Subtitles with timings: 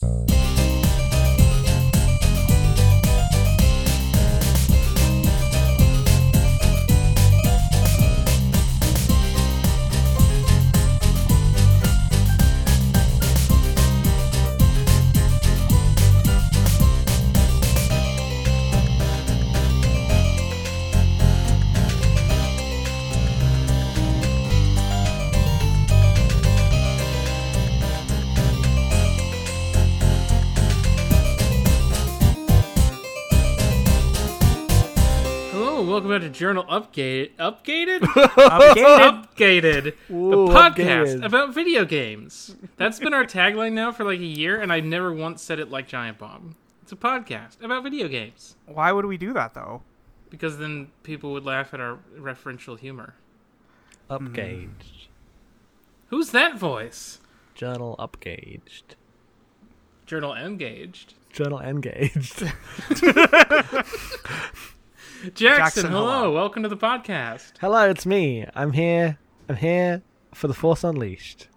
[0.00, 0.27] Uh...
[36.28, 37.32] to Journal Upgate.
[37.36, 38.00] Upgated?
[38.00, 39.26] Updated.
[39.36, 39.86] Upgated.
[40.10, 41.24] Ooh, the podcast upgated.
[41.24, 42.56] about video games.
[42.76, 45.70] That's been our tagline now for like a year, and I've never once said it
[45.70, 46.56] like Giant Bomb.
[46.82, 48.56] It's a podcast about video games.
[48.66, 49.82] Why would we do that though?
[50.30, 53.14] Because then people would laugh at our referential humor.
[54.10, 54.68] Upgaged.
[54.68, 55.08] Mm-hmm.
[56.08, 57.20] Who's that voice?
[57.54, 58.94] Journal upgaged.
[60.06, 61.14] Journal Engaged.
[61.30, 62.42] Journal engaged.
[65.22, 66.06] Jackson, Jackson, hello.
[66.06, 66.32] hello.
[66.34, 67.52] Welcome to the podcast.
[67.60, 68.46] Hello, it's me.
[68.54, 69.18] I'm here.
[69.48, 70.02] I'm here
[70.32, 71.48] for the Force Unleashed.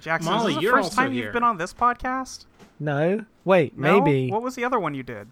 [0.00, 1.24] Jackson, Molly, is this the you're first time here.
[1.24, 2.44] you've been on this podcast?
[2.78, 4.00] No, wait, No?
[4.00, 5.28] maybe What was the other one you did?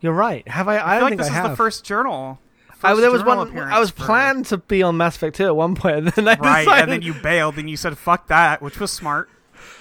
[0.00, 0.46] you're right.
[0.48, 0.76] Have I?
[0.76, 1.50] I, I, feel don't like think this I is have.
[1.50, 2.38] the first journal.
[2.70, 3.48] I, first there was journal one.
[3.48, 6.06] appearance I was for- planned to be on Mass Effect 2 at one point, and
[6.08, 6.82] then I Right, decided.
[6.84, 9.28] and then you bailed and you said "fuck that," which was smart.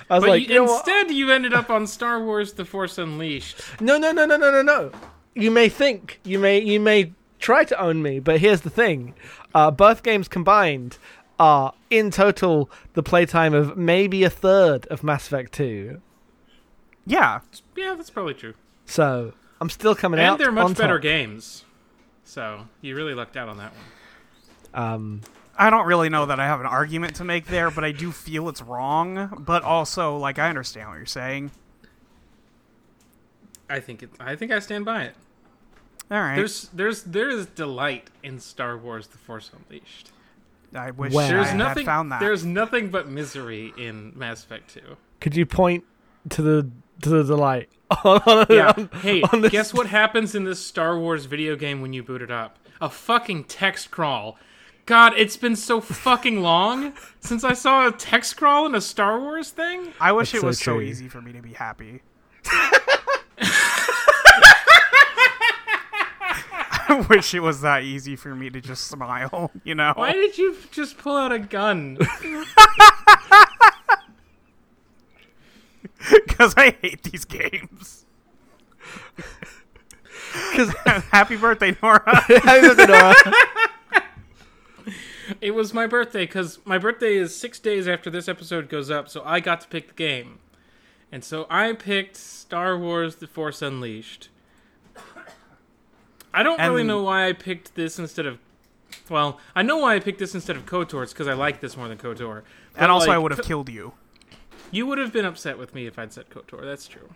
[0.09, 0.85] I was But like, you, you know what?
[0.87, 3.61] instead, you ended up on Star Wars: The Force Unleashed.
[3.79, 4.91] No, no, no, no, no, no, no.
[5.35, 9.15] You may think you may you may try to own me, but here's the thing:
[9.53, 10.97] uh, both games combined
[11.39, 16.01] are in total the playtime of maybe a third of Mass Effect 2.
[17.05, 17.39] Yeah,
[17.75, 18.53] Yeah, that's probably true.
[18.85, 20.33] So I'm still coming out.
[20.33, 21.03] And they're much on better top.
[21.03, 21.63] games.
[22.25, 24.83] So you really lucked out on that one.
[24.83, 25.21] Um,
[25.57, 28.11] I don't really know that I have an argument to make there, but I do
[28.11, 29.43] feel it's wrong.
[29.45, 31.51] But also, like, I understand what you're saying.
[33.69, 34.09] I think it.
[34.19, 35.15] I think I stand by it.
[36.11, 40.11] All right, There's there's there is delight in Star Wars: The Force Unleashed.
[40.73, 41.25] I wish Where?
[41.25, 41.85] I There's had nothing.
[41.85, 42.19] found that.
[42.19, 44.81] There's nothing but misery in Mass Effect 2.
[45.19, 45.83] could you point
[46.29, 46.69] to the
[47.01, 47.69] to the delight?
[48.49, 48.73] Yeah.
[48.77, 52.03] on- hey, on this- guess what happens in this Star Wars video game when you
[52.03, 52.57] boot it up?
[52.81, 54.37] A fucking text crawl.
[54.85, 59.19] God, it's been so fucking long since I saw a text crawl in a Star
[59.19, 59.93] Wars thing.
[59.99, 60.81] I wish That's it so was so true.
[60.81, 62.01] easy for me to be happy.
[66.61, 66.78] I
[67.09, 69.93] wish it was that easy for me to just smile, you know?
[69.95, 71.97] Why did you just pull out a gun?
[76.11, 78.05] Because I hate these games.
[80.53, 80.73] 'Cause-
[81.11, 82.01] Happy birthday, Nora.
[82.21, 83.15] Happy birthday, Nora.
[85.41, 89.09] It was my birthday because my birthday is six days after this episode goes up,
[89.09, 90.39] so I got to pick the game.
[91.11, 94.29] And so I picked Star Wars The Force Unleashed.
[96.33, 98.39] I don't really know why I picked this instead of.
[99.09, 101.03] Well, I know why I picked this instead of KOTOR.
[101.03, 102.43] It's because I like this more than KOTOR.
[102.73, 103.93] But, and also, I would have killed you.
[104.71, 106.61] You would have been upset with me if I'd said KOTOR.
[106.61, 107.09] That's true.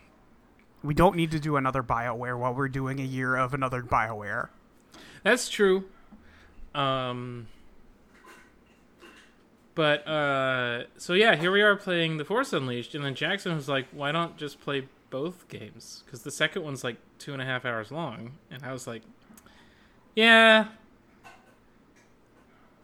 [0.84, 4.50] We don't need to do another BioWare while we're doing a year of another BioWare.
[5.24, 5.85] That's true.
[6.75, 7.47] Um.
[9.75, 13.68] But uh, so yeah, here we are playing The Force Unleashed, and then Jackson was
[13.68, 16.01] like, "Why don't just play both games?
[16.06, 19.03] Because the second one's like two and a half hours long." And I was like,
[20.16, 20.69] "Yeah,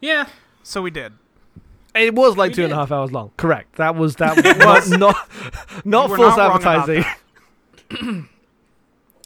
[0.00, 0.28] yeah."
[0.62, 1.12] So we did.
[1.92, 3.32] It was like We two and a half hours long.
[3.36, 3.76] Correct.
[3.76, 5.28] That was that was not not,
[5.84, 7.04] not false not advertising.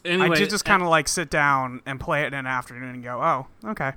[0.04, 2.94] Anyway, I did just kind of like sit down and play it in an afternoon
[2.94, 3.92] and go, oh, okay.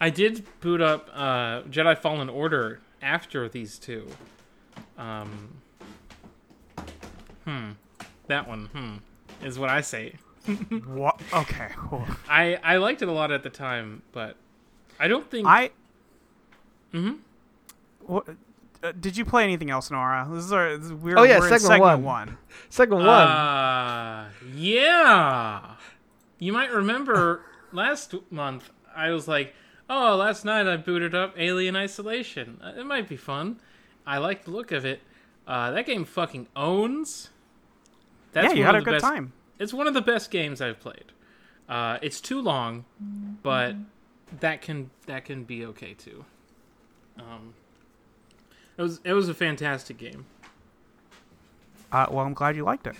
[0.00, 4.08] I did boot up uh, Jedi Fallen Order after these two.
[4.96, 5.58] Um,
[7.48, 7.70] hmm,
[8.26, 10.14] that one, hmm, is what I say.
[10.86, 11.20] What?
[11.32, 11.68] Okay.
[11.76, 12.04] cool.
[12.28, 14.36] I I liked it a lot at the time, but
[14.98, 15.70] I don't think I.
[16.94, 17.18] Mhm.
[18.06, 18.28] What,
[18.82, 20.26] uh, did you play anything else, Nora?
[20.30, 20.76] This is our.
[20.78, 22.02] This, we're, Oh, yeah, we're in segment segment one.
[22.02, 22.38] one.
[22.70, 23.08] Second one.
[23.08, 25.74] Uh, yeah.
[26.38, 27.42] You might remember
[27.72, 29.54] last month I was like,
[29.90, 32.60] "Oh, last night I booted up Alien Isolation.
[32.64, 33.60] Uh, It might be fun.
[34.06, 35.00] I like the look of it.
[35.46, 37.30] Uh, that game fucking owns.
[38.32, 39.32] That's yeah, you had a good best, time.
[39.58, 41.12] It's one of the best games I've played.
[41.68, 42.84] Uh, it's too long,
[43.42, 43.74] but
[44.40, 46.24] that can that can be okay too.
[47.18, 47.54] Um,
[48.76, 50.26] it was it was a fantastic game.
[51.90, 52.96] Uh, well, I'm glad you liked it.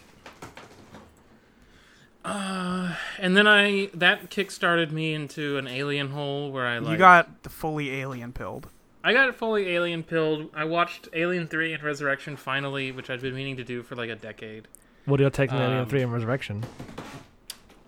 [3.21, 6.97] And then I that kick started me into an alien hole where I like you
[6.97, 8.69] got the fully alien pilled.
[9.03, 10.51] I I got fully alien pilled.
[10.55, 14.11] I watched Alien Three and Resurrection finally, which I'd been meaning to do for like
[14.11, 14.69] a decade.
[15.09, 16.65] What are your take on Alien Um, Three and Resurrection?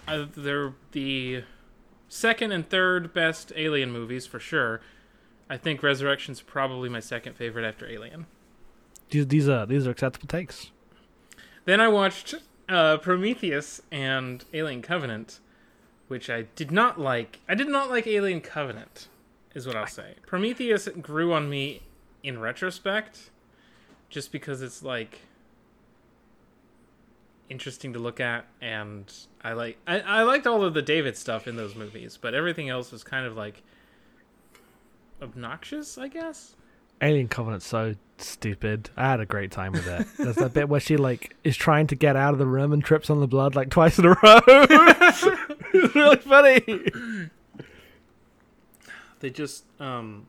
[0.08, 1.44] Uh, they're the
[2.08, 4.80] second and third best Alien movies for sure.
[5.50, 8.24] I think Resurrection's probably my second favorite after Alien.
[9.10, 10.70] These, these are these are acceptable takes.
[11.66, 12.36] Then I watched
[12.70, 15.40] uh, Prometheus and Alien Covenant,
[16.08, 17.40] which I did not like.
[17.46, 19.08] I did not like Alien Covenant,
[19.54, 20.14] is what I'll say.
[20.26, 21.82] Prometheus grew on me
[22.22, 23.28] in retrospect,
[24.08, 25.20] just because it's like
[27.50, 29.12] interesting to look at, and
[29.42, 32.68] I like I, I liked all of the David stuff in those movies, but everything
[32.68, 33.62] else was kind of like
[35.20, 36.54] obnoxious, I guess.
[37.02, 38.90] Alien Covenant's so stupid.
[38.96, 40.06] I had a great time with it.
[40.18, 42.84] There's that bit where she like is trying to get out of the room and
[42.84, 44.16] trips on the blood like twice in a row.
[45.72, 47.30] it's really funny.
[49.20, 50.26] they just um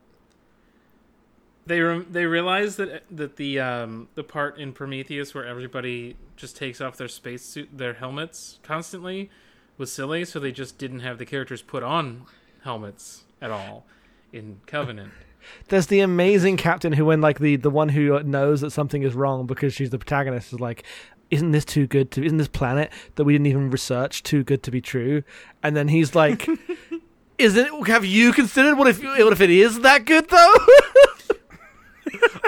[1.71, 6.57] they re- they realize that that the um the part in Prometheus where everybody just
[6.57, 9.29] takes off their spacesuit their helmets constantly
[9.77, 12.25] was silly so they just didn't have the characters put on
[12.63, 13.85] helmets at all
[14.33, 15.11] in Covenant.
[15.69, 19.15] There's the amazing captain who, when like the the one who knows that something is
[19.15, 20.83] wrong because she's the protagonist, is like,
[21.31, 22.23] "Isn't this too good to?
[22.23, 25.23] Isn't this planet that we didn't even research too good to be true?"
[25.63, 26.47] And then he's like,
[27.39, 27.87] "Isn't?
[27.87, 30.55] Have you considered what if what if it is that good though?"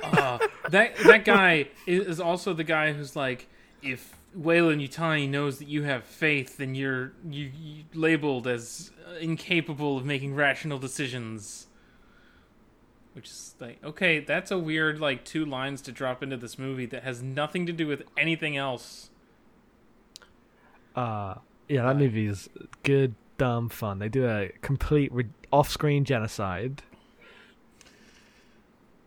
[0.03, 0.37] Uh,
[0.69, 3.47] that that guy is also the guy who's like
[3.81, 9.97] if Weyland Yutani knows that you have faith, then you're you, you labeled as incapable
[9.97, 11.67] of making rational decisions.
[13.13, 16.87] Which is like, okay, that's a weird like two lines to drop into this movie
[16.87, 19.11] that has nothing to do with anything else.
[20.95, 21.35] uh,
[21.67, 22.49] yeah, that movie is
[22.81, 23.99] good, dumb fun.
[23.99, 26.81] They do a complete re- off-screen genocide.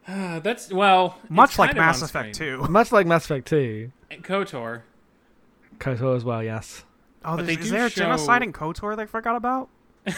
[0.07, 2.61] Uh, that's well, Much like Mass Effect screen.
[2.61, 2.69] 2.
[2.69, 3.91] Much like Mass Effect 2.
[4.23, 4.83] KOTOR.
[5.79, 6.85] KOTOR as well, yes.
[7.25, 9.69] Oh, they is do there a show- genocide in KOTOR they forgot about?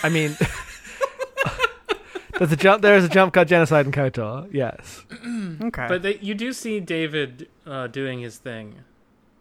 [0.02, 0.36] I mean,
[2.38, 2.82] there's a jump.
[2.82, 4.48] There is a jump cut genocide in KOTOR.
[4.52, 5.04] Yes.
[5.60, 5.86] Okay.
[5.88, 8.76] But they, you do see David uh, doing his thing.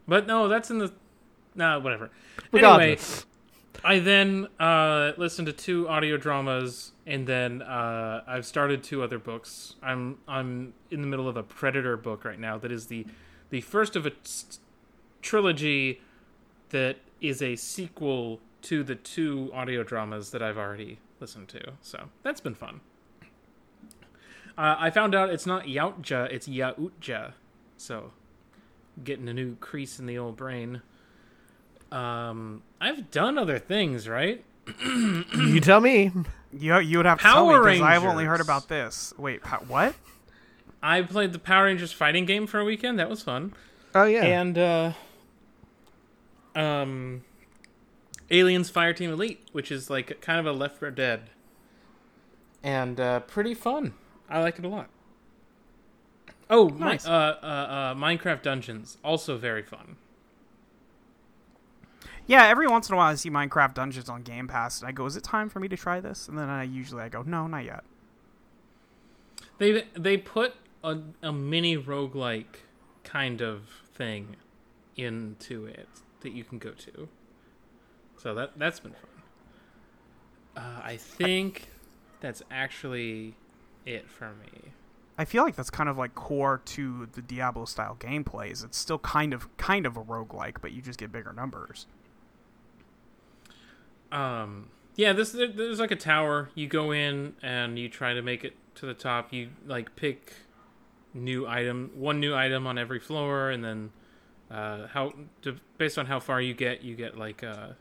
[0.08, 0.92] But no, that's in the.
[1.54, 2.06] Nah, whatever.
[2.06, 3.26] Anyway, Regardless,
[3.88, 9.18] I then uh, listened to two audio dramas, and then uh, I've started two other
[9.18, 9.76] books.
[9.82, 12.58] I'm I'm in the middle of a Predator book right now.
[12.58, 13.06] That is the
[13.50, 14.58] the first of a t-
[15.22, 16.02] trilogy
[16.72, 21.72] that is a sequel to the two audio dramas that I've already listened to.
[21.82, 22.82] So that's been fun.
[24.58, 27.36] Uh, I found out it's not Yautja, it's Yautja.
[27.78, 28.12] So
[29.02, 30.82] getting a new crease in the old brain.
[31.92, 34.44] Um, I've done other things, right?
[34.84, 36.12] you tell me.
[36.52, 39.14] you, you would have to Power tell me because I've only heard about this.
[39.18, 39.96] Wait, pa- what?
[40.84, 43.00] I played the Power Rangers fighting game for a weekend.
[43.00, 43.54] That was fun.
[43.96, 44.24] Oh yeah.
[44.26, 44.92] And uh
[46.56, 47.24] um
[48.30, 51.30] Aliens Fireteam Elite, which is like kind of a Left 4 Dead.
[52.64, 53.94] And uh pretty fun.
[54.30, 54.90] I like it a lot.
[56.50, 57.06] Oh, mi- Nice.
[57.08, 59.98] uh, uh, uh, Minecraft Dungeons, also very fun.
[62.28, 64.92] Yeah, every once in a while I see Minecraft Dungeons on Game Pass, and I
[64.92, 67.24] go, "Is it time for me to try this?" And then I usually I go,
[67.24, 67.84] "No, not yet."
[69.58, 72.64] They they put a, a mini roguelike
[73.04, 73.64] kind of
[73.94, 74.36] thing
[74.98, 75.88] into it
[76.22, 77.08] that you can go to.
[78.18, 79.10] So that that's been fun.
[80.58, 81.70] Uh, I think
[82.20, 83.36] that's actually
[83.86, 84.72] it for me.
[85.18, 88.64] I feel like that's kind of like core to the Diablo style gameplays.
[88.66, 91.88] It's still kind of kind of a roguelike, but you just get bigger numbers.
[94.12, 96.50] Um, yeah, this there- there's like a tower.
[96.56, 99.34] You go in and you try to make it to the top.
[99.34, 100.34] You like pick
[101.14, 103.92] new item, one new item on every floor, and then
[104.52, 107.76] uh, how to, based on how far you get, you get like a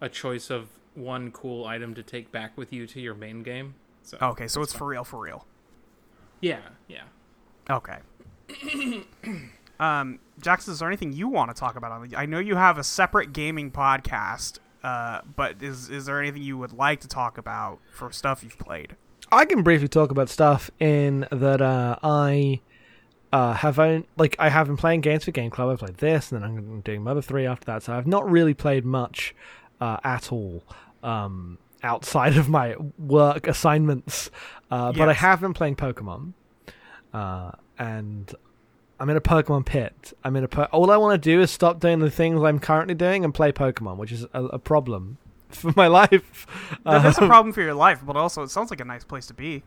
[0.00, 3.74] a choice of one cool item to take back with you to your main game.
[4.02, 4.78] So Okay, so it's fun.
[4.80, 5.46] for real, for real.
[6.40, 7.02] yeah, yeah.
[7.70, 7.98] Okay.
[9.80, 11.92] um, Jackson, is there anything you want to talk about?
[11.92, 16.20] On the, I know you have a separate gaming podcast, uh, but is is there
[16.20, 18.96] anything you would like to talk about for stuff you've played?
[19.30, 22.60] I can briefly talk about stuff in that uh, I
[23.32, 25.70] uh, have own, like I have been playing games for Game Club.
[25.70, 27.82] I played this, and then I'm doing Mother Three after that.
[27.82, 29.34] So I've not really played much
[29.80, 30.64] uh, at all
[31.02, 34.30] um, outside of my work assignments.
[34.70, 36.32] Uh, But I have been playing Pokemon,
[37.14, 38.34] uh, and
[39.02, 40.12] I'm in a Pokemon pit.
[40.22, 42.60] I'm in a po- all I want to do is stop doing the things I'm
[42.60, 45.18] currently doing and play Pokemon, which is a, a problem.
[45.52, 46.46] for my life.
[46.86, 49.04] That is a Um, problem for your life, but also it sounds like a nice
[49.04, 49.62] place to be.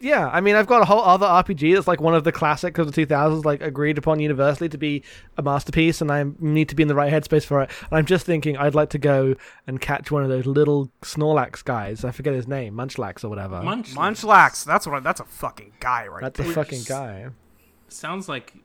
[0.00, 2.76] Yeah, I mean, I've got a whole other RPG that's like one of the classics
[2.80, 5.04] of the 2000s, like agreed upon universally to be
[5.36, 7.70] a masterpiece, and I need to be in the right headspace for it.
[7.88, 9.36] And I'm just thinking I'd like to go
[9.68, 12.04] and catch one of those little Snorlax guys.
[12.04, 13.62] I forget his name, Munchlax or whatever.
[13.62, 14.96] Munch Munchlax, that's what.
[14.96, 17.28] I, that's a fucking guy right That's a fucking guy.
[17.86, 18.58] sounds like a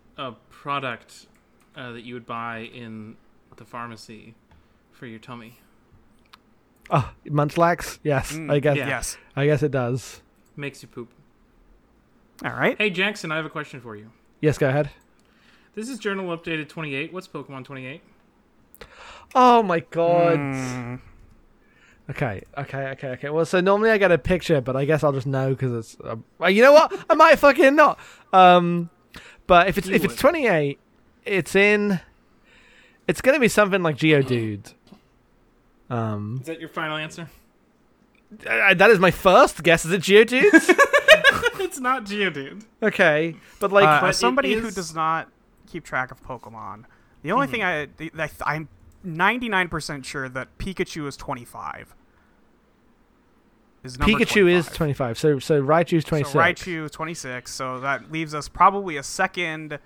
[0.63, 1.25] product
[1.75, 3.17] uh, that you would buy in
[3.57, 4.33] the pharmacy
[4.93, 5.59] for your tummy.
[6.89, 7.99] Oh, Munchlax?
[8.01, 8.77] Yes, Mm, I guess.
[8.77, 8.87] yeah.
[8.87, 9.17] Yes.
[9.35, 10.21] I guess it does.
[10.55, 11.11] Makes you poop.
[12.45, 12.77] All right.
[12.77, 14.09] Hey Jackson, I have a question for you.
[14.39, 14.89] Yes, go ahead.
[15.75, 17.11] This is Journal Updated 28.
[17.11, 18.01] What's Pokemon 28?
[19.35, 20.37] Oh my god.
[20.39, 20.99] Mm,
[22.09, 23.29] Okay, okay, okay, okay.
[23.29, 25.97] Well, so normally I get a picture, but I guess I'll just know because it's.
[26.01, 26.93] Uh, well, you know what?
[27.09, 27.97] I might fucking not.
[28.31, 28.89] Um,
[29.47, 30.79] but if it's You if it's twenty eight,
[31.25, 31.99] it's in.
[33.07, 34.73] It's gonna be something like Geodude.
[35.89, 37.29] Um, Is that your final answer?
[38.47, 39.85] uh, that is my first guess.
[39.85, 40.43] Is it Geodude?
[41.59, 42.63] it's not Geodude.
[42.81, 45.29] okay, but like, uh, but somebody it who is- does not
[45.67, 46.85] keep track of Pokemon,
[47.21, 48.69] the only thing I, I I'm
[49.05, 51.93] 99% sure that Pikachu is 25.
[53.83, 54.73] Is number Pikachu is 25.
[54.75, 55.17] twenty five.
[55.19, 56.31] So so Raichu's twenty six.
[56.33, 57.51] So Raichu 26.
[57.51, 59.77] So that leaves us probably a second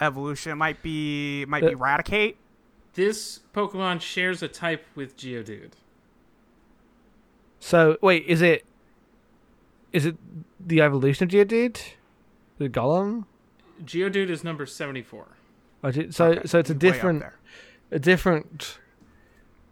[0.00, 0.52] evolution.
[0.52, 2.36] It might be might be Uh, Raticate.
[2.94, 5.72] This Pokemon shares a type with Geodude.
[7.58, 8.64] So wait, is it?
[9.92, 10.16] Is it
[10.64, 11.80] the evolution of Geodude?
[12.58, 13.24] The Golem?
[13.84, 15.26] Geodude is number 74.
[15.82, 17.24] Or do- So Okay, so it's a way different
[17.90, 18.78] a different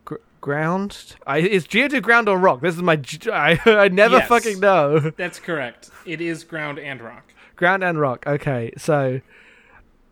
[0.09, 1.17] gr- ground.
[1.27, 2.61] I, is Geodude ground or rock?
[2.63, 2.95] This is my.
[3.33, 4.29] I never Yes.
[4.29, 4.99] fucking know.
[5.17, 5.91] That's correct.
[6.07, 7.33] It is ground and rock.
[7.57, 8.25] ground and rock.
[8.27, 9.21] Okay, so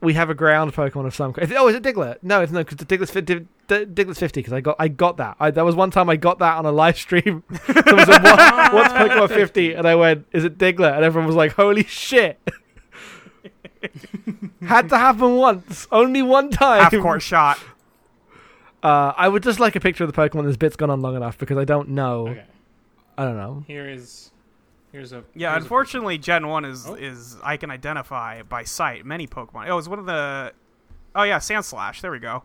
[0.01, 1.51] we have a ground Pokemon of some kind.
[1.57, 2.17] Oh, is it Diglett?
[2.23, 4.41] No, it's no because Diglett's, fi- Dig- Dig- Diglett's fifty.
[4.41, 5.37] Because I got I got that.
[5.41, 7.43] I, that was one time I got that on a live stream.
[7.65, 9.73] Someone said, what, "What's Pokemon fifty?
[9.75, 12.39] And I went, "Is it Diglett?" And everyone was like, "Holy shit!"
[14.67, 16.83] Had to happen once, only one time.
[16.83, 17.59] Half court shot.
[18.83, 20.45] Uh, I would just like a picture of the Pokemon.
[20.45, 22.29] This bit's gone on long enough because I don't know.
[22.29, 22.45] Okay.
[23.19, 23.65] I don't know.
[23.67, 24.31] Here is
[24.93, 26.95] here's a Yeah, here's a- unfortunately, Gen One is Oh.
[26.95, 29.69] is I can identify by sight many Pokemon.
[29.69, 30.53] Oh, it's one of the.
[31.15, 32.01] Oh yeah, Sandslash.
[32.03, 32.43] There we go.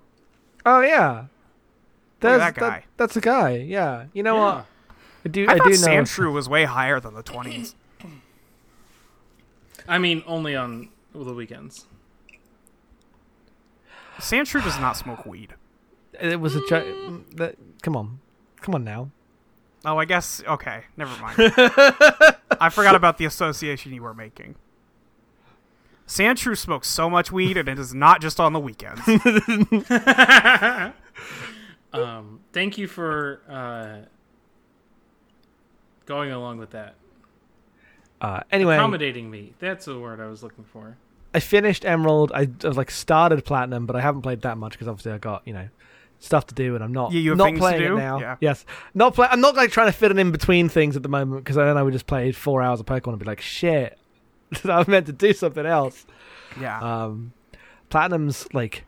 [0.66, 1.30] Oh yeah, Look at
[2.22, 2.84] There's- that guy.
[2.98, 3.58] that's a guy.
[3.58, 4.56] Yeah, you know Yeah.
[4.56, 4.66] what?
[5.26, 5.46] I do.
[5.48, 5.88] I, I, thought do know.
[5.88, 7.76] Sandshrew was way higher than the twenties.
[9.88, 11.86] I mean, only on the weekends.
[14.20, 15.56] Sandshrew does not smoke weed.
[16.22, 16.86] It was a joke.
[17.36, 18.20] That, come on,
[18.62, 19.12] come on now.
[19.84, 20.44] Oh, I guess.
[20.48, 21.36] Okay, never mind.
[22.60, 24.56] I forgot about the association you were making.
[26.08, 29.02] Sandshrew smokes so much weed, and it is not just on the weekends.
[31.94, 34.08] Um, thank you for uh,
[36.06, 36.96] going along with that.
[38.20, 39.54] Uh, anyway, Accommodating me.
[39.60, 40.98] That's the word I was looking for.
[41.34, 42.32] I finished Emerald.
[42.34, 45.18] I, I was like started Platinum, but I haven't played that much because obviously I
[45.18, 45.68] got you know
[46.22, 47.96] stuff to do, and I'm not Yeah, you have not playing do?
[47.98, 48.20] it now.
[48.20, 48.38] Yeah.
[48.40, 49.28] Yes, not play.
[49.30, 51.78] I'm not like trying to fit it in between things at the moment because then
[51.78, 53.98] I would just play four hours of Pokemon and be like, shit,
[54.64, 56.06] I was meant to do something else.
[56.60, 56.80] yeah.
[56.80, 57.34] Um,
[57.90, 58.86] Platinum's like,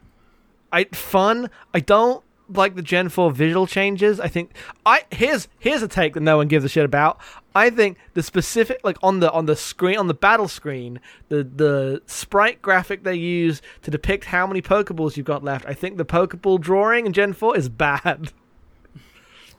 [0.72, 1.50] I fun.
[1.74, 2.24] I don't
[2.58, 4.20] like the Gen Four visual changes.
[4.20, 4.52] I think
[4.86, 7.20] I here's here's a take that no one gives a shit about.
[7.56, 11.44] I think the specific like on the on the screen on the battle screen, the
[11.44, 15.66] the sprite graphic they use to depict how many Pokeballs you've got left.
[15.68, 18.32] I think the Pokeball drawing in Gen Four is bad.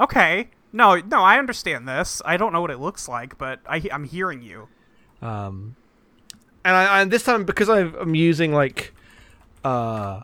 [0.00, 0.48] Okay.
[0.72, 2.20] No, no, I understand this.
[2.24, 4.66] I don't know what it looks like, but I, I'm hearing you.
[5.22, 5.76] Um,
[6.64, 8.92] and I, and this time because I've, I'm using like,
[9.62, 10.22] uh,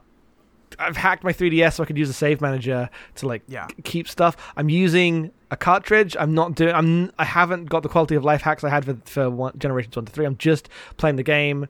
[0.80, 3.66] I've hacked my 3DS so I could use a save manager to like Yeah.
[3.84, 4.36] keep stuff.
[4.56, 6.16] I'm using a cartridge.
[6.18, 6.74] I'm not doing.
[6.74, 7.12] I'm.
[7.18, 10.04] I haven't got the quality of life hacks I had for for one, generations one
[10.06, 10.24] to three.
[10.26, 11.68] I'm just playing the game.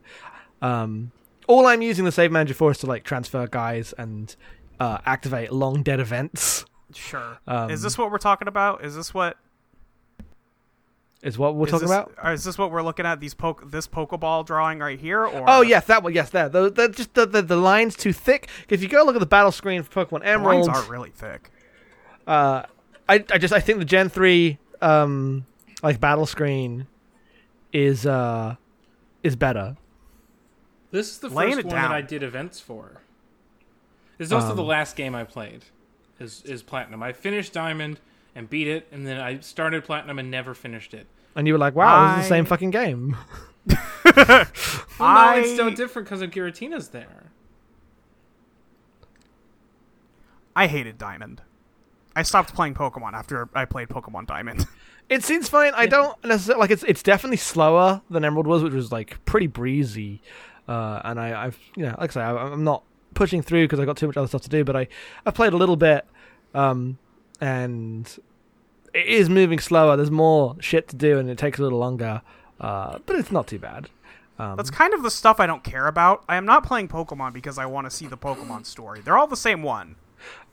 [0.62, 1.12] Um,
[1.46, 4.34] all I'm using the save manager for is to like transfer guys and
[4.78, 6.64] uh, activate long dead events.
[6.94, 7.38] Sure.
[7.46, 8.84] Um, is this what we're talking about?
[8.84, 9.36] Is this what
[11.22, 12.32] Is what we're is talking this- about.
[12.32, 13.20] Is this what we're looking at?
[13.20, 16.14] These poke, this Pokeball drawing right here, or Oh yes, that one.
[16.14, 16.52] Yes, that.
[16.52, 18.48] The, the, just the, the the lines too thick.
[18.70, 21.10] If you go look at the battle screen for Pokemon the lines Emerald, are really
[21.10, 21.50] thick.
[22.26, 22.62] uh,
[23.08, 25.44] I I just I think the Gen three um
[25.82, 26.86] like battle screen
[27.72, 28.56] is uh
[29.22, 29.76] is better.
[30.90, 31.90] This is the Laying first it one that.
[31.90, 33.02] I did events for.
[34.16, 35.66] This is also Um, the last game I played.
[36.18, 37.02] Is is platinum?
[37.02, 38.00] I finished diamond
[38.34, 41.06] and beat it, and then I started platinum and never finished it.
[41.36, 43.16] And you were like, wow, this is the same fucking game.
[45.00, 47.30] Well, no, it's so different because of Giratina's there.
[50.54, 51.40] I hated Diamond.
[52.14, 54.66] I I stopped playing Pokemon after I played Pokemon Diamond.
[55.08, 55.72] It seems fine.
[55.74, 56.84] I don't necessarily like it's.
[56.84, 60.22] It's definitely slower than Emerald was, which was like pretty breezy.
[60.68, 62.84] Uh, and I, I've you know, like I say, I, I'm not
[63.14, 64.62] pushing through because I got too much other stuff to do.
[64.62, 64.86] But I,
[65.26, 66.06] I've played a little bit,
[66.54, 66.96] um,
[67.40, 68.18] and
[68.92, 69.96] it is moving slower.
[69.96, 72.22] There's more shit to do, and it takes a little longer.
[72.60, 73.88] Uh, but it's not too bad.
[74.38, 76.24] Um, That's kind of the stuff I don't care about.
[76.28, 79.00] I am not playing Pokemon because I want to see the Pokemon story.
[79.00, 79.96] They're all the same one.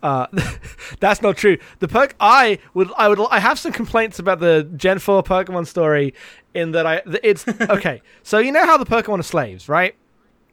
[0.03, 0.27] Uh,
[0.99, 1.57] that's not true.
[1.79, 5.67] The perk I would I would I have some complaints about the Gen Four Pokemon
[5.67, 6.13] story
[6.53, 8.01] in that I it's okay.
[8.23, 9.95] So you know how the Pokemon are slaves, right?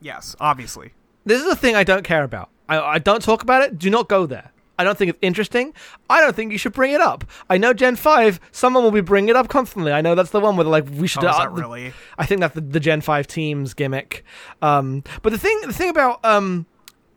[0.01, 0.93] Yes, obviously.
[1.25, 2.51] This is a thing I don't care about.
[2.69, 3.79] I, I don't talk about it.
[3.79, 4.51] Do not go there.
[4.79, 5.73] I don't think it's interesting.
[6.11, 7.25] I don't think you should bring it up.
[7.49, 8.41] I know Gen Five.
[8.51, 9.93] Someone will be bringing it up constantly.
[9.93, 11.25] I know that's the one where like we should.
[11.25, 11.93] Oh, uh, the- really?
[12.19, 14.25] I think that's the, the Gen Five teams gimmick.
[14.63, 16.67] Um, but the thing, the thing about um,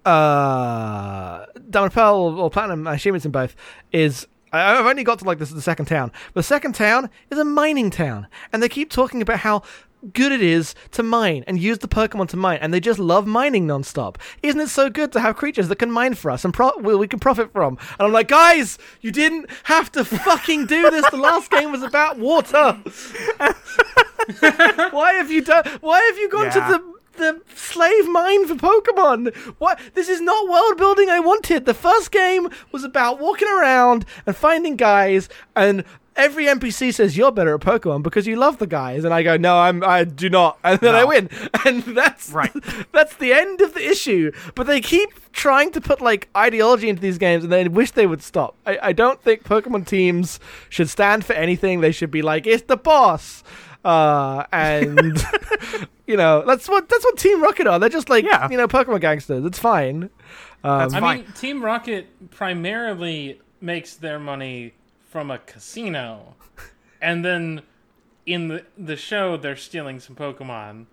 [0.06, 3.56] uh, Diamond Pearl or, Platinum, I assume it's in both,
[3.92, 6.12] is I- I've only got to like this the second town.
[6.34, 9.64] The second town is a mining town, and they keep talking about how
[10.14, 13.26] good it is to mine and use the Pokemon to mine, and they just love
[13.28, 14.18] mining nonstop.
[14.44, 17.08] Isn't it so good to have creatures that can mine for us and pro- we,
[17.08, 17.78] can profit from?
[18.00, 21.10] And I'm like, guys, you didn't have to fucking do this.
[21.10, 22.74] The last game was about water.
[24.92, 25.66] why have you done?
[25.82, 26.52] Why have you gone Yeah.
[26.52, 29.36] to the the slave mine for Pokemon?
[29.58, 29.80] What?
[29.96, 31.66] This is not world building I wanted.
[31.66, 35.84] The first game was about walking around and finding guys and.
[36.18, 39.38] Every NPC says you're better at Pokemon because you love the guys, and I go,
[39.38, 41.30] no, I'm, I do not, and then I win,
[41.66, 42.52] and that's Right.
[42.92, 44.32] that's the end of the issue.
[44.56, 48.08] But they keep trying to put like ideology into these games, and they wish they
[48.08, 48.56] would stop.
[48.66, 51.82] I, I don't think Pokemon teams should stand for anything.
[51.82, 53.44] They should be like, it's the boss,
[53.86, 55.24] uh, and
[56.08, 57.78] you know that's what that's what Team Rocket are.
[57.80, 58.50] They're just like Yeah.
[58.50, 59.46] you know Pokemon gangsters.
[59.46, 60.10] It's fine.
[60.64, 61.18] Um, I fine.
[61.20, 64.74] mean, Team Rocket primarily makes their money
[65.08, 66.36] from a casino,
[67.02, 67.62] and then
[68.26, 70.86] in the the show they're stealing some Pokemon,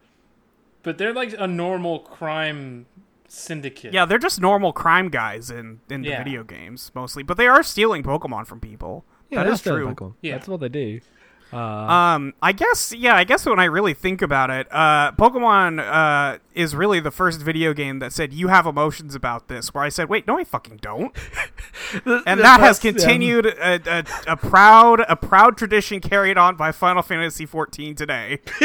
[0.82, 2.86] but they're like a normal crime
[3.28, 3.92] syndicate.
[3.92, 6.18] Yeah, they're just normal crime guys in in the Yeah.
[6.22, 9.04] video games mostly, but they are stealing Pokemon from people.
[9.30, 9.94] yeah, that they're is still true.
[9.94, 10.14] Pokemon.
[10.22, 10.32] Yeah.
[10.36, 11.00] that's what they do.
[11.54, 15.78] Uh, Um, I guess yeah, I guess when I really think about it, uh, Pokemon
[15.80, 19.72] uh is really the first video game that said you have emotions about this.
[19.72, 21.14] Where I said, wait, no, I fucking don't.
[22.04, 26.56] and that has That's, um, continued a, a, a proud a proud tradition carried on
[26.56, 28.40] by Final Fantasy XIV today.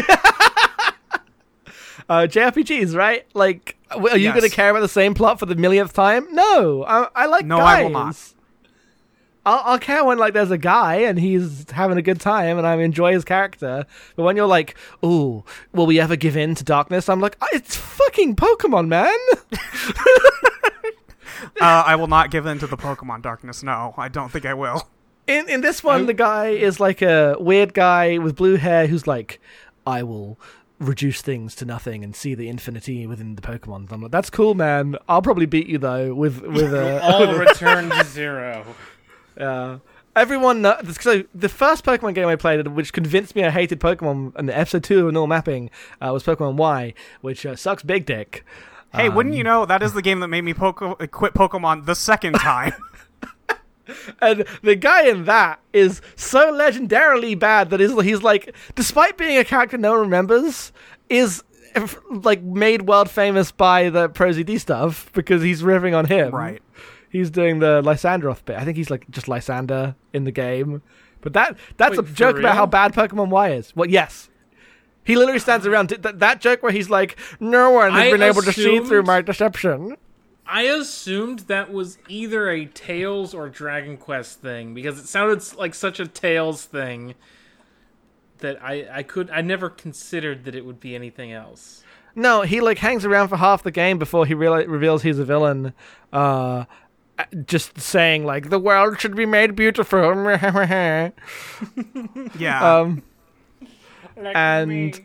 [2.09, 3.25] uh, JRPGs, right?
[3.33, 4.35] Like, are you Yes.
[4.39, 6.27] going to care about the same plot for the millionth time?
[6.31, 7.79] No, I, I like No, guys.
[7.79, 8.33] I will not.
[9.45, 12.67] I'll, I'll care when like there's a guy and he's having a good time and
[12.67, 13.85] I enjoy his character.
[14.15, 17.47] But when you're like, "Ooh, will we ever give in to darkness?" I'm like, "Ah,
[17.53, 19.17] "It's fucking Pokemon, man."
[21.61, 23.63] uh, I will not give in to the Pokemon darkness.
[23.63, 24.87] No, I don't think I will.
[25.27, 29.07] In in this one, the guy is like a weird guy with blue hair who's
[29.07, 29.39] like,
[29.85, 30.39] "I will."
[30.81, 33.91] Reduce things to nothing and see the infinity within the Pokemon.
[33.91, 34.95] I'm like, that's cool, man.
[35.09, 38.65] I'll probably beat you though with with a all return to zero.
[39.39, 39.79] Yeah.
[40.15, 40.63] Everyone,
[40.99, 44.57] so the first Pokemon game I played, which convinced me I hated Pokemon, and the
[44.57, 45.69] episode two of normal mapping
[46.01, 48.43] uh, was Pokemon Y, which uh, sucks big dick.
[48.93, 51.85] Hey, wouldn't Um, you know that is the game that made me poke- quit Pokemon
[51.85, 52.73] the second time?
[54.21, 59.37] And the guy in that is so legendarily bad that he's, he's like, despite being
[59.37, 60.71] a character no one remembers,
[61.07, 61.43] is
[62.09, 66.33] like made world famous by the ProZD stuff because he's riffing on him.
[66.35, 66.61] right.
[67.09, 68.57] He's doing the Lysandroth bit.
[68.57, 70.81] I think he's like just Lysandre in the game.
[71.21, 73.75] But that that's Wait, a joke about how bad Pokemon Y is.
[73.75, 74.29] Well, yes.
[75.03, 78.21] He literally stands around that, that joke where he's like, "No one has I been
[78.21, 79.97] able to see through my deception."
[80.45, 85.75] I assumed that was either a Tales or Dragon Quest thing because it sounded like
[85.75, 87.15] such a Tales thing
[88.39, 91.83] that I I could I never considered that it would be anything else.
[92.15, 95.25] No, he like hangs around for half the game before he reali reveals he's a
[95.25, 95.73] villain.
[96.11, 96.65] Uh,
[97.45, 99.99] just saying like the world should be made beautiful.
[102.37, 102.79] Yeah.
[102.79, 103.03] um,
[104.17, 105.01] And-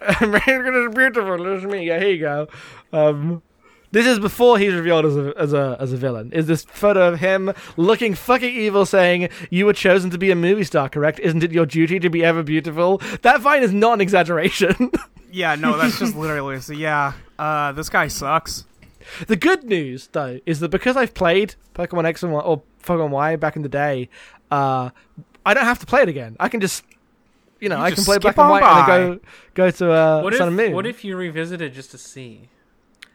[0.00, 1.46] it's beautiful.
[1.56, 1.86] It's me.
[1.86, 2.48] Yeah, here you go.
[2.92, 3.42] Um,
[3.90, 6.30] this is before he's revealed as a as a as a villain.
[6.32, 10.36] Is this photo of him looking fucking evil, saying, "You were chosen to be a
[10.36, 11.18] movie star, correct?
[11.20, 14.92] Isn't it your duty to be ever beautiful?" That vine is not an exaggeration.
[15.32, 17.14] yeah, no, that's just literally so yeah.
[17.38, 18.66] Uh this guy sucks.
[19.26, 23.10] The good news, though, is that because I've played Pokemon X and Y or Pokemon
[23.10, 24.08] Y back in the day,
[24.50, 24.90] uh,
[25.46, 26.36] I don't have to play it again.
[26.40, 26.84] I can just,
[27.60, 29.20] you know, You I can play skip Black and on White and then
[29.54, 30.72] go go to uh, What if Sun and Moon.
[30.72, 32.48] what if you revisit it just to see?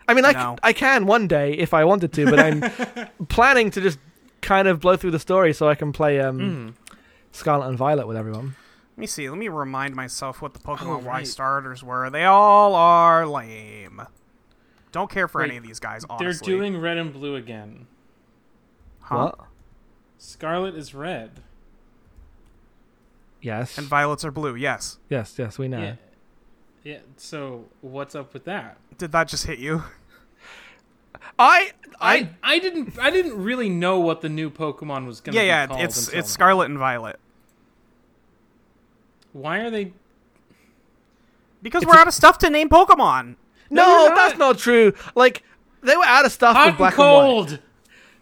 [0.08, 0.58] I mean, I, c- No.
[0.64, 2.62] I can one day if I wanted to, but I'm
[3.30, 4.00] planning to just
[4.42, 6.74] kind of blow through the story so I can play um, Mm.
[7.32, 8.56] Scarlet and Violet with everyone.
[8.92, 9.28] Let me see.
[9.30, 12.10] Let me remind myself what the Pokemon Oh, Y starters were.
[12.12, 14.02] They all are lame.
[14.94, 16.06] Don't care for Wait, any of these guys.
[16.10, 17.88] Honestly, they're doing red and blue again.
[19.02, 19.32] Huh?
[19.36, 19.40] What?
[20.18, 21.42] Scarlet is red.
[23.42, 23.78] Yes.
[23.78, 24.56] and violets are blue.
[24.56, 25.00] Yes.
[25.10, 25.82] yes, yes, we know.
[25.82, 25.96] Yeah.
[26.84, 27.00] Yeah.
[27.18, 28.78] So what's up with that?
[28.98, 29.84] Did that just hit you?
[31.40, 35.36] I, I I, I didn't I didn't really know what the new Pokemon was gonna
[35.38, 35.68] Yeah, be yeah.
[35.68, 36.22] called It's it's now.
[36.22, 37.20] Scarlet and Violet.
[39.34, 39.94] Why are they?
[41.62, 43.36] Because It's we're a- out of stuff to name Pokemon.
[43.74, 44.16] No, not.
[44.16, 44.94] that's not true.
[45.16, 45.44] Like
[45.82, 47.60] they were out of stuff Hot with and black and white.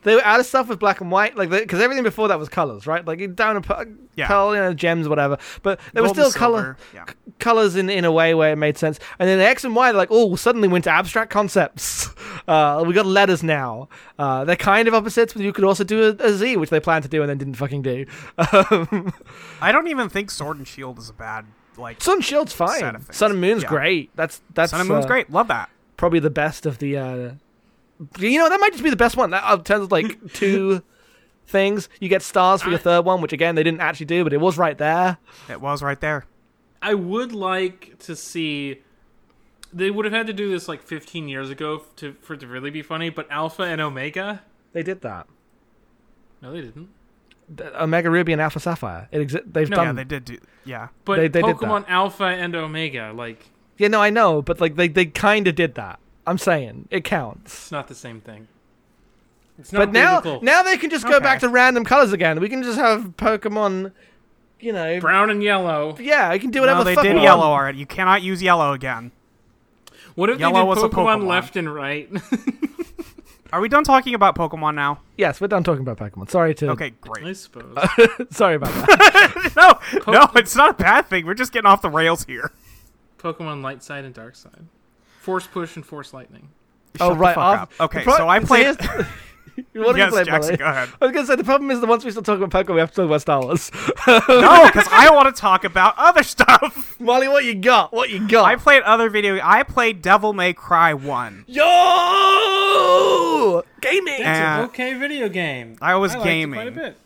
[0.03, 2.49] They were out of stuff with black and white, like because everything before that was
[2.49, 3.05] colors, right?
[3.05, 3.85] Like down a pe-
[4.15, 4.27] Yeah.
[4.27, 5.37] pearl, you know, gems, whatever.
[5.61, 7.05] But there Gold were still color Yeah.
[7.37, 8.99] colors in in a way where it made sense.
[9.19, 12.09] And then the X and Y, they're like, oh, suddenly went to abstract concepts.
[12.47, 13.87] Uh, we got letters now.
[14.17, 16.79] Uh, they're kind of opposites, but you could also do a, a Z, which they
[16.79, 18.05] planned to do and then didn't fucking do.
[18.37, 19.13] Um,
[19.61, 21.45] I don't even think Sword and Shield is a bad
[21.77, 22.01] like.
[22.01, 22.79] Sun Shield's fine.
[22.79, 23.07] Set of.
[23.15, 23.69] Sun and Moon's Yeah.
[23.69, 24.09] great.
[24.15, 25.29] That's that's Sun and Moon's uh, great.
[25.31, 25.69] Love that.
[25.97, 26.97] Probably the best of the.
[26.97, 27.31] Uh,
[28.19, 29.29] you know, that might just be the best one.
[29.31, 30.81] That uh, turns like two
[31.47, 31.89] things.
[31.99, 34.39] You get stars for your third one, which again they didn't actually do, but it
[34.41, 35.17] was right there.
[35.49, 36.25] It was right there.
[36.81, 38.81] I would like to see.
[39.73, 42.47] They would have had to do this like 15 years ago to for it to
[42.47, 43.09] really be funny.
[43.09, 44.41] But Alpha and Omega,
[44.73, 45.27] They did that.
[46.41, 46.89] no, they didn't.
[47.53, 49.07] The Omega Ruby and Alpha Sapphire.
[49.11, 49.85] It exi- They've No, done.
[49.87, 50.37] Yeah, they did do.
[50.65, 50.87] Yeah.
[51.05, 54.75] But They- they did Pokemon Alpha and Omega, like Yeah, no, I know, but like
[54.75, 55.99] they they kind of did that.
[56.27, 57.53] I'm saying it counts.
[57.53, 58.47] it's not the same thing.
[59.59, 60.43] It's not But now biblical.
[60.43, 61.23] now they can just go Okay.
[61.23, 62.39] back to random colors again.
[62.39, 63.91] We can just have Pokemon.
[64.59, 64.99] You know.
[64.99, 65.97] brown and yellow.
[65.99, 67.23] Yeah, I can do whatever no, the they fuck did we want.
[67.23, 67.79] yellow already.
[67.79, 69.11] You cannot use yellow again.
[70.13, 71.27] What if Yellow they did was a Pokemon, Pokemon.
[71.27, 72.09] left and right?
[73.51, 75.01] Are we done talking about Pokemon now?
[75.17, 76.29] Yes, we're done talking about Pokemon.
[76.29, 76.69] Sorry to.
[76.69, 77.19] Okay, great.
[77.21, 77.37] I great.
[77.37, 77.77] suppose.
[78.31, 79.51] Sorry about that.
[80.07, 81.25] no, no, it's not a bad thing.
[81.25, 82.51] We're just getting off the rails here.
[83.17, 84.65] Pokemon Light Side and Dark Side.
[85.19, 86.49] Force Push and Force Lightning.
[86.99, 87.35] oh Shut the right.
[87.35, 87.71] fuck up.
[87.79, 88.77] Okay, the pro- so I played.
[88.79, 89.05] here's-
[89.73, 90.89] what have yes, you played, Jackson, go ahead.
[91.01, 92.79] I was gonna say the problem is that once we start talking about Pokemon, we
[92.79, 93.71] have to talk about Star Wars.
[94.07, 96.95] No, because I want to talk about other stuff.
[96.99, 97.93] Molly, what you got?
[97.93, 98.45] What you got?
[98.45, 99.39] I played other video.
[99.43, 101.45] I played Devil May Cry One.
[101.47, 101.63] Yo,
[103.81, 104.13] gaming.
[104.15, 105.77] It's And- an okay video game.
[105.81, 106.57] I was I liked it gaming.
[106.57, 106.97] quite a bit.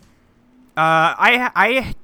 [0.78, 1.96] Uh, I I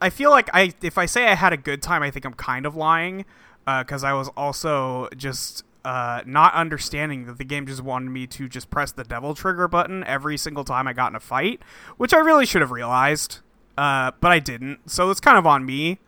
[0.00, 2.34] I feel like I if I say I had a good time, I think I'm
[2.34, 3.24] kind of lying,
[3.64, 8.48] because I was also just uh, not understanding that the game just wanted me to
[8.48, 11.60] just press the devil trigger button every single time I got in a fight,
[11.96, 13.38] which I really should have realized,
[13.78, 14.90] uh, but I didn't.
[14.90, 15.98] So it's kind of on me.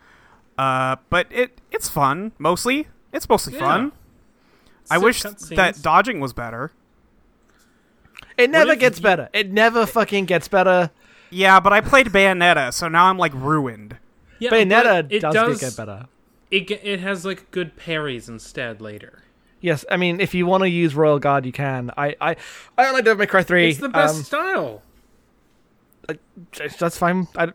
[0.59, 2.89] Uh, but it it's fun mostly.
[3.13, 3.61] It's mostly Yeah.
[3.61, 3.93] fun.
[4.91, 6.73] I wish that dodging was better.
[8.37, 9.29] It never gets you- better.
[9.33, 10.91] It never fucking gets better.
[11.31, 13.97] Yeah, but I played Bayonetta, so now I'm like ruined.
[14.41, 16.07] yeah, Bayonetta it does, does get better.
[16.51, 19.23] It it has like good parries instead later.
[19.61, 21.91] Yes, I mean if you want to use Royal Guard, you can.
[21.97, 22.37] I I
[22.79, 23.71] I don't like Devil May Cry three.
[23.71, 24.83] It's the best Um, style.
[26.79, 27.29] that's fine.
[27.37, 27.53] I,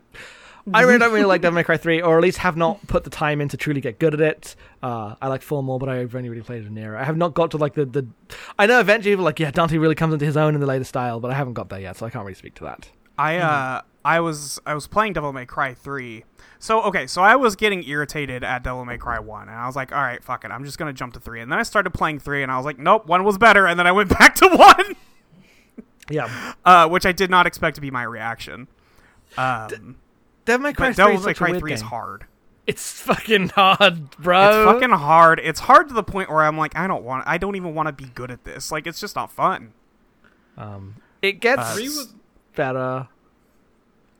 [0.74, 3.04] I really don't really like Devil May Cry 3, or at least have not put
[3.04, 4.56] the time in to truly get good at it.
[4.82, 7.00] Uh, I like 4 more, but I've only really played it in era.
[7.00, 8.06] I have not got to like the, the.
[8.58, 10.66] I know eventually people are like, yeah, Dante really comes into his own in the
[10.66, 12.88] later style, but I haven't got there yet, so I can't really speak to that.
[13.16, 16.24] I uh I was I was playing Devil May Cry 3.
[16.60, 19.74] So okay, so I was getting irritated at Devil May Cry 1 and I was
[19.74, 20.52] like, "All right, fuck it.
[20.52, 22.56] I'm just going to jump to 3." And then I started playing 3 and I
[22.56, 24.96] was like, "Nope, 1 was better." And then I went back to 1,
[26.08, 26.54] Yeah.
[26.64, 28.68] uh which I did not expect to be my reaction.
[29.36, 29.96] Um
[30.44, 32.26] Devil May Cry 3 Devil is May Cry weird 3 is hard.
[32.66, 34.46] It's fucking hard, bro.
[34.48, 35.40] It's fucking hard.
[35.42, 37.88] It's hard to the point where I'm like, I don't want I don't even want
[37.88, 38.70] to be good at this.
[38.70, 39.72] Like it's just not fun.
[40.56, 42.04] Um, it gets Uh,
[42.54, 43.08] better.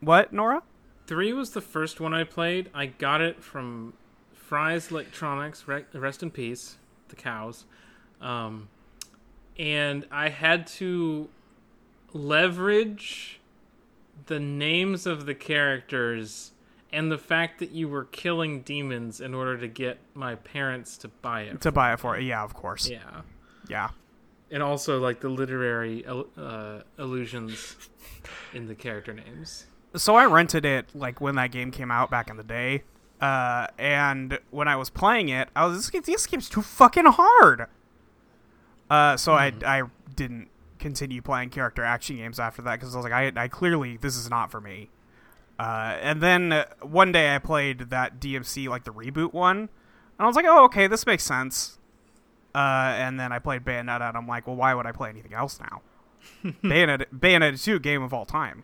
[0.00, 0.62] What, Nora?
[1.06, 2.68] three was the first one I played.
[2.74, 3.92] I got it from
[4.34, 5.68] Fry's Electronics.
[5.68, 6.76] Re- rest in peace,
[7.08, 7.64] the cows.
[8.20, 8.68] Um,
[9.58, 11.28] and I had to
[12.12, 13.40] leverage
[14.26, 16.52] the names of the characters
[16.92, 21.08] and the fact that you were killing demons in order to get my parents to
[21.08, 21.60] buy it.
[21.60, 22.88] To buy it for Yeah, of course.
[22.88, 23.22] yeah.
[23.68, 23.90] Yeah.
[24.50, 27.76] And also like the literary uh, allusions
[28.54, 29.66] in the character names.
[29.96, 32.82] So I rented it like when that game came out back in the day.
[33.20, 37.06] Uh, and when I was playing it, I was this, game- this game's too fucking
[37.06, 37.66] hard.
[38.90, 39.82] Uh, so I I
[40.14, 43.96] didn't continue playing character action games after that because I was like I I clearly
[43.96, 44.90] this is not for me.
[45.58, 49.68] Uh, and then uh, one day I played that DMC like the reboot one, and
[50.18, 51.78] I was like, oh okay, this makes sense.
[52.54, 55.34] Uh, and then I played Bayonetta, and I'm like, well, why would I play anything
[55.34, 55.82] else now?
[56.62, 58.62] Bayonetta, Bayonetta 2 game of all time.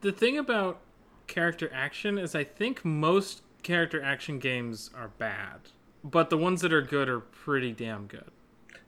[0.00, 0.80] The thing about
[1.26, 5.60] character action is I think most character action games are bad,
[6.04, 8.30] but the ones that are good are pretty damn good.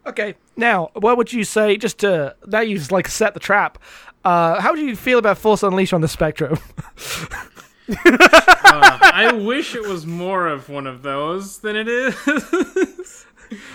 [0.07, 1.77] Okay, now what would you say?
[1.77, 3.79] Just to now you've like set the trap.
[4.25, 6.59] Uh, how do you feel about Force Unleashed on the Spectrum?
[7.88, 13.27] Uh, I wish it was more of one of those than it is.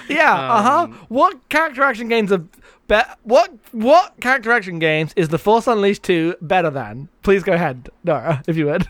[0.07, 0.79] yeah, uh huh.
[0.83, 2.43] Um, What character action games are
[2.87, 7.09] be- what what character action games is the Force Unleashed two better than?
[7.21, 8.87] Please go ahead, Nora, if you would.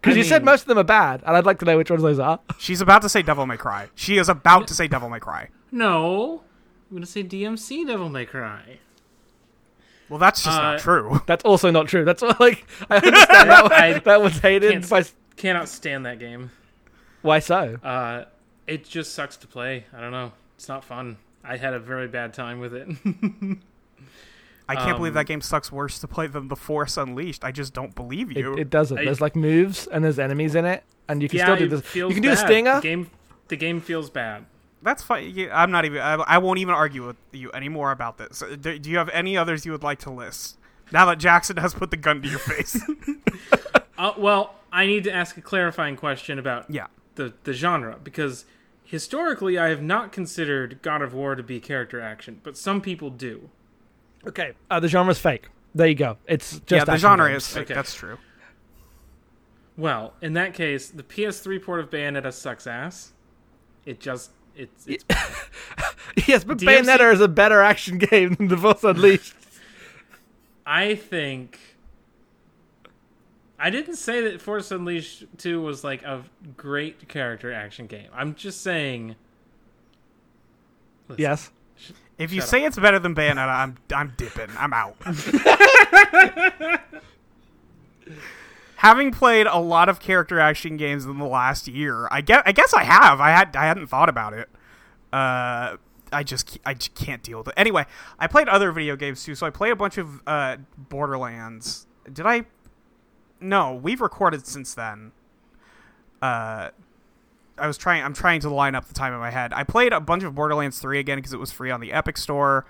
[0.00, 1.90] Because I you said most of them are bad, and I'd like to know which
[1.90, 2.38] ones those are.
[2.58, 3.88] She's about to say Devil May Cry.
[3.94, 5.48] She is about to say Devil May Cry.
[5.72, 6.42] no,
[6.90, 8.78] I'm gonna say DMC Devil May Cry.
[10.08, 11.20] Well, that's just Uh, not true.
[11.26, 12.02] That's also not true.
[12.04, 15.04] That's what, like I understand that I that was hated can't by.
[15.36, 16.50] Cannot stand that game.
[17.20, 17.76] Why so?
[17.82, 18.24] Uh,
[18.66, 19.84] it just sucks to play.
[19.92, 20.32] I don't know.
[20.56, 21.18] It's not fun.
[21.48, 22.88] I had a very bad time with it.
[24.70, 27.42] I can't believe um, that game sucks worse to play than The Force Unleashed.
[27.42, 28.54] I just don't believe you.
[28.54, 28.98] it doesn't.
[28.98, 31.68] I- There's like moves and there's enemies in it, and you can yeah, still do
[31.68, 31.94] this.
[31.94, 32.38] You can do bad.
[32.38, 32.74] a stinger.
[32.76, 33.10] The game,
[33.48, 34.44] the game feels bad.
[34.82, 35.32] That's fine.
[35.34, 36.00] Yeah, I'm not even.
[36.00, 38.42] I, I won't even argue with you anymore about this.
[38.42, 40.58] Uh, Do, do you have any others you would like to list?
[40.92, 42.80] Now that Jackson has put the gun to your face.
[43.98, 46.86] Uh, well, I need to ask a clarifying question about yeah.
[47.16, 48.44] the the genre because
[48.88, 53.10] historically I have not considered God of War to be character action, but some people
[53.10, 53.50] do.
[54.26, 55.48] Okay, uh, the genre's fake.
[55.74, 56.16] There you go.
[56.26, 57.44] It's just yeah, the genre games.
[57.44, 57.64] is fake.
[57.64, 57.74] Okay.
[57.74, 58.16] That's true.
[59.76, 63.12] Well, in that case, the PS3 port of Bayonetta sucks ass.
[63.84, 65.04] It just it's, it's
[66.26, 69.34] yes, but DMC Bayonetta is a better action game than The Force Unleashed.
[70.66, 71.58] I think
[73.58, 76.24] I didn't say that Force Unleashed 2 was like a
[76.56, 78.08] great character action game.
[78.14, 79.16] I'm just saying
[81.08, 81.50] Listen, yes.
[82.18, 84.48] If you Shut say it's better than Bayonetta, I'm I'm dipping.
[84.58, 84.96] I'm out.
[88.76, 92.52] Having played a lot of character action games in the last year, I guess I
[92.52, 93.20] guess I have.
[93.20, 94.48] I had I hadn't thought about it.
[95.12, 95.76] Uh,
[96.12, 97.54] I just I just can't deal with it.
[97.56, 97.86] Anyway,
[98.18, 99.34] I played other video games too.
[99.34, 101.86] So I played a bunch of uh, Borderlands.
[102.12, 102.46] Did I?
[103.40, 105.12] No, we've recorded since then.
[106.20, 106.70] Uh,
[107.56, 108.02] I was trying.
[108.04, 109.52] I'm trying to line up the time in my head.
[109.52, 112.16] I played a bunch of Borderlands 3 again because it was free on the Epic
[112.16, 112.66] Store,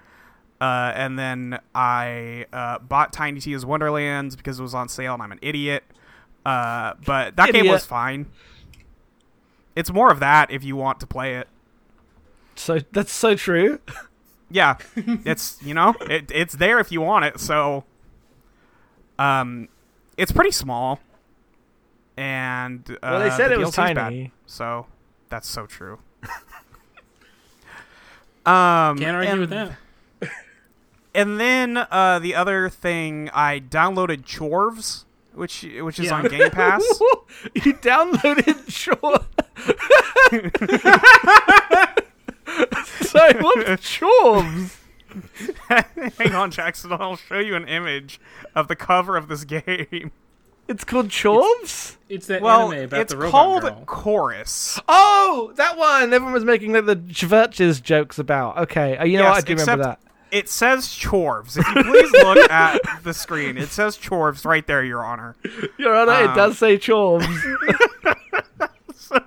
[0.61, 5.22] uh, and then I uh, bought Tiny Tina's Wonderlands because it was on sale, and
[5.22, 5.85] I'm an idiot.
[6.44, 8.26] Uh, but that game was fine.
[9.76, 11.48] It's more of that if you want to play it.
[12.57, 13.81] So that's so true.
[14.50, 17.38] Yeah, it's you know it, it's there if you want it.
[17.38, 17.85] So,
[19.18, 19.68] um,
[20.18, 21.00] it's pretty small,
[22.18, 23.94] and uh, Well, they said the it was DLC's bad.
[23.96, 24.33] tiny.
[24.46, 24.87] So
[25.31, 25.98] that's so true.
[28.46, 29.72] um, Can't argue and, with that.
[31.14, 35.04] And then uh, the other thing, I downloaded Chorves,
[35.35, 36.14] which which is Yeah.
[36.16, 36.83] on Game Pass.
[37.54, 39.24] you downloaded Shore.
[43.07, 44.76] Sorry, what's chores?
[46.18, 46.92] Hang on, Jackson.
[46.92, 48.21] I'll show you an image
[48.55, 50.11] of the cover of this game.
[50.68, 51.97] It's called chores.
[52.11, 53.83] It's that Well, anime about it's the robot called girl.
[53.87, 54.79] Chorus.
[54.87, 56.12] Oh, that one.
[56.12, 58.59] Everyone was making like the Chvrches jokes about.
[58.59, 59.44] Okay, uh, you know Yes, what?
[59.44, 60.01] I do remember that.
[60.31, 61.57] It says Chorves.
[61.57, 65.37] If you please look at the screen, it says Chorves right there, Your Honor.
[65.79, 67.25] Your Honor, it um, does say chores.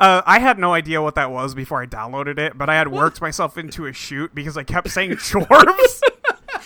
[0.00, 2.86] Uh, I had no idea what that was before I downloaded it, but I had
[2.86, 6.00] worked myself into a shoot because I kept saying Chorves.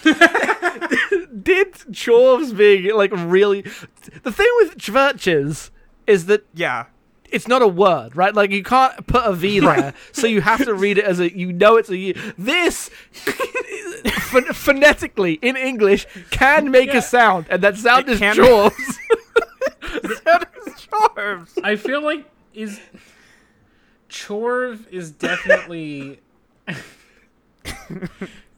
[1.42, 3.62] Did chores being like really?
[4.22, 5.70] The thing with churches
[6.07, 6.87] is that yeah.
[7.31, 8.35] it's not a word, right?
[8.35, 11.35] Like you can't put a V there, so you have to read it as a.
[11.37, 12.14] You know, it's a U.
[12.37, 12.90] This
[13.25, 16.98] ph- phonetically in English can make Yeah.
[16.98, 18.98] a sound, and that sound It is can- chores.
[20.25, 21.59] That is Chorves.
[21.64, 22.80] I feel like is
[24.08, 26.20] Chorv is definitely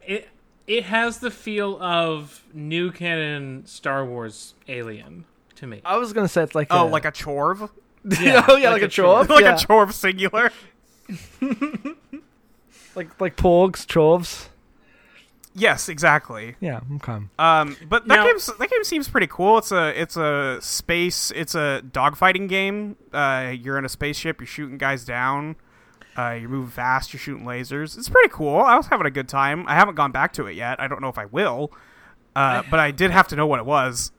[0.06, 0.28] it
[0.66, 5.24] it has the feel of new canon Star Wars Alien
[5.56, 5.80] to me.
[5.84, 7.70] I was gonna say it's like Oh, a, like a Chorve?
[8.20, 9.54] Yeah, oh yeah, like like, a a chore, like yeah.
[9.54, 10.50] a Chorve singular?
[12.94, 14.48] like like porgs, chorves.
[15.56, 16.56] Yes, exactly.
[16.60, 17.18] Yeah, okay.
[17.38, 19.58] Um, but that Now- game that game seems pretty cool.
[19.58, 22.96] It's a it's a space it's a dogfighting game.
[23.12, 24.40] Uh, you're in a spaceship.
[24.40, 25.54] You're shooting guys down.
[26.18, 27.12] Uh, you're moving fast.
[27.12, 27.96] You're shooting lasers.
[27.96, 28.56] It's pretty cool.
[28.58, 29.64] I was having a good time.
[29.68, 30.80] I haven't gone back to it yet.
[30.80, 31.72] I don't know if I will.
[32.34, 34.10] Uh, but I did have to know what it was.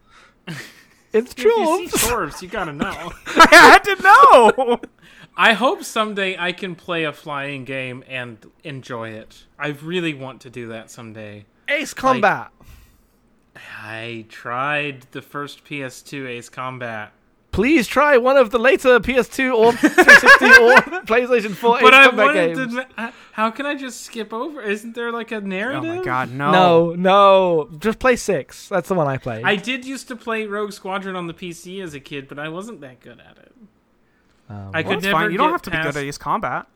[1.13, 1.51] It's true.
[1.81, 3.11] you see Chorvs, you gotta know.
[3.27, 4.79] I had to know.
[5.37, 9.45] I hope someday I can play a flying game and enjoy it.
[9.59, 11.45] I really want to do that someday.
[11.67, 12.51] Ace Combat.
[13.81, 17.11] I tried the first PS2 Ace Combat,
[17.51, 22.05] Please try one of the later PS2 or 360 or PlayStation 4 but Ace I
[22.07, 22.73] Combat wanted games.
[22.75, 22.87] to.
[22.97, 24.61] uh, How can I just skip over?
[24.61, 25.89] Isn't there like a narrative?
[25.89, 26.51] Oh my god, no.
[26.51, 28.67] No, no, just play six.
[28.67, 29.45] That's the one I played.
[29.45, 32.49] I did used to play Rogue Squadron on the PC as a kid, but I
[32.49, 33.53] wasn't that good at it.
[34.49, 35.11] Um, I Well, could it's never.
[35.19, 35.31] fine.
[35.31, 36.67] You don't have to be good at Ace Combat.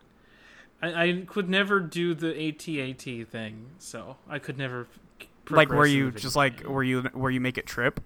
[0.82, 4.88] I, I could never do the ATAT thing, so I could never.
[5.50, 6.72] Like where you just video like game.
[6.74, 8.00] where you where you make it trip.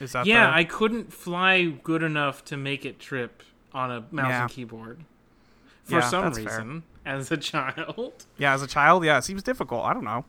[0.00, 3.42] Is that Yeah, the- I couldn't fly good enough to make it trip
[3.74, 4.42] on a mouse Yeah.
[4.42, 5.00] and keyboard
[5.84, 6.44] for Yeah, some that's fair.
[6.46, 8.26] reason as a child.
[8.38, 9.84] yeah as a child yeah it seems difficult.
[9.84, 10.24] I don't know.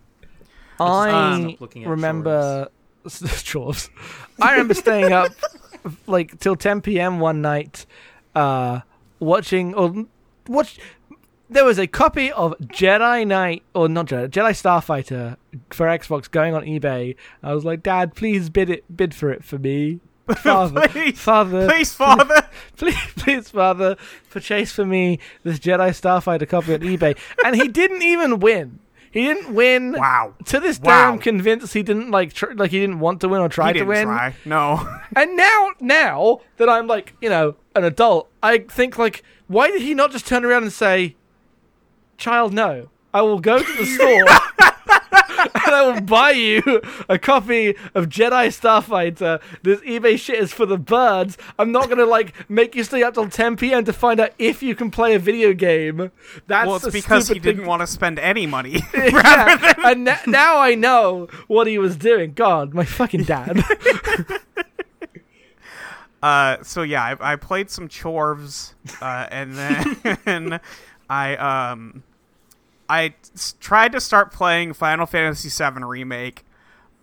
[0.80, 2.68] I stop looking at remember
[3.44, 3.90] chores.
[4.42, 5.32] I remember staying up
[6.08, 7.20] like till 10 p.m.
[7.20, 7.86] one night,
[8.36, 8.82] uh,
[9.20, 10.06] watching or
[10.48, 10.80] watch.
[11.50, 15.38] There was a copy of Jedi Knight or not Jedi Jedi Starfighter
[15.70, 17.16] for Xbox going on eBay.
[17.44, 20.00] I was like, Dad, please bid it bid for it for me.
[20.38, 21.20] Father, Please.
[21.20, 22.48] father, Please, father.
[22.78, 23.98] please, please, father,
[24.30, 27.18] purchase for me this Jedi Starfighter copy on eBay.
[27.44, 28.80] And he didn't even win.
[29.12, 29.92] He didn't win.
[29.92, 30.34] wow.
[30.46, 31.12] To this day, Wow.
[31.12, 33.84] I'm convinced he didn't like tr- like he didn't want to win or try to
[33.84, 34.06] win.
[34.08, 34.34] try.
[34.46, 34.88] No.
[35.14, 39.82] And now, now that I'm like you know an adult, I think like why did
[39.82, 41.16] he not just turn around and say,
[42.18, 44.26] "Child, no, I will go to the store."
[45.66, 49.42] And I will buy you a copy of Jedi Starfighter.
[49.62, 51.38] This eBay shit is for the birds.
[51.60, 53.86] I'm not gonna like make you stay up till 10 p.m.
[53.86, 56.12] to find out if you can play a video game.
[56.48, 58.82] That's well, it's because he didn't want to spend any money.
[58.94, 59.74] yeah.
[59.86, 62.34] and na- now I know what he was doing.
[62.34, 63.64] God, my fucking dad.
[66.24, 70.60] Uh, so yeah, I, I played some chorves, uh, and then
[71.10, 72.04] I um,
[72.88, 76.46] I s- tried to start playing Final Fantasy VII remake,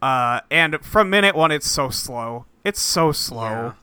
[0.00, 2.46] uh, and from minute one, it's so slow.
[2.64, 3.74] It's so slow.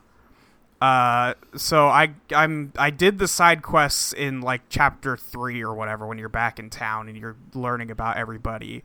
[0.80, 6.04] Uh, so I I'm I did the side quests in like chapter three or whatever
[6.06, 8.82] when you're back in town and you're learning about everybody.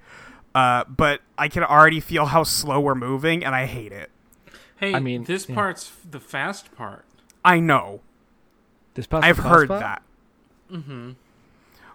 [0.54, 4.12] Uh, but I can already feel how slow we're moving, and I hate it.
[4.84, 5.56] Hey, I mean, this yeah.
[5.56, 7.06] part's the fast part.
[7.46, 8.02] I know.
[8.96, 9.80] This part's I've heard part?
[9.82, 10.02] that.
[10.72, 11.12] Mm-hmm.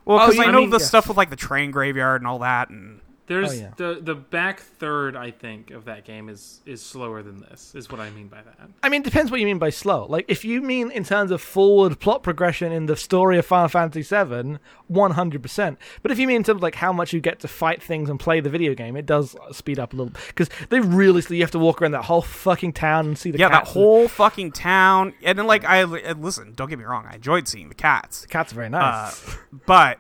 [0.05, 0.89] Well, Oh, because you I know mean- the yes.
[0.89, 3.71] stuff with like the train graveyard and all that, and There's Oh, yeah.
[3.77, 7.75] the the back third, I think, of that game is is slower than this.
[7.75, 8.59] Is what I mean by that.
[8.83, 10.07] I mean, it depends what you mean by slow.
[10.07, 13.69] Like, if you mean in terms of forward plot progression in the story of Final
[13.69, 15.79] Fantasy VII, one hundred percent.
[16.03, 18.09] But if you mean in terms of like how much you get to fight things
[18.11, 21.43] and play the video game, it does speed up a little because they really you
[21.43, 23.73] have to walk around that whole fucking town and see the yeah, that cats.
[23.73, 25.13] whole fucking town.
[25.23, 28.29] And then like I listen, don't get me wrong, I enjoyed seeing the cats, The
[28.29, 29.37] cats are very uh, nice.
[29.67, 29.99] but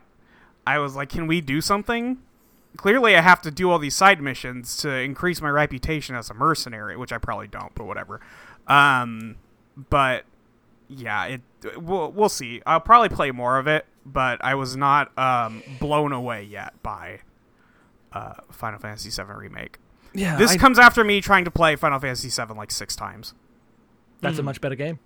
[0.66, 2.18] I was like, can we do something?
[2.78, 6.34] Clearly, I have to do all these side missions to increase my reputation as a
[6.34, 8.20] mercenary, which I probably don't, but whatever.
[8.66, 9.36] Um,
[9.90, 10.24] but
[10.88, 11.40] yeah, it
[11.76, 12.62] we'll, we'll see.
[12.64, 17.18] I'll probably play more of it, but I was not um, blown away yet by
[18.12, 19.78] uh, Final Fantasy VII remake.
[20.14, 23.34] yeah, This I- comes after me trying to play Final Fantasy VII like six times.
[24.20, 24.98] that's a much better game.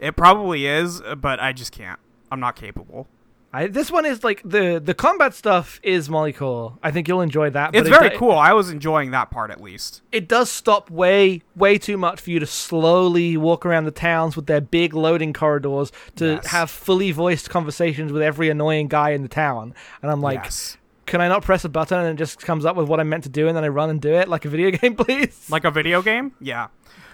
[0.00, 2.00] It probably is, but I just can't.
[2.30, 3.06] I'm not capable.
[3.54, 6.78] I, this one is like the the combat stuff is Molly cool.
[6.82, 7.74] I think you'll enjoy that.
[7.74, 8.32] It's but very it, cool.
[8.32, 10.00] I was enjoying that part at least.
[10.10, 14.36] It does stop way way too much for you to slowly walk around the towns
[14.36, 16.46] with their big loading corridors to Yes.
[16.46, 19.74] have fully voiced conversations with every annoying guy in the town.
[20.00, 20.78] And I'm like, yes.
[21.06, 23.24] can I not press a button and it just comes up with what I'm meant
[23.24, 25.48] to do and then I run and do it like a video game, please?
[25.50, 26.32] Like a video game?
[26.40, 26.68] Yeah.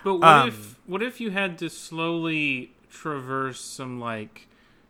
[0.04, 4.47] But what Um, if what if you had to slowly traverse some like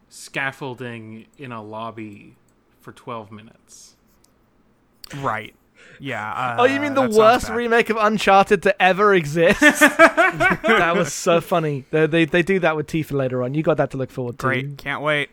[0.09, 2.37] scaffolding in a lobby
[2.81, 3.97] for twelve minutes?
[5.17, 5.55] Right.
[6.01, 6.31] Yeah.
[6.33, 9.61] Uh, Oh, you mean the worst remake of Uncharted to ever exist?
[9.61, 11.85] that was so funny.
[11.91, 13.55] They, they they do that with Tifa later on.
[13.55, 14.47] You got that to look forward to.
[14.47, 14.79] Great.
[14.79, 15.31] Can't wait.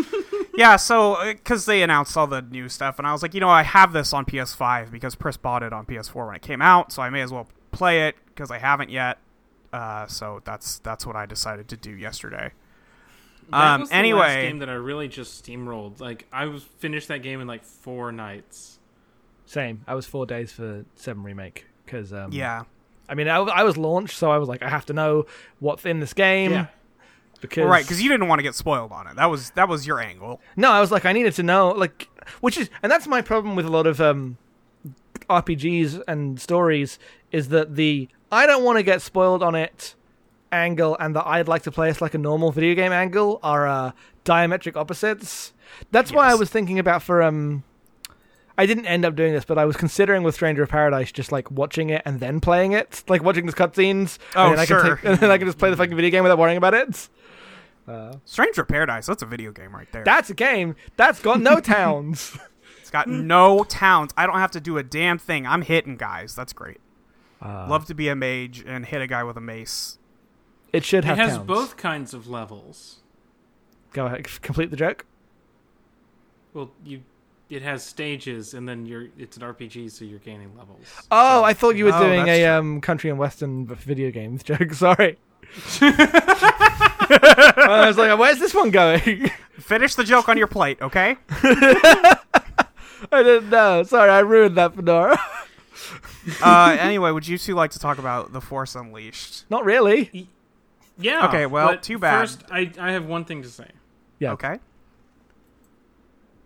[0.54, 3.48] yeah, so because they announced all the new stuff, and I was like, you know,
[3.48, 6.92] I have this on PS5 because Chris bought it on PS4 when it came out,
[6.92, 9.18] so I may as well play it because I haven't yet.
[9.72, 12.52] Uh, so that's that's what I decided to do yesterday.
[13.52, 14.18] That Um, was the anyway.
[14.20, 16.00] last game that I really just steamrolled.
[16.00, 18.78] Like I was finished that game in like four nights.
[19.46, 19.82] Same.
[19.86, 22.64] I was four days for Seven remake because um, Yeah.
[23.08, 25.26] I mean, I, I was launched, so I was like, I have to know
[25.60, 26.52] what's in this game.
[26.52, 26.66] Yeah.
[27.42, 29.16] Because Well, right, because you didn't want to get spoiled on it.
[29.16, 30.40] That was that was your angle.
[30.56, 32.08] no, I was like, I needed to know, like,
[32.40, 34.38] which is, and that's my problem with a lot of um,
[35.28, 36.98] RPGs and stories
[37.32, 39.94] is that the I don't want to get spoiled on it
[40.52, 43.66] angle and the I'd like to play it like a normal video game angle are
[43.66, 43.92] uh,
[44.24, 45.52] diametric opposites.
[45.90, 47.64] That's why I was thinking about for um,
[48.58, 51.32] I didn't end up doing this, but I was considering with Stranger of Paradise just
[51.32, 54.18] like watching it and then playing it, like watching the cutscenes.
[54.36, 54.80] Oh, and then I sure.
[54.80, 56.74] Can take, and then I can just play the fucking video game without worrying about
[56.74, 57.08] it.
[58.24, 59.06] Stranger of Paradise.
[59.06, 60.04] That's a video game right there.
[60.04, 62.36] That's a game that's got no towns.
[62.80, 64.12] it's got no towns.
[64.16, 65.46] I don't have to do a damn thing.
[65.46, 66.34] I'm hitting guys.
[66.34, 66.78] That's great.
[67.42, 69.98] Love to be a mage and hit a guy with a mace.
[70.72, 71.18] It should have.
[71.18, 71.46] It has towns.
[71.46, 72.98] both kinds of levels.
[73.92, 75.04] Go ahead, complete the joke.
[76.54, 77.02] Well, you
[77.50, 80.86] it has stages, and then you're it's an RPG, so you're gaining levels.
[81.10, 84.42] Oh, So- I thought you were Oh, doing a um, country and western video games
[84.42, 84.72] joke.
[84.72, 85.18] Sorry.
[85.80, 89.30] I was like, where's this one going?
[89.58, 91.16] Finish the joke on your plate, okay?
[91.30, 92.16] I
[93.12, 93.82] didn't know.
[93.82, 95.18] Sorry, I ruined that for Nora.
[96.42, 99.44] uh, anyway, would you two like to talk about the Force Unleashed?
[99.50, 100.28] Not really.
[101.02, 101.28] Yeah.
[101.28, 102.20] Okay, well, but too bad.
[102.20, 103.68] First, I I have one thing to say.
[104.18, 104.32] Yeah.
[104.32, 104.58] Okay.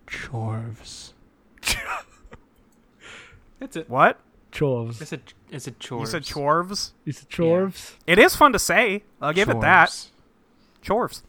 [0.07, 1.13] Chorves.
[3.59, 3.89] That's it.
[3.89, 4.19] What?
[4.51, 5.01] Chorves.
[5.01, 5.19] It's a
[5.51, 6.01] it's a chore.
[6.01, 6.91] You said chorves?
[7.05, 7.95] You said chorves?
[8.05, 9.03] It is fun to say.
[9.21, 10.07] I'll give it that.
[10.83, 11.21] Chorves.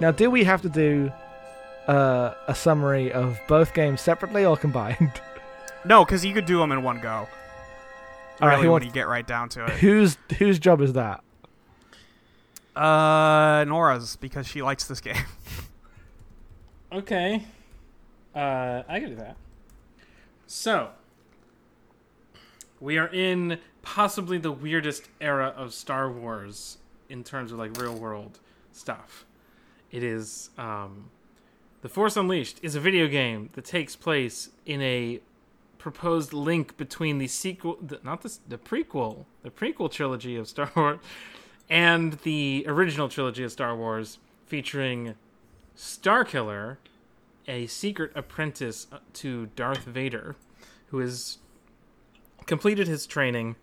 [0.00, 1.12] Now, do we have to do
[1.86, 5.12] uh, a summary of both games separately or combined?
[5.84, 7.28] No, because you could do them in one go.
[8.40, 9.70] All right, Really, who when you get right down to it.
[9.72, 11.22] whose whose job is that?
[12.74, 15.16] Uh, Nora's because she likes this game.
[16.92, 17.44] Okay.
[18.34, 19.36] Uh, I can do that.
[20.48, 20.88] So,
[22.80, 26.78] we are in possibly the weirdest era of Star Wars
[27.08, 28.40] in terms of like real world
[28.72, 29.24] stuff.
[29.90, 31.10] It is um,
[31.82, 35.20] The Force Unleashed is a video game that takes place in a
[35.78, 40.70] proposed link between the sequel, the, not the, the prequel, the prequel trilogy of Star
[40.76, 40.98] Wars,
[41.68, 45.14] and the original trilogy of Star Wars, featuring
[45.76, 46.76] Starkiller,
[47.48, 50.36] a secret apprentice uh, to Darth Vader,
[50.88, 51.38] who has
[52.46, 53.56] completed his training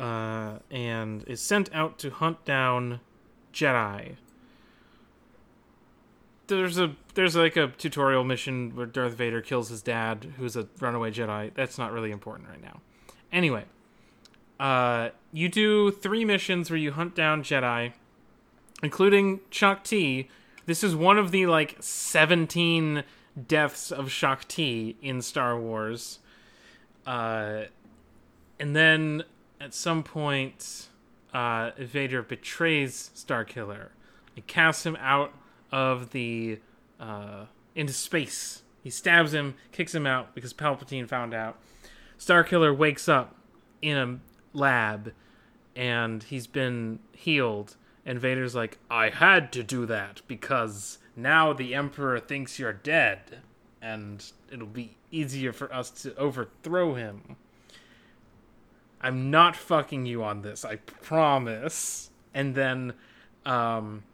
[0.00, 3.00] uh, and is sent out to hunt down
[3.52, 4.16] Jedi.
[6.56, 10.68] There's a there's like a tutorial mission where Darth Vader kills his dad, who's a
[10.80, 11.52] runaway Jedi.
[11.54, 12.80] That's not really important right now.
[13.32, 13.64] Anyway,
[14.60, 17.92] uh, you do three missions where you hunt down Jedi,
[18.82, 20.28] including Shaak Ti.
[20.66, 23.04] This is one of the like 17
[23.48, 26.20] deaths of Shaak Ti in Star Wars.
[27.06, 27.62] Uh,
[28.60, 29.24] and then
[29.60, 30.88] at some point,
[31.32, 33.88] uh, Vader betrays Starkiller
[34.36, 35.32] and casts him out
[35.72, 36.60] of the
[37.00, 38.62] uh, into space.
[38.82, 41.58] He stabs him, kicks him out because Palpatine found out.
[42.18, 43.36] Starkiller wakes up
[43.80, 44.20] in a
[44.56, 45.12] lab
[45.74, 47.76] and he's been healed.
[48.04, 53.40] And Vader's like, I had to do that because now the Emperor thinks you're dead
[53.80, 57.36] and it'll be easier for us to overthrow him.
[59.00, 62.10] I'm not fucking you on this, I promise.
[62.34, 62.94] And then
[63.44, 64.04] um,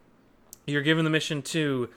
[0.70, 1.88] you're given the mission to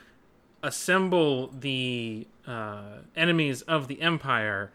[0.62, 4.70] assemble the uh, enemies of the Empire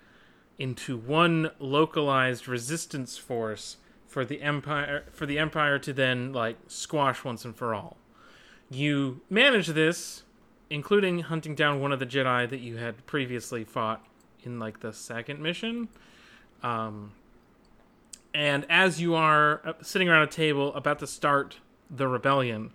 [0.57, 3.77] into one localized resistance force
[4.07, 7.97] for the empire for the empire to then like squash once and for all.
[8.69, 10.23] You manage this,
[10.69, 14.03] including hunting down one of the Jedi that you had previously fought
[14.43, 15.89] in like the second mission.
[16.63, 17.11] Um,
[18.33, 21.57] And as you are uh, sitting around a table about to start
[21.89, 22.71] the rebellion,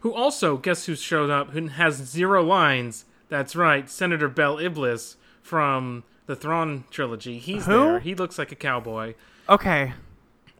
[0.00, 3.04] who also, guess who showed up, who has zero lines?
[3.28, 7.38] That's right, Senator Bel Iblis from the Thrawn trilogy.
[7.38, 7.72] He's Who?
[7.72, 8.00] there.
[8.00, 9.14] He looks like a cowboy.
[9.48, 9.92] Okay.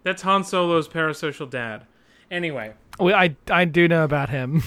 [0.02, 1.86] That's Han Solo's parasocial dad.
[2.30, 4.62] Anyway, We, I I do know about him.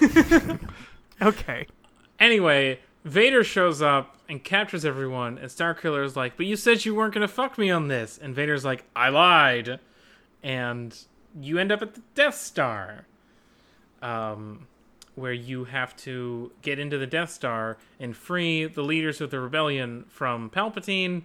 [1.22, 1.66] Okay.
[2.20, 6.94] Anyway, Vader shows up and captures everyone, and Starkiller is like, "But you said you
[6.94, 9.80] weren't gonna fuck me on this." And Vader's like, "I lied,"
[10.42, 10.94] and
[11.40, 13.06] you end up at the Death Star,
[14.06, 14.68] um,
[15.16, 19.40] where you have to get into the Death Star and free the leaders of the
[19.40, 21.22] rebellion from Palpatine,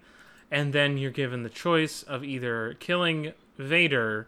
[0.49, 4.27] and then you're given the choice of either killing Vader,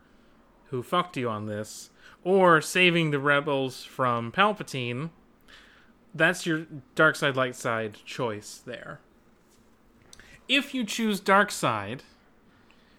[0.65, 1.89] who fucked you on this,
[2.23, 5.09] or saving the rebels from Palpatine.
[6.13, 8.99] That's your dark side light side choice there.
[10.47, 12.03] If you choose dark side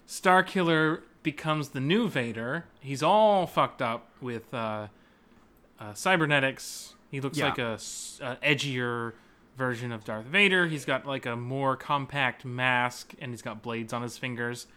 [0.07, 2.65] starkiller becomes the new vader.
[2.79, 4.87] He's all fucked up with uh,
[5.79, 7.45] uh, cybernetics he looks Yeah.
[7.49, 7.77] like a
[8.43, 9.13] edgier
[9.57, 13.93] version of darth vader he's got like a more compact mask and he's got blades
[13.93, 14.67] on his fingers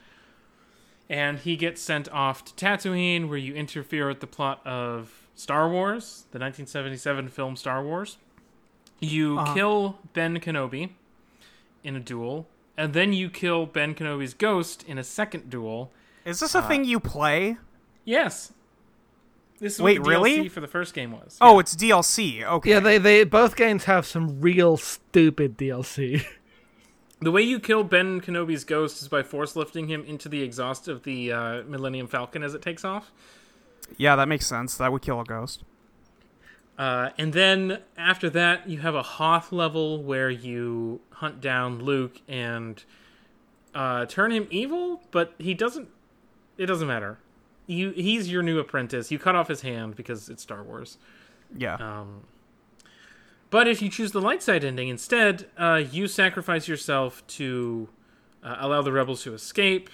[1.10, 5.66] and he gets sent off to Tatooine, where you interfere with the plot of Star
[5.70, 8.18] Wars, the 1977 film Star Wars.
[9.00, 9.54] You Uh-huh.
[9.54, 10.90] kill Ben Kenobi
[11.82, 12.46] in a duel,
[12.76, 15.90] and then you kill Ben Kenobi's ghost in a second duel.
[16.26, 17.56] Is this a thing you play?
[18.04, 18.52] Yes.
[19.60, 20.38] This is Wait, what the really?
[20.38, 21.36] DLC for the first game was.
[21.40, 21.60] Oh, Yeah.
[21.60, 22.44] it's DLC.
[22.44, 22.70] Okay.
[22.70, 26.24] Yeah, they they both games have some real stupid DLC.
[27.20, 30.86] the way you kill Ben Kenobi's ghost is by force lifting him into the exhaust
[30.86, 33.10] of the uh, Millennium Falcon as it takes off.
[33.96, 34.76] yeah, that makes sense.
[34.76, 35.64] That would kill a ghost.
[36.78, 42.20] Uh, and then after that, you have a Hoth level where you hunt down Luke
[42.28, 42.84] and
[43.74, 45.88] uh, turn him evil, but he doesn't.
[46.56, 47.18] It doesn't matter.
[47.68, 49.12] You he's your new apprentice.
[49.12, 50.98] You cut off his hand because it's Star Wars.
[51.56, 51.74] Yeah.
[51.74, 52.22] Um,
[53.50, 57.88] but if you choose the light side ending instead, uh, you sacrifice yourself to
[58.42, 59.90] uh, allow the rebels to escape,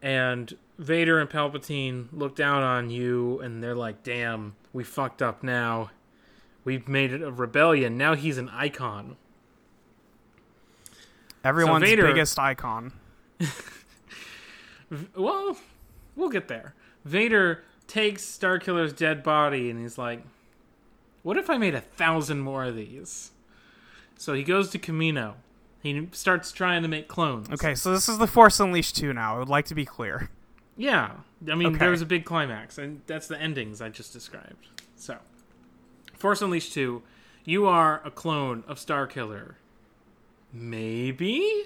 [0.00, 5.42] and Vader and Palpatine look down on you, and they're like, "Damn, we fucked up
[5.42, 5.90] now.
[6.64, 7.98] We've made it a rebellion.
[7.98, 9.16] Now he's an icon."
[11.42, 12.92] Everyone's Vader- biggest icon.
[15.14, 15.56] Well,
[16.16, 16.74] we'll get there.
[17.04, 20.22] Vader takes Starkiller's dead body, and he's like,
[21.22, 23.30] "What if I made a thousand more of these?"
[24.16, 25.34] So he goes to Kamino.
[25.82, 27.48] He starts trying to make clones.
[27.50, 29.36] Okay, so this is the Force Unleashed 2 now.
[29.36, 30.28] I would like to be clear.
[30.76, 31.12] Yeah,
[31.50, 31.78] I mean, Okay.
[31.78, 34.66] there was a big climax, and that's the endings I just described.
[34.96, 35.18] So,
[36.14, 37.02] Force Unleashed 2,
[37.44, 39.54] you are a clone of Starkiller.
[40.52, 41.64] Maybe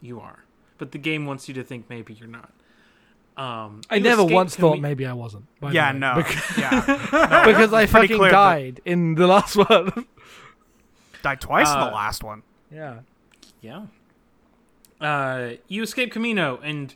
[0.00, 0.44] you are,
[0.78, 2.52] but the game wants you to think maybe you're not.
[3.40, 5.46] Um, I never once thought Cami- maybe I wasn't.
[5.60, 6.16] by Yeah, no.
[6.16, 7.44] Because, yeah.
[7.46, 10.06] because I fucking clear that- died in the last one.
[11.22, 12.42] Died twice in Uh, the last one.
[12.70, 13.00] yeah.
[13.62, 13.86] Yeah.
[15.00, 16.94] Uh, you escape Kamino, and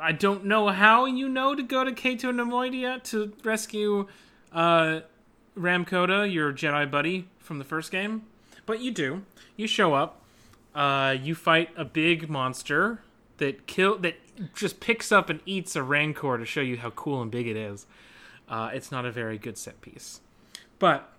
[0.00, 4.06] I don't know how you know to go to Cato Neimoidia to rescue
[4.52, 5.00] uh,
[5.58, 8.22] Rahm Kota, your Jedi buddy from the first game,
[8.64, 9.22] but you do.
[9.56, 10.22] You show up.
[10.74, 13.00] Uh, you fight a big monster
[13.38, 14.16] that kill that
[14.54, 17.56] just picks up and eats a Rancor to show you how cool and big it
[17.56, 17.86] is.
[18.48, 20.20] Uh, it's not a very good set piece,
[20.78, 21.12] but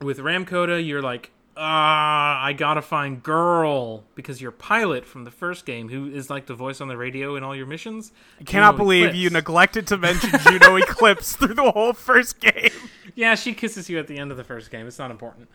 [0.00, 5.30] with Rahm Kota, you're like, ah, I gotta find girl because your pilot from the
[5.30, 8.12] first game, who is like the voice on the radio in all your missions.
[8.40, 9.18] I cannot Juno believe Eclipse.
[9.18, 12.70] you neglected to mention Juno Eclipse through the whole first game.
[13.14, 14.86] Yeah, she kisses you at the end of the first game.
[14.86, 15.48] It's not important.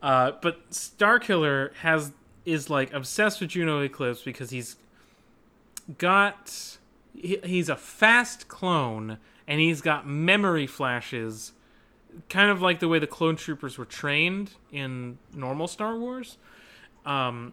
[0.00, 2.12] Uh, but Starkiller has
[2.44, 4.76] is like obsessed with Juno Eclipse because he's
[5.98, 6.78] got
[7.14, 11.52] he, he's a fast clone and he's got memory flashes
[12.28, 16.38] kind of like the way the clone troopers were trained in normal Star Wars
[17.06, 17.52] um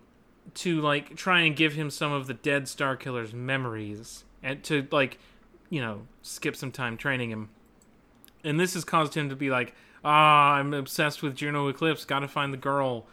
[0.54, 4.88] to like try and give him some of the dead Star Killer's memories and to
[4.92, 5.18] like
[5.70, 7.50] you know skip some time training him
[8.44, 9.74] and this has caused him to be like,
[10.04, 12.06] "Ah, I'm obsessed with Juno Eclipse.
[12.06, 13.06] Got to find the girl."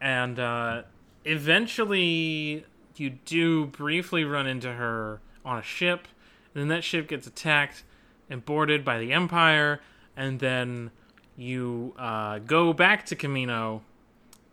[0.00, 0.82] And uh,
[1.24, 2.64] eventually,
[3.00, 6.06] you do briefly run into her on a ship,
[6.54, 7.82] and then that ship gets attacked
[8.28, 9.80] and boarded by the Empire,
[10.16, 10.90] and then
[11.36, 13.80] you uh, go back to Kamino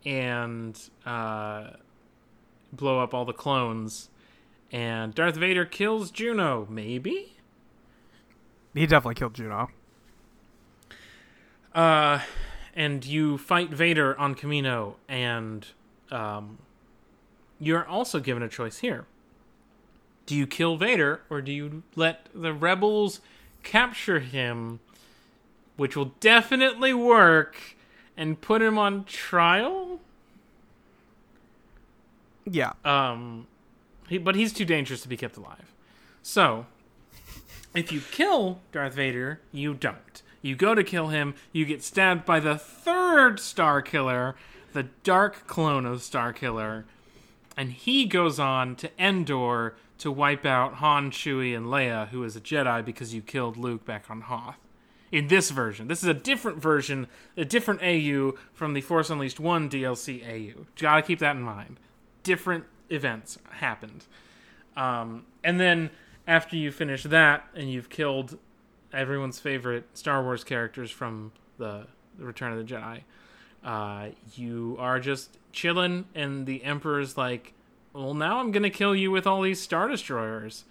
[0.04, 1.70] and uh,
[2.72, 4.08] blow up all the clones.
[4.72, 7.36] And Darth Vader kills Juno, maybe?
[8.74, 9.70] He definitely killed Juno.
[11.74, 12.20] Uh,
[12.74, 15.66] and you fight Vader on Kamino, and
[16.10, 16.58] um,
[17.60, 19.06] you're also given a choice here.
[20.26, 23.20] Do you kill Vader or do you let the rebels
[23.62, 24.80] capture him,
[25.76, 27.56] which will definitely work,
[28.16, 30.00] and put him on trial?
[32.44, 32.72] Yeah.
[32.84, 33.46] Um,
[34.08, 35.72] he, but he's too dangerous to be kept alive.
[36.22, 36.66] So,
[37.74, 40.22] if you kill Darth Vader, you don't.
[40.42, 44.36] You go to kill him, you get stabbed by the third Star Killer,
[44.72, 46.84] the dark clone of Star Killer,
[47.58, 52.36] and he goes on to Endor to wipe out Han, Chewie, and Leia, who is
[52.36, 54.56] a Jedi because you killed Luke back on Hoth.
[55.10, 59.40] In this version, this is a different version, a different AU from the Force Unleashed
[59.40, 60.66] 1 DLC AU.
[60.80, 61.80] Gotta keep that in mind.
[62.22, 64.04] Different events happened.
[64.76, 65.90] Um, and then
[66.28, 68.38] after you finish that and you've killed
[68.92, 71.88] everyone's favorite Star Wars characters from the
[72.18, 73.00] Return of the Jedi,
[73.64, 77.54] uh, you are just chilling, and the Emperor's like,
[77.92, 80.64] "Well, now I'm gonna kill you with all these Star Destroyers."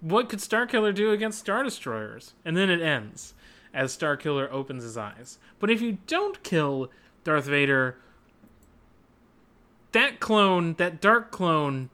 [0.00, 2.32] What could Starkiller do against Star Destroyers?
[2.44, 3.34] And then it ends
[3.74, 5.38] as Starkiller opens his eyes.
[5.58, 6.90] But if you don't kill
[7.22, 7.96] Darth Vader,
[9.92, 11.90] that clone, that dark clone,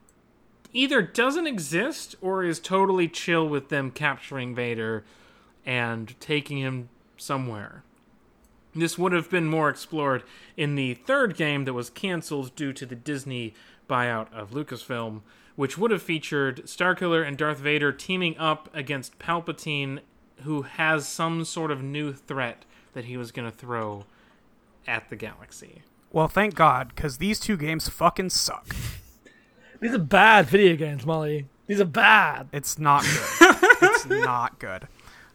[0.73, 5.03] either doesn't exist or is totally chill with them capturing Vader
[5.65, 7.83] and taking him somewhere.
[8.77, 10.23] This would have been more explored
[10.55, 13.53] in the third game that was canceled due to the Disney
[13.89, 15.21] buyout of Lucasfilm,
[15.55, 20.01] which would have featured Starkiller and Darth Vader teaming up against Palpatine,
[20.43, 24.05] who has some sort of new threat that he was going to throw
[24.85, 25.81] at the galaxy.
[26.11, 28.75] Well, thank God, because these two games fucking suck.
[29.79, 31.47] These are bad video games, Molly.
[31.67, 32.47] These are bad.
[32.51, 33.55] It's not good.
[33.81, 34.87] it's not good.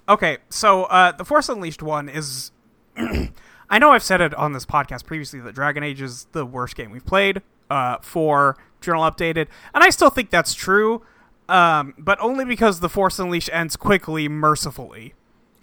[0.09, 2.51] Okay, so uh, the Force Unleashed one is.
[3.71, 6.77] I know I've said it on this podcast previously that Dragon Age is the worst
[6.77, 7.41] game we've played
[7.71, 11.03] uh, for Journal Updated, and I still think that's true,
[11.49, 15.15] um, but only because the Force Unleashed ends quickly, mercifully.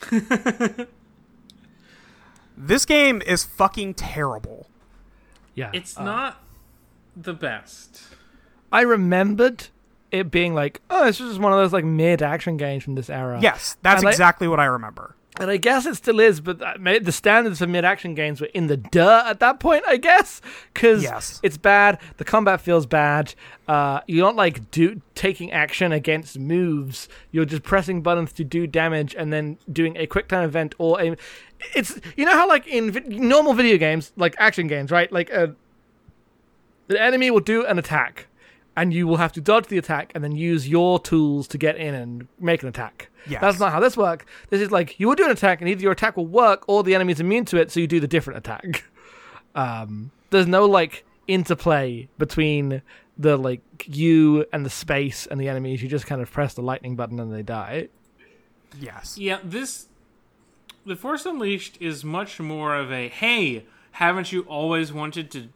[2.58, 4.68] this game is fucking terrible.
[5.56, 5.72] Yeah.
[5.74, 6.44] It's uh, not
[7.16, 8.02] the best.
[8.72, 9.68] I remembered
[10.12, 12.96] it being like, oh, this was just one of those like mid action games from
[12.96, 13.40] this era.
[13.42, 15.16] Yes, that's And I- exactly what I remember.
[15.40, 18.68] And I guess it still is, but the standards for mid action games were in
[18.68, 20.42] the dirt at that point, I guess.
[20.74, 21.40] Because Yes.
[21.44, 23.34] it's bad, the combat feels bad,
[23.68, 28.68] uh, you're not like do- taking action against moves, you're just pressing buttons to do
[28.68, 31.16] damage and then doing a quick time event or a.
[31.76, 32.00] It's.
[32.18, 35.12] You know how, like, in vi- normal video games, like action games, right?
[35.12, 35.48] Like, uh,
[36.88, 38.28] the enemy will do an attack,
[38.76, 41.76] and you will have to dodge the attack and then use your tools to get
[41.78, 43.09] in and make an attack.
[43.28, 43.42] Yes.
[43.42, 44.26] That's not how this works.
[44.50, 46.84] This is like you will do an attack, and either your attack will work or
[46.84, 48.84] the enemy's immune to it, so you do the different attack.
[49.56, 52.84] Um, there's no like interplay between
[53.18, 55.82] the like you and the space and the enemies.
[55.82, 57.90] You just kind of press the lightning button and they die.
[58.80, 59.18] Yes.
[59.18, 59.88] Yeah, this
[60.86, 65.50] The Force Unleashed is much more of a hey, haven't you always wanted to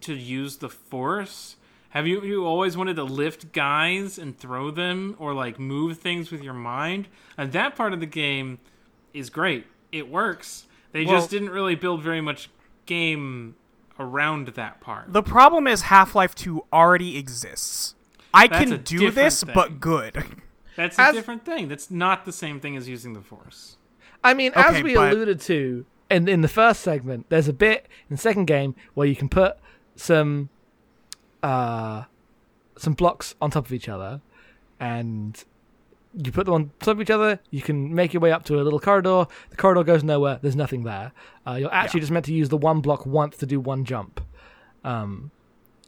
[0.00, 1.56] to use the Force?
[1.90, 6.30] Have you you always wanted to lift guys and throw them or like move things
[6.30, 7.08] with your mind?
[7.36, 8.58] And that part of the game
[9.14, 9.66] is great.
[9.90, 10.66] It works.
[10.92, 12.50] They Well- just didn't really build very much
[12.86, 13.54] game
[13.98, 15.12] around that part.
[15.12, 17.94] The problem is Half Life 2 already exists.
[18.32, 19.54] I That's can do this, thing.
[19.54, 20.24] but good.
[20.76, 21.68] That's a As- different thing.
[21.68, 23.76] That's not the same thing as using the Force.
[24.22, 27.88] I mean, as we but- alluded to in in the first segment, there's a bit
[28.08, 29.56] in the second game where you can put
[29.96, 30.50] some
[31.42, 32.04] uh
[32.76, 34.20] some blocks on top of each other,
[34.78, 35.44] and
[36.14, 37.38] you put them on top of each other.
[37.50, 39.26] You can make your way up to a little corridor.
[39.50, 40.38] The corridor goes nowhere.
[40.40, 41.12] There's nothing there.
[41.46, 42.02] Uh, you're actually Yeah.
[42.02, 44.20] just meant to use the one block once to do one jump.
[44.84, 45.30] Um,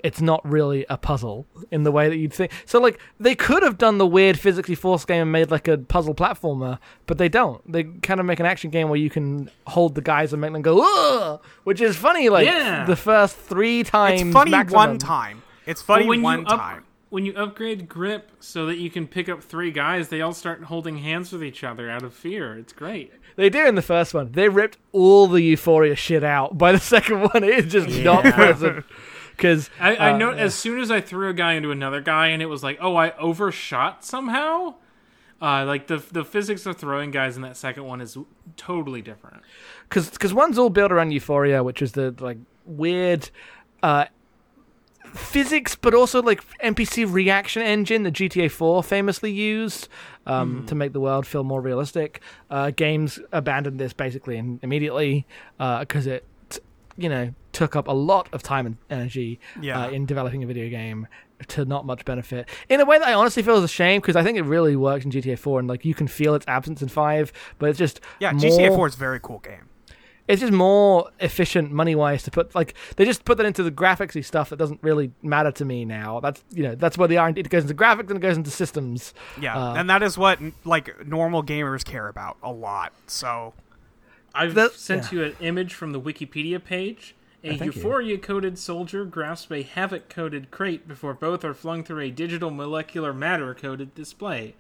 [0.02, 2.50] it's not really a puzzle in the way that you'd think.
[2.64, 5.76] So, like, they could have done the weird physically forced game and made like a
[5.78, 7.60] puzzle platformer, but they don't.
[7.70, 10.52] They kind of make an action game where you can hold the guys and make
[10.52, 11.40] them go, Ugh!
[11.64, 12.28] which is funny.
[12.30, 12.84] Like Yeah.
[12.84, 14.22] the first three times.
[14.22, 14.76] It's funny maximum.
[14.76, 15.39] one time.
[15.70, 16.84] It's funny when one you up, time.
[17.10, 20.64] when you upgrade grip so that you can pick up three guys, they all start
[20.64, 22.58] holding hands with each other out of fear.
[22.58, 23.12] It's great.
[23.36, 24.32] They do in the first one.
[24.32, 26.58] They ripped all the euphoria shit out.
[26.58, 28.32] By the second one, it's just not Yeah.
[28.32, 28.84] present.
[29.36, 30.42] Because I, I uh, know yeah.
[30.42, 32.96] as soon as I threw a guy into another guy, and it was like, oh,
[32.96, 34.74] I overshot somehow.
[35.40, 38.18] Uh, like the the physics of throwing guys in that second one is
[38.58, 39.42] totally different.
[39.88, 43.30] because because one's all built around euphoria which is the like weird
[43.82, 44.04] uh
[45.14, 49.88] physics but also like npc reaction engine that gta 4 famously used
[50.26, 55.26] um, to make the world feel more realistic uh, games abandoned this basically and immediately
[55.58, 56.24] because it
[56.96, 59.86] you know took up a lot of time and energy Yeah.
[59.86, 61.08] uh, in developing a video game
[61.48, 62.48] to not much benefit.
[62.68, 64.76] In a way that I honestly feel is a shame because I think it really
[64.76, 67.78] works in GTA 4 and like you can feel its absence in 5, but it's
[67.78, 69.69] just Yeah, more, GTA 4 is a very cool game.
[70.30, 73.70] It's just more efficient money wise to put like they just put that into the
[73.70, 76.20] graphicsy stuff that doesn't really matter to me now.
[76.20, 78.50] That's you know that's where the R&D it goes into graphics and it goes into
[78.50, 79.12] systems.
[79.40, 82.92] Yeah, Uh, and that is what like normal gamers care about a lot.
[83.06, 83.54] So
[84.34, 85.18] I've That- sent yeah.
[85.18, 87.14] you an image from the Wikipedia page.
[87.42, 87.66] A thank you.
[87.72, 92.50] euphoria coated soldier grasps a Havok coated crate before both are flung through a digital
[92.50, 94.54] molecular matter coated display.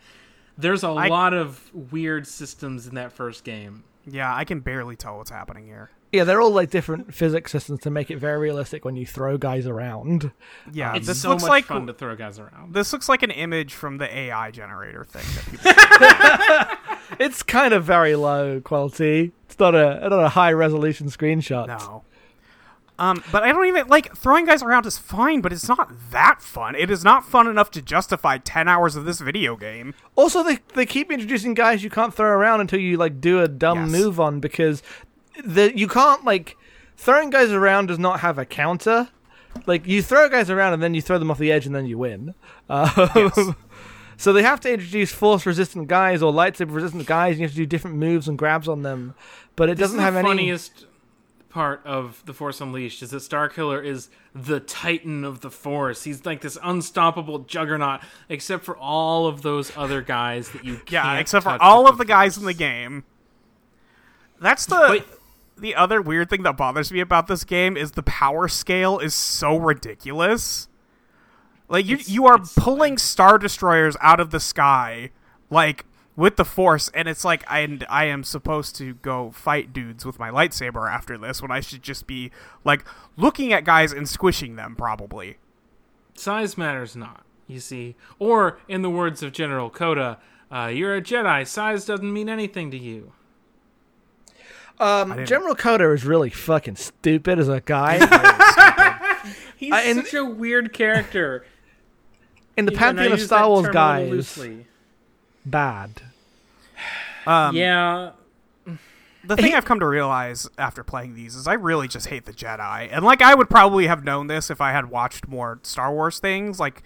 [0.56, 3.84] There's a I- lot of weird systems in that first game.
[4.06, 5.90] Yeah, I can barely tell what's happening here.
[6.12, 9.38] Yeah, they're all like different physics systems to make it very realistic when you throw
[9.38, 10.32] guys around.
[10.72, 12.74] Yeah, It's this so looks much like fun to throw guys around.
[12.74, 15.22] this looks like an image from the AI generator thing
[15.62, 16.78] that
[17.08, 19.30] people It's kind of very low quality.
[19.46, 21.68] It's not a not a high resolution screenshot.
[21.68, 22.02] know.
[23.00, 26.42] Um, but I don't even like throwing guys around is fine, but it's not that
[26.42, 26.74] fun.
[26.74, 29.94] It is not fun enough to justify ten hours of this video game.
[30.16, 33.48] Also, they they keep introducing guys you can't throw around until you like do a
[33.48, 33.90] dumb Yes.
[33.90, 34.82] move on because
[35.42, 36.56] the you can't like
[36.98, 39.08] throwing guys around does not have a counter.
[39.66, 41.86] Like you throw guys around and then you throw them off the edge and then
[41.86, 42.34] you win.
[42.68, 43.52] Uh,
[44.16, 47.32] so they have to introduce force resistant guys or lightsaber resistant guys.
[47.32, 49.14] And you have to do different moves and grabs on them,
[49.56, 50.28] but it This doesn't have the any.
[50.28, 50.86] funniest
[51.50, 56.04] part of the Force Unleashed is that Starkiller is the titan of the Force.
[56.04, 60.92] He's like this unstoppable juggernaut, except for all of those other guys that you can't
[60.92, 63.04] Yeah, except for all of the guys in the game.
[64.40, 65.04] That's the Wait.
[65.58, 69.14] the other weird thing that bothers me about this game is the power scale is
[69.14, 70.68] so ridiculous.
[71.68, 75.10] Like you you are pulling star destroyers out of the sky
[75.50, 75.84] like
[76.20, 80.18] with the force and it's like I I am supposed to go fight dudes with
[80.18, 82.30] my lightsaber after this when I should just be
[82.62, 82.84] like
[83.16, 85.38] looking at guys and squishing them probably.
[86.14, 87.96] Size matters not, you see.
[88.18, 90.18] Or, in the words of General Kota,
[90.52, 91.46] uh, you're a Jedi.
[91.46, 93.12] Size doesn't mean anything to you.
[94.78, 97.96] Um, General Kota is really fucking stupid as a guy.
[99.56, 101.46] He's I- and- such a weird character.
[102.58, 104.66] In the pantheon of Star Wars term a little guys, loosely.
[105.46, 106.02] bad.
[107.26, 108.12] Um, yeah,
[109.24, 112.32] The thing I've come to realize after playing these is I really just hate the
[112.32, 112.88] Jedi.
[112.90, 116.18] And like I would probably have known this if I had watched more Star Wars
[116.18, 116.82] things like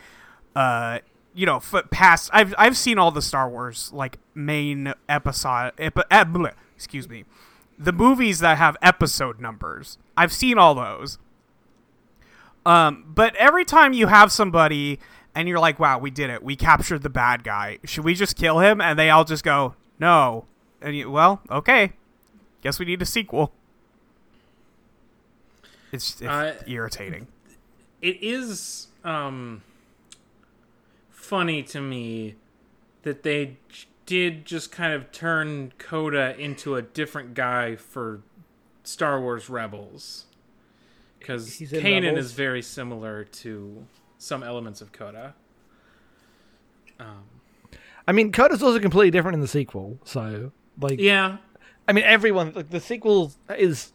[0.56, 0.98] uh
[1.36, 6.02] you know, f- past I've I've seen all the Star Wars like main episode epi-
[6.10, 6.24] eh,
[6.74, 7.24] excuse me.
[7.78, 9.98] The movies that have episode numbers.
[10.16, 11.18] I've seen all those.
[12.66, 14.98] Um but every time you have somebody
[15.36, 16.42] and you're like, "Wow, we did it.
[16.42, 17.78] We captured the bad guy.
[17.84, 20.46] Should we just kill him?" and they all just go, "No."
[20.80, 21.92] And you, well, okay.
[22.62, 23.52] Guess we need a sequel.
[25.92, 27.26] It's, it's Uh, irritating.
[28.02, 29.62] it is um,
[31.10, 32.34] funny to me
[33.02, 33.56] that they
[34.06, 38.20] did just kind of turn Kota into a different guy for
[38.82, 40.26] Star Wars Rebels.
[41.18, 42.26] Because He's Kanan Rebels?
[42.26, 43.86] is very similar to
[44.18, 45.32] some elements of Kota.
[47.00, 47.24] Um,
[48.06, 49.98] I mean, Kota's also completely different in the sequel.
[50.04, 51.38] So, like, yeah,
[51.88, 53.92] I mean, everyone like the sequel is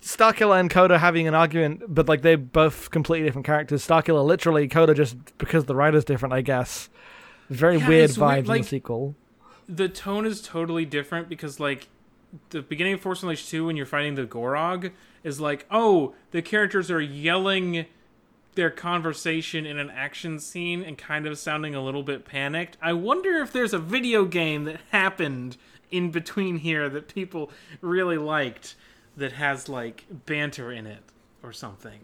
[0.00, 3.86] Starkiller and Kota having an argument, but like they're both completely different characters.
[3.86, 6.88] Starkiller literally, Kota just because the writer's different, I guess.
[7.50, 9.14] Very Yeah, weird vibe vibes weird, in the sequel.
[9.68, 11.88] the tone is totally different because like
[12.50, 14.90] the beginning of Force Unleashed 2 when you're fighting the Gorog
[15.22, 17.86] is like, oh, the characters are yelling
[18.54, 22.76] their conversation in an action scene and kind of sounding a little bit panicked.
[22.82, 25.56] I wonder if there's a video game that happened
[25.90, 27.50] in between here that people
[27.80, 28.74] really liked
[29.16, 31.02] that has like banter in it
[31.42, 32.00] or something.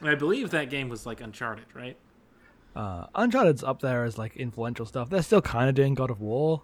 [0.00, 1.96] And I believe that game was like Uncharted, right?
[2.76, 5.10] Uh, Uncharted's up there as like influential stuff.
[5.10, 6.62] They're still kind of doing God of War.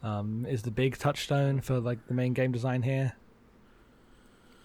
[0.00, 3.14] Um, is the big touchstone for like the main game design here.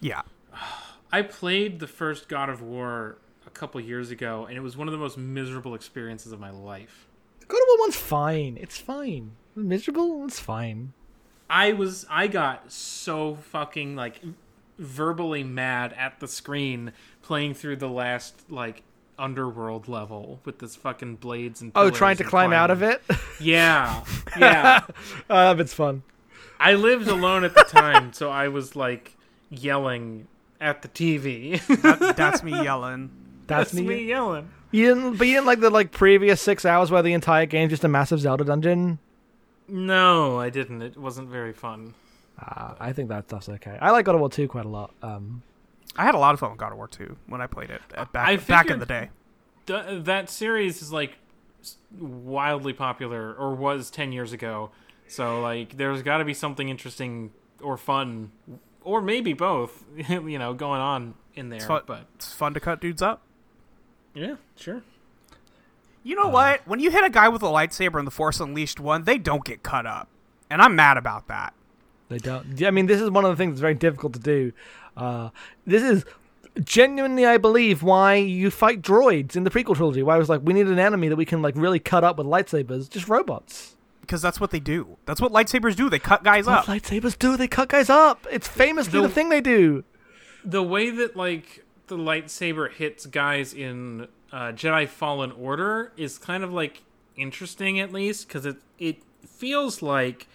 [0.00, 0.22] Yeah.
[1.12, 3.23] I played the first God of War a
[3.54, 7.06] couple years ago, and it was one of the most miserable experiences of my life.
[7.40, 8.58] The God of War one's fine.
[8.60, 9.32] It's fine.
[9.56, 10.24] Miserable.
[10.26, 10.92] It's fine.
[11.48, 14.20] I was I got so fucking like
[14.78, 16.92] verbally mad at the screen
[17.22, 18.82] playing through the last like
[19.18, 23.02] underworld level with this fucking blades and Oh, trying to and climb out of it.
[23.40, 24.04] Yeah,
[24.38, 24.84] yeah.
[25.30, 26.02] uh, it's fun.
[26.58, 29.16] I lived alone at the time, so I was like
[29.50, 30.26] yelling
[30.60, 31.64] at the TV.
[31.82, 33.10] That, that's me yelling.
[33.46, 33.82] That's, That's me.
[33.86, 34.48] me yelling.
[34.70, 37.70] You didn't, but you didn't like the like previous six hours where the entire game's
[37.70, 38.98] just a massive Zelda dungeon.
[39.68, 40.82] No, I didn't.
[40.82, 41.94] It wasn't very fun.
[42.38, 43.78] Uh, I think that stuff's okay.
[43.80, 44.92] I like God of War 2 quite a lot.
[45.02, 45.42] Um,
[45.96, 47.80] I had a lot of fun with God of War 2 when I played it
[47.94, 49.10] uh, back I back in the day.
[49.66, 51.18] th- that series is like
[51.98, 54.70] wildly popular, or was ten years ago.
[55.06, 57.30] So like, there's got to be something interesting
[57.62, 58.32] or fun,
[58.82, 59.84] or maybe both.
[60.08, 61.60] you know, going on in there.
[61.60, 61.82] fun.
[61.86, 63.22] But It's fun to cut dudes up.
[64.14, 64.82] Yeah, sure.
[66.02, 66.60] You know what?
[66.66, 69.44] When you hit a guy with a lightsaber in the Force Unleashed one, they don't
[69.44, 70.08] get cut up,
[70.50, 71.54] and I'm mad about that.
[72.08, 72.62] They don't.
[72.62, 74.52] I mean, this is one of the things that's very difficult to do.
[74.96, 75.30] Uh,
[75.66, 76.04] this is
[76.62, 80.02] genuinely, I believe, why you fight droids in the prequel trilogy.
[80.02, 82.18] Why I was like, we need an enemy that we can like really cut up
[82.18, 82.88] with lightsabers.
[82.90, 83.74] Just robots.
[84.02, 84.98] Because that's what they do.
[85.06, 85.88] That's what lightsabers do.
[85.88, 86.64] They cut guys What up.
[86.66, 87.38] lightsabers do?
[87.38, 88.26] They cut guys up.
[88.30, 89.82] It's famously The- the thing they do.
[90.44, 96.42] the way that like the lightsaber hits guys in uh, Jedi Fallen Order is kind
[96.42, 96.82] of like
[97.16, 100.26] interesting at least because it it feels like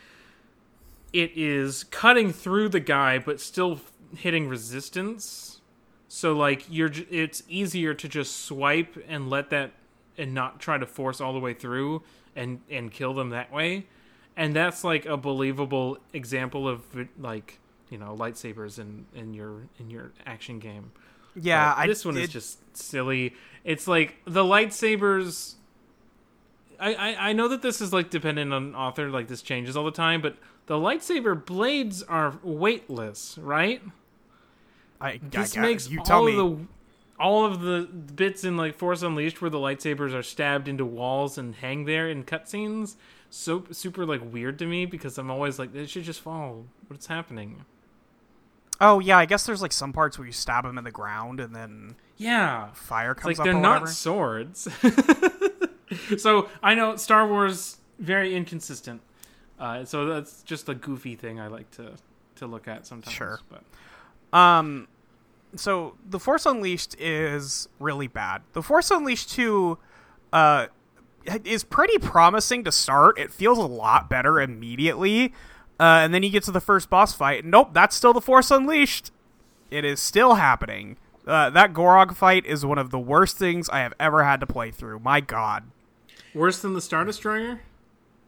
[1.12, 3.82] it is cutting through the guy but still
[4.16, 5.62] hitting resistance.
[6.08, 9.72] So like you're it's easier to just swipe and let that
[10.18, 12.04] and not try to force all the way through
[12.36, 13.88] and and kill them that way.
[14.38, 16.84] And that's like a believable example of
[17.20, 20.92] like you know lightsabers in in your in your action game.
[21.42, 23.34] Yeah, I, this one is just silly.
[23.64, 25.56] It's like the lightsabers.
[26.80, 29.86] I, I I know that this is like dependent on author, like this changes all
[29.86, 30.38] the time, but
[30.68, 33.82] the lightsaber blades are weightless, right?
[35.02, 36.36] I, This I, makes you all tell of me.
[36.36, 36.68] the
[37.20, 41.38] all of the bits in like Force Unleashed where the lightsabers are stabbed into walls
[41.38, 42.96] and hang there in cutscenes
[43.30, 46.66] so super like weird to me because I'm always like it should just fall.
[46.88, 47.66] What's happening?
[48.82, 51.40] Oh yeah, I guess there's like some parts where you stab them in the ground
[51.40, 54.68] and then Yeah, fire It's comes like up they're not swords.
[56.18, 59.02] so I know Star Wars very inconsistent.
[59.60, 61.94] Uh, so that's just a goofy thing I like to
[62.36, 63.14] to look at sometimes.
[63.14, 63.40] Sure.
[63.50, 64.88] But Um,
[65.56, 68.42] so the Force Unleashed is really bad.
[68.54, 69.78] The Force Unleashed two,
[70.32, 70.68] uh,
[71.44, 73.20] is pretty promising to start.
[73.20, 75.34] It feels a lot better immediately,
[75.80, 77.44] uh, and then you get to the first boss fight.
[77.44, 79.12] and Nope, that's still the Force Unleashed.
[79.72, 80.98] It is still happening.
[81.28, 84.48] Uh, that Gorog fight is one of the worst things I have ever had to
[84.48, 85.00] play through.
[85.00, 85.66] My God.
[86.34, 87.62] worse than the Star Destroyer,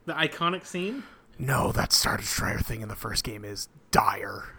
[0.06, 1.04] the iconic scene.
[1.40, 4.50] No, that Star Destroyer thing in the first game is dire.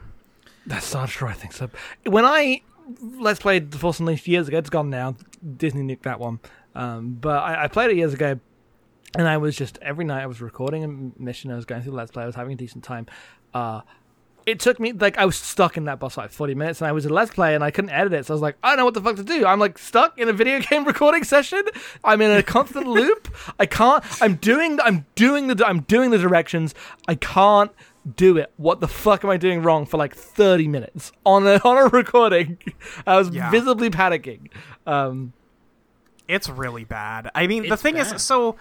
[0.67, 1.71] That's Star Destroyer, I think so.
[2.05, 2.63] When I
[3.01, 5.15] let's play The Force Unleashed years ago, it's gone now.
[5.57, 6.41] Disney nuked that one.
[6.75, 8.41] Um, but I, I played it years ago,
[9.19, 11.51] and I was just every night I was recording a mission.
[11.51, 12.23] I was going through Let's Play.
[12.23, 13.07] I was having a decent time.
[13.55, 13.83] Uh,
[14.45, 16.89] it took me like I was stuck in that boss fight for forty minutes, and
[16.89, 18.27] I was a Let's Play, and I couldn't edit it.
[18.27, 19.47] So I was like, I don't know what the fuck to do.
[19.47, 21.63] I'm like stuck in a video game recording session.
[22.03, 23.29] I'm in a constant loop.
[23.61, 24.03] I can't.
[24.21, 24.81] I'm doing.
[24.81, 25.65] I'm doing the.
[25.67, 26.75] I'm doing the directions.
[27.07, 27.71] I can't
[28.17, 28.51] do it.
[28.57, 31.85] What the fuck am I doing wrong for like 30 minutes on a on a
[31.87, 32.59] recording?
[33.07, 33.49] I was Yeah.
[33.49, 34.49] visibly panicking.
[34.89, 35.35] Um,
[36.27, 37.31] It's really bad.
[37.33, 38.17] I mean, the thing bad.
[38.17, 38.57] is, so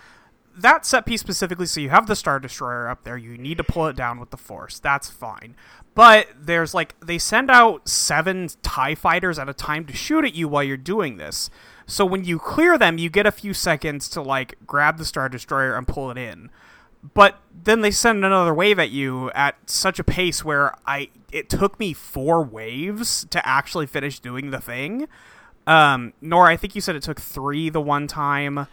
[0.57, 3.17] that set piece specifically, so you have the Star Destroyer up there.
[3.17, 4.79] You need to pull it down with the Force.
[4.79, 5.55] That's fine.
[5.93, 10.33] But there's like, they send out seven TIE fighters at a time to shoot at
[10.33, 11.49] you while you're doing this.
[11.85, 15.27] So when you clear them, you get a few seconds to like grab the Star
[15.27, 16.49] Destroyer and pull it in.
[17.13, 21.49] But then they send another wave at you at such a pace where I it
[21.49, 25.07] took me four waves to actually finish doing the thing.
[25.65, 28.67] Um, Nora, I think you said it took three the one time.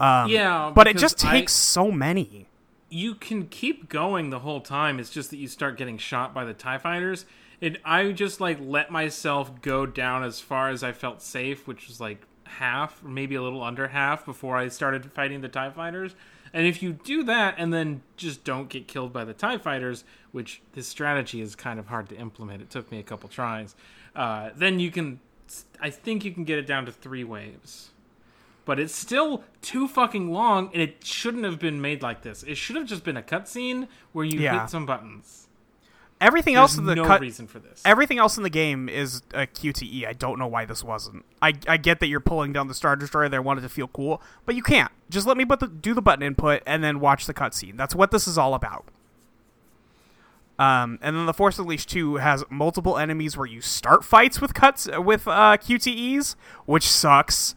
[0.00, 2.46] Um, Yeah, but it just I- takes so many.
[2.88, 4.98] you can keep going the whole time.
[4.98, 7.24] It's just that you start getting shot by the Tie Fighters.
[7.62, 11.86] and I just like let myself go down as far as I felt safe, which
[11.88, 16.14] was like half, maybe a little under half, before I started fighting the Tie Fighters.
[16.54, 20.02] And if you do that and then just don't get killed by the Tie Fighters,
[20.32, 22.62] which this strategy is kind of hard to implement.
[22.62, 23.76] It took me a couple tries.
[24.16, 25.20] Uh, then you can,
[25.80, 27.90] I think you can get it down to three waves
[28.70, 32.44] but it's still too fucking long and it shouldn't have been made like this.
[32.44, 34.60] It should have just been a cutscene where you Yeah.
[34.60, 35.48] hit some buttons.
[36.20, 37.82] Everything There's else in the no cut, reason for this.
[37.84, 40.06] everything else in the game is a QTE.
[40.06, 41.24] I don't know why this wasn't.
[41.42, 43.88] I, I get that you're pulling down the Star Destroyer there, wanted it to feel
[43.88, 44.92] cool, but you can't.
[45.10, 47.76] Just let me put the, do the button input and then watch the cutscene.
[47.76, 48.84] That's what this is all about.
[50.60, 54.54] Um, and then the Force Unleashed 2 has multiple enemies where you start fights with
[54.54, 57.56] cuts with uh, QTEs, which sucks.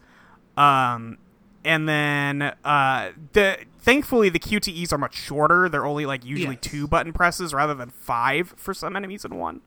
[0.57, 1.17] Um,
[1.65, 5.69] and then uh, the thankfully the QTEs are much shorter.
[5.69, 6.61] They're only like usually Yes.
[6.71, 9.61] two button presses rather than five for some enemies in one.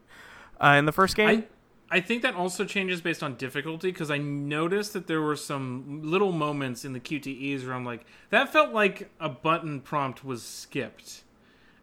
[0.63, 4.11] Uh, in the first game, I I think that also changes based on difficulty because
[4.11, 8.53] I noticed that there were some little moments in the QTEs where I'm like, that
[8.53, 11.23] felt like a button prompt was skipped.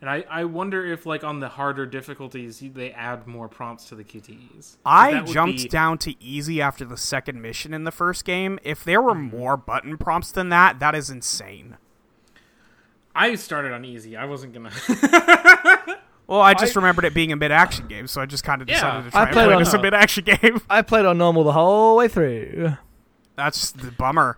[0.04, 3.96] And I, I wonder if like on the harder difficulties they add more prompts to
[3.96, 4.76] the QTEs.
[4.86, 8.60] I jumped be- down to easy after the second mission in the first game.
[8.64, 9.38] If there were mm-hmm.
[9.38, 11.78] more button prompts than that, that is insane.
[13.16, 14.18] I started on easy.
[14.18, 14.72] I wasn't gonna.
[16.28, 18.76] Well, I just remembered it being a mid-action game, so I just kind of Yeah.
[18.76, 20.62] decided to I try and played play on- it as a mid-action game.
[20.70, 22.78] I played on normal the whole way through.
[23.36, 24.38] That's just the bummer.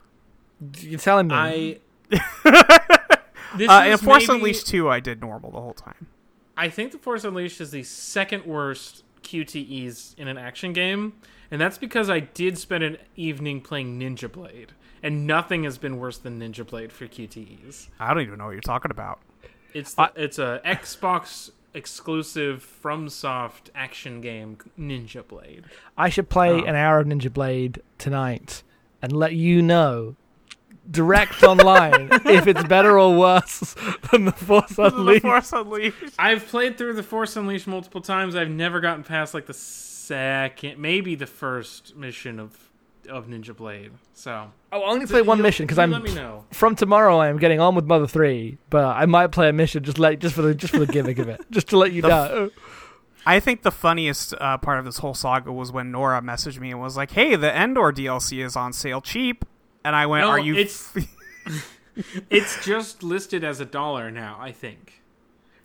[0.80, 1.36] You're telling me?
[1.36, 1.80] I.
[3.58, 6.08] this Uh, in is Force maybe- Unleashed 2, I did normal the whole time.
[6.58, 11.14] I think the Force Unleashed is the second worst QTEs in an action game,
[11.52, 14.72] and that's because I did spend an evening playing Ninja Blade,
[15.04, 17.90] and nothing has been worse than Ninja Blade for QTEs.
[18.00, 19.20] I don't even know what you're talking about.
[19.74, 25.66] It's the, it's a Xbox exclusive FromSoft action game, Ninja Blade.
[25.98, 26.64] I should play Oh.
[26.64, 28.64] an hour of Ninja Blade tonight
[29.02, 30.16] and let you know
[30.90, 33.76] direct online if it's better or worse
[34.12, 35.22] than the Force The Unleashed.
[35.24, 36.14] Force Unleashed.
[36.20, 38.36] I've played through the Force Unleashed multiple times.
[38.36, 42.58] I've never gotten past like the second, maybe the first mission of
[43.10, 43.92] of Ninja Blade.
[44.16, 46.46] So I'll only play one mission because I'm Let me know.
[46.52, 47.18] from tomorrow.
[47.20, 50.18] I am getting on with Mother Three, but I might play a mission just let
[50.20, 52.50] just for the just for the gimmick of it, just to let you The know.
[53.28, 56.72] I think the funniest uh, part of this whole saga was when Nora messaged me
[56.72, 59.46] and was like, "Hey, the Endor DLC is on sale cheap,"
[59.86, 60.94] and I went, No, "Are you?" it's-
[62.30, 64.38] It's just listed as a dollar now.
[64.40, 65.02] I think.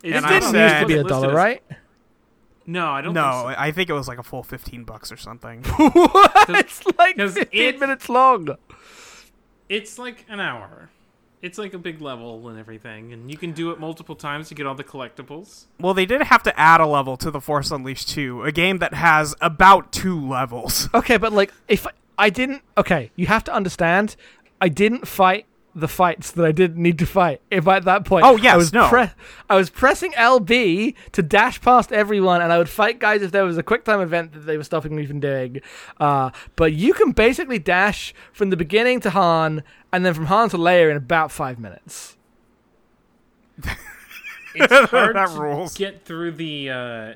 [0.01, 1.63] It's And it I didn't said- used to be a listed dollar, as- right?
[2.65, 3.13] No, I don't.
[3.13, 5.65] no, think I think it was like a full fifteen bucks or something.
[5.67, 8.55] it's like 'cause 15 it- minutes long.
[9.67, 10.89] It's like an hour.
[11.41, 14.55] It's like a big level and everything, and you can do it multiple times to
[14.55, 15.65] get all the collectibles.
[15.79, 18.77] well, they did have to add a level to the Force Unleashed 2, a game
[18.77, 20.87] that has about two levels.
[20.93, 21.87] Okay, but like if
[22.17, 24.15] I didn't okay, you have to understand
[24.59, 27.39] I didn't fight the fights that I didn't need to fight.
[27.49, 28.89] If at that point Oh, yes, I was no.
[28.89, 29.09] pre-
[29.49, 33.45] I was pressing LB to dash past everyone and I would fight guys if there
[33.45, 35.61] was a quick time event that they were stopping me from doing.
[35.97, 40.49] Uh, but you can basically dash from the beginning to Han and then from Han
[40.49, 42.17] to Leia in about 5 minutes.
[44.53, 45.77] It's hard That to rules.
[45.77, 47.13] get through the uh,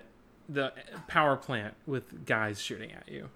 [0.47, 0.71] the
[1.09, 3.29] power plant with guys shooting at you.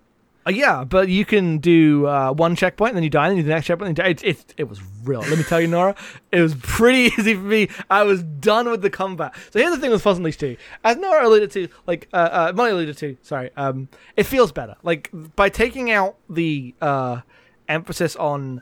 [0.48, 3.38] Uh, yeah, but you can do uh, one checkpoint, and then you die, and then
[3.38, 3.90] you do the next checkpoint.
[3.90, 4.10] And you die.
[4.10, 5.20] It, it, it was real.
[5.20, 5.96] Let me tell you, Nora,
[6.32, 7.70] it was pretty easy for me.
[7.90, 9.36] I was done with the combat.
[9.52, 10.56] So here's the thing with Force Unleashed 2.
[10.84, 14.76] As Nora alluded to, like, uh, uh, Molly alluded to, sorry, um, it feels better.
[14.82, 17.22] Like, by taking out the uh,
[17.68, 18.62] emphasis on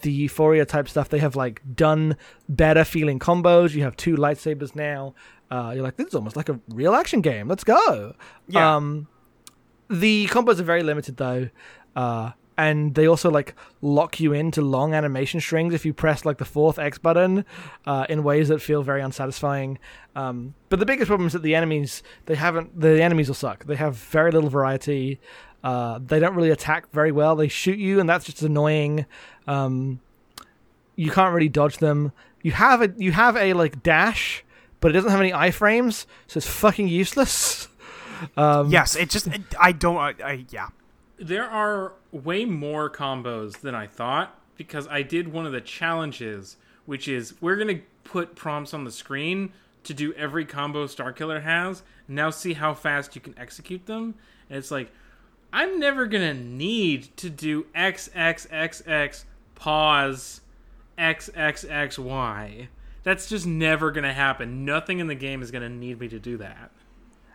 [0.00, 2.16] the Euphoria type stuff, they have, like, done
[2.48, 3.74] better feeling combos.
[3.74, 5.14] You have two lightsabers now.
[5.50, 7.48] Uh, you're like, this is almost like a real action game.
[7.48, 8.14] Let's go.
[8.48, 8.76] Yeah.
[8.76, 9.08] Um,
[9.88, 11.48] the combos are very limited though,
[11.96, 16.38] uh, and they also like lock you into long animation strings if you press like
[16.38, 17.44] the fourth X button
[17.86, 19.78] uh, in ways that feel very unsatisfying.
[20.16, 23.64] Um, but the biggest problem is that the enemies they haven't the enemies will suck.
[23.64, 25.20] They have very little variety.
[25.62, 27.36] Uh, they don't really attack very well.
[27.36, 29.06] They shoot you, and that's just annoying.
[29.46, 30.00] Um,
[30.96, 32.12] you can't really dodge them.
[32.42, 34.44] You have a you have a like dash,
[34.80, 37.68] but it doesn't have any iframes, so it's fucking useless.
[38.36, 40.68] Um, yes, it just it, I don't I, I yeah.
[41.18, 46.56] There are way more combos than I thought because I did one of the challenges,
[46.86, 49.52] which is we're gonna put prompts on the screen
[49.84, 51.82] to do every combo Starkiller has.
[52.06, 54.14] Now see how fast you can execute them.
[54.48, 54.90] And it's like
[55.52, 60.40] I'm never gonna need to do X X X X pause
[60.96, 62.68] X X X Y.
[63.02, 64.64] That's just never gonna happen.
[64.64, 66.70] Nothing in the game is gonna need me to do that.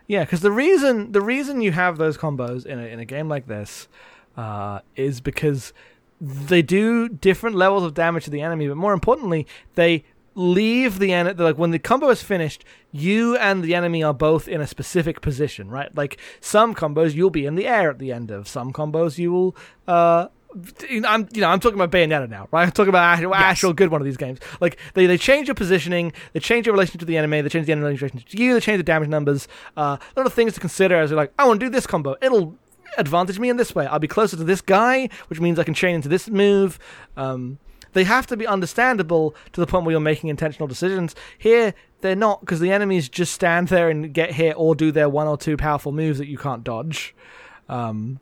[0.06, 3.28] Yeah, because the reason the reason you have those combos in a in a game
[3.28, 3.88] like this
[4.36, 5.72] uh, is because
[6.20, 11.12] they do different levels of damage to the enemy, but more importantly, they leave the
[11.12, 14.66] enemy like when the combo is finished, you and the enemy are both in a
[14.66, 15.94] specific position, right?
[15.96, 19.32] Like some combos you'll be in the air at the end of, some combos you
[19.32, 19.56] will.
[19.86, 22.64] Uh, I'm you know I'm talking about Bayonetta now, right?
[22.64, 24.38] I'm talking about actual, actual good one of these games.
[24.60, 27.66] Like they, they change your positioning, they change your relationship to the enemy, they change
[27.66, 29.48] the enemy relationship to you, they change the damage numbers.
[29.76, 31.86] Uh, a lot of things to consider as you're like, I want to do this
[31.86, 32.16] combo.
[32.22, 32.56] It'll
[32.96, 33.86] advantage me in this way.
[33.86, 36.78] I'll be closer to this guy, which means I can chain into this move.
[37.16, 37.58] Um,
[37.92, 41.14] they have to be understandable to the point where you're making intentional decisions.
[41.38, 45.08] Here, they're not because the enemies just stand there and get hit or do their
[45.08, 47.14] one or two powerful moves that you can't dodge.
[47.68, 48.20] Um,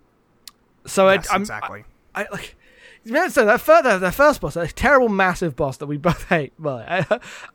[0.86, 1.84] so Yes, I'm, exactly.
[2.14, 2.56] I like.
[3.04, 6.52] So that first, that first boss, that terrible, massive boss that we both hate.
[6.58, 6.84] Well,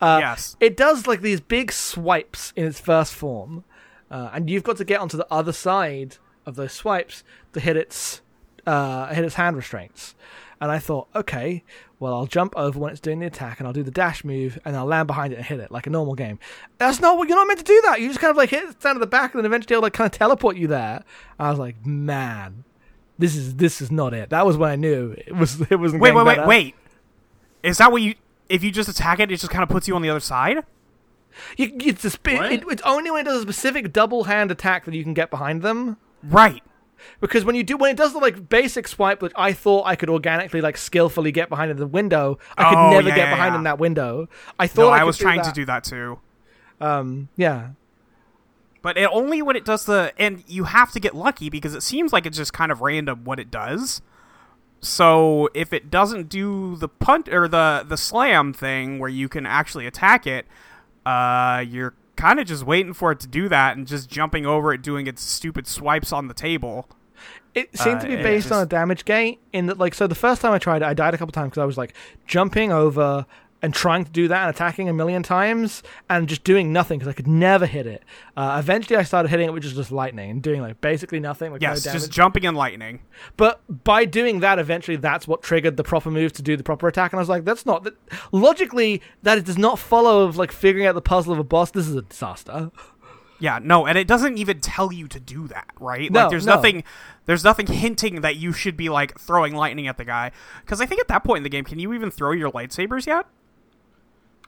[0.01, 0.57] uh, yes.
[0.59, 3.63] it does like these big swipes in its first form,
[4.11, 7.77] uh, and you've got to get onto the other side of those swipes to hit
[7.77, 8.21] its
[8.65, 10.15] uh, hit its hand restraints.
[10.59, 11.63] And I thought, okay,
[11.99, 14.59] well, I'll jump over when it's doing the attack, and I'll do the dash move,
[14.65, 16.39] and I'll land behind it and hit it like a normal game.
[16.77, 17.79] That's not what you're not meant to do.
[17.85, 19.75] That you just kind of like hit it down at the back, and then eventually
[19.75, 21.03] it'll like kind of teleport you there.
[21.39, 22.63] I was like, man,
[23.17, 24.29] this is this is not it.
[24.29, 26.01] That was when I knew it was it wasn't.
[26.01, 26.47] Wait, wait, wait, better.
[26.47, 26.75] wait.
[27.63, 28.15] Is that what you?
[28.49, 30.63] If you just attack it, it just kind of puts you on the other side.
[31.57, 34.85] You, it's a spe- it, it's only when it does a specific double hand attack
[34.85, 35.97] that you can get behind them.
[36.23, 36.63] Right.
[37.21, 39.95] Because when you do when it does the like basic swipe, which I thought I
[39.95, 43.27] could organically like skillfully get behind in the window, I could Oh, never yeah, get
[43.27, 43.57] yeah, behind yeah.
[43.59, 44.29] in that window.
[44.57, 45.45] I thought No, I, I, was trying that.
[45.45, 46.19] to do that too.
[46.81, 47.69] Um, yeah,
[48.87, 51.83] But it, only when it does the and you have to get lucky because it
[51.83, 54.01] seems like it's just kind of random what it does.
[54.79, 59.45] So if it doesn't do the punt or the the slam thing where you can
[59.45, 60.45] actually attack it,
[61.05, 64.71] uh, you're kind of just waiting for it to do that and just jumping over
[64.71, 66.87] it, doing its stupid swipes on the table.
[67.53, 69.41] it seemed Uh, to be it based on a damage gate.
[69.51, 71.49] In that, like, so the first time I tried it, I died a couple times
[71.49, 71.93] because I was like
[72.25, 73.25] jumping over
[73.61, 77.09] and trying to do that and attacking a million times and just doing nothing because
[77.09, 78.03] I could never hit it.
[78.35, 81.51] Uh, eventually, I started hitting it, which is just lightning and doing like basically nothing.
[81.51, 83.01] Like, Yes, no just jumping and lightning.
[83.35, 86.87] But by doing that, eventually, that's what triggered the proper move to do the proper
[86.87, 87.13] attack.
[87.13, 87.95] And I was like, that's not that.
[88.31, 91.71] Logically, that it does not follow of like figuring out the puzzle of a boss.
[91.71, 92.71] This is a disaster.
[93.39, 96.11] Yeah, no, and it doesn't even tell you to do that, right?
[96.11, 96.55] No, like there's no.
[96.55, 96.83] nothing
[97.25, 100.31] there's nothing hinting that you should be like throwing lightning at the guy
[100.65, 103.05] cuz I think at that point in the game can you even throw your lightsabers
[103.05, 103.27] yet?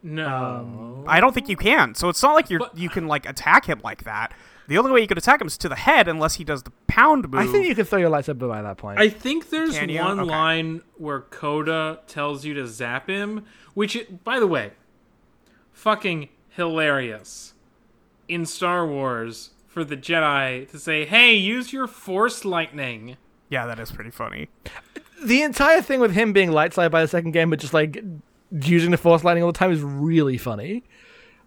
[0.02, 0.28] No.
[0.28, 1.94] Um, I don't think you can.
[1.96, 4.34] So it's not like you're you can like attack him like that.
[4.68, 6.72] The only way you could attack him is to the head unless he does the
[6.88, 7.42] pound move.
[7.42, 9.00] I think you can throw your lightsaber by that point.
[9.00, 10.30] I think there's Can one Okay.
[10.30, 14.74] line where Kota tells you to zap him, which, it, by the way,
[15.72, 17.54] fucking hilarious
[18.28, 23.18] in Star Wars for the Jedi to say, "Hey, use your Force lightning."
[23.50, 24.50] Yeah, that is pretty funny.
[25.24, 28.02] the entire thing with him being light side by the second game, but just like
[28.52, 30.84] using the force lightning all the time is really funny.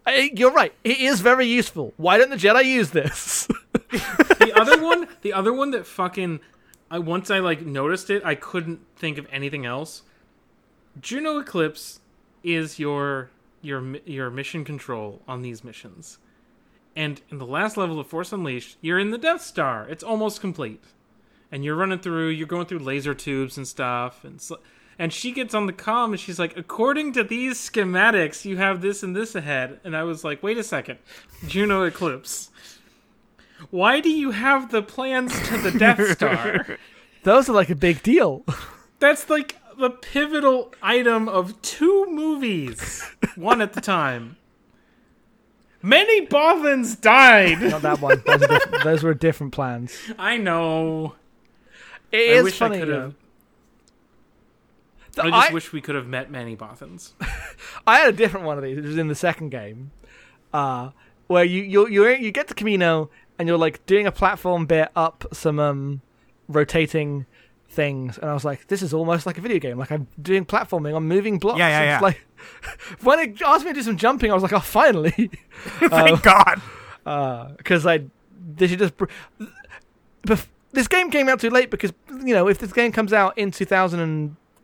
[0.05, 0.73] I, you're right.
[0.83, 1.93] It is very useful.
[1.97, 3.47] Why don't the Jedi use this?
[3.73, 6.39] the other one, the other one that fucking,
[6.91, 10.03] I once I like noticed it, I couldn't think of anything else.
[10.99, 12.01] Juno Eclipse
[12.43, 13.29] is your
[13.61, 16.19] your your mission control on these missions,
[16.95, 19.87] and in the last level of Force Unleashed, you're in the Death Star.
[19.89, 20.83] It's almost complete,
[21.51, 22.27] and you're running through.
[22.29, 24.59] You're going through laser tubes and stuff, and so,
[24.99, 28.81] and she gets on the comm and she's like, according to these schematics, you have
[28.81, 29.79] this and this ahead.
[29.83, 30.99] And I was like, wait a second,
[31.47, 32.49] Juno Eclipse.
[33.69, 36.77] Why do you have the plans to the Death Star?
[37.23, 38.43] Those are like a big deal.
[38.99, 43.03] That's like the pivotal item of two movies,
[43.35, 44.37] one at the time.
[45.81, 47.61] Many Bothans died.
[47.61, 48.21] Not that one.
[48.25, 49.97] Those, diff- those were different plans.
[50.17, 51.15] I know.
[52.11, 52.77] It I is wish funny.
[52.77, 53.15] I could have.
[55.13, 57.13] The- I just I- wish we could have met many Bothans.
[57.87, 58.77] I had a different one of these.
[58.77, 59.91] It was in the second game,
[60.53, 60.89] uh,
[61.27, 63.09] where you you you you get to Kamino
[63.39, 66.01] and you're like doing a platform bit up some um
[66.47, 67.25] rotating
[67.69, 69.77] things, and I was like, this is almost like a video game.
[69.77, 71.59] Like I'm doing platforming on moving blocks.
[71.59, 71.99] Yeah, yeah, yeah.
[71.99, 72.21] Like
[73.01, 75.11] when it asked me to do some jumping, I was like, oh, finally,
[75.79, 76.61] Thank God.
[77.57, 78.05] because I
[78.55, 78.97] they should just.
[78.97, 79.05] br-
[80.27, 83.37] bef- This game came out too late because you know if this game comes out
[83.37, 83.51] in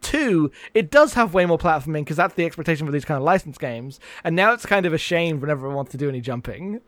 [0.02, 3.24] 2002, it does have way more platforming because that's the expectation for these kind of
[3.24, 4.00] licensed games.
[4.24, 6.82] And now it's kind of ashamed whenever it wants to do any jumping.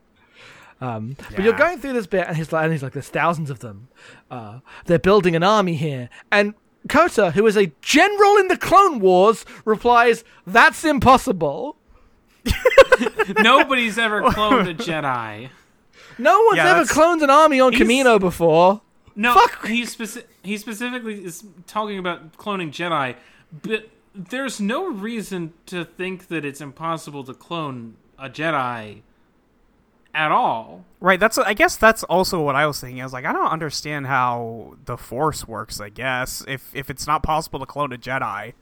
[0.79, 3.49] Um, But you're going through this bit, and he's like, and he's like, there's thousands
[3.51, 3.89] of them.
[4.31, 6.55] Uh, they're building an army here, and
[6.89, 11.77] Kota, who is a general in the Clone Wars, replies, "That's impossible."
[13.37, 15.49] Nobody's ever cloned a Jedi.
[16.17, 18.81] No one's Yeah, ever cloned an army on Kamino before.
[19.15, 19.67] No, Fuck.
[19.67, 23.15] he speci- he specifically is talking about cloning Jedi,
[23.51, 29.01] but there's no reason to think that it's impossible to clone a Jedi
[30.13, 30.85] at all.
[30.99, 33.01] Right, that's I guess that's also what I was thinking.
[33.01, 37.07] I was like, I don't understand how the Force works, I guess, if if it's
[37.07, 38.53] not possible to clone a Jedi.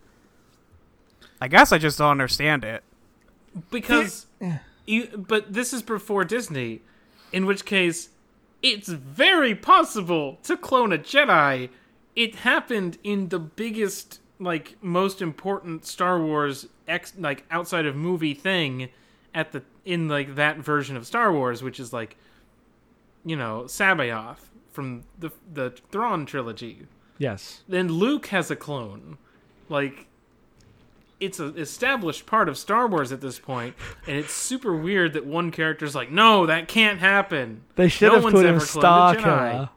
[1.42, 2.84] I guess I just don't understand it.
[3.72, 4.28] Because
[4.86, 6.82] you but this is before Disney,
[7.32, 8.10] in which case
[8.62, 11.70] it's very possible to clone a Jedi.
[12.16, 18.34] It happened in the biggest like most important Star Wars ex like outside of movie
[18.34, 18.90] thing
[19.34, 22.18] at the in like that version of Star Wars, which is like
[23.26, 26.88] you know, C'baoth from the the Thrawn trilogy.
[27.18, 27.64] Yes.
[27.68, 29.18] Then Luke has a clone.
[29.68, 30.08] Like
[31.20, 33.76] it's an established part of Star Wars at this point,
[34.08, 38.22] and it's super weird that one character's like, "No, that can't happen." They should No
[38.22, 39.70] have put ever in Star Killer.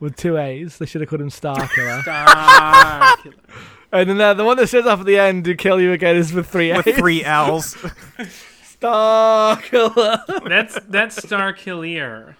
[0.00, 0.78] with two A's.
[0.78, 2.02] They should have called him Star Killer.
[2.02, 3.34] Star Killer.
[3.92, 6.16] and then uh, the one that says off at the end to kill you again
[6.16, 6.84] is with three A's.
[6.84, 7.76] with three L's.
[8.64, 10.18] Star Killer.
[10.48, 12.36] That's that's Star Killer.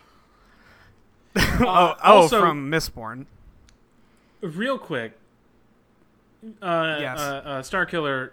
[1.37, 3.27] oh, oh, also- from Mistborn.
[4.41, 5.13] Real quick.
[6.61, 7.19] Uh, Yes.
[7.19, 8.33] uh, uh, Star Killer,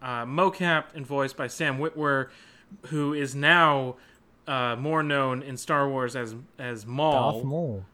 [0.00, 2.28] uh, mocap and voiced by Sam Witwer,
[2.86, 3.96] who is now
[4.46, 7.32] uh, more known in Star Wars as as Maul.
[7.32, 7.84] Darth Maul.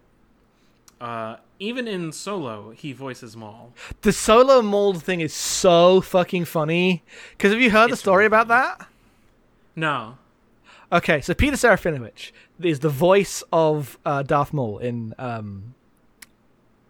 [1.00, 3.72] Uh, even in Solo, he voices Maul.
[4.02, 7.02] The solo Maul thing is so fucking funny.
[7.32, 8.88] Because have you heard the story really about that?
[9.76, 10.18] No,
[10.90, 15.74] Okay, so Peter Serafinowicz is the voice of uh, Darth Maul in um,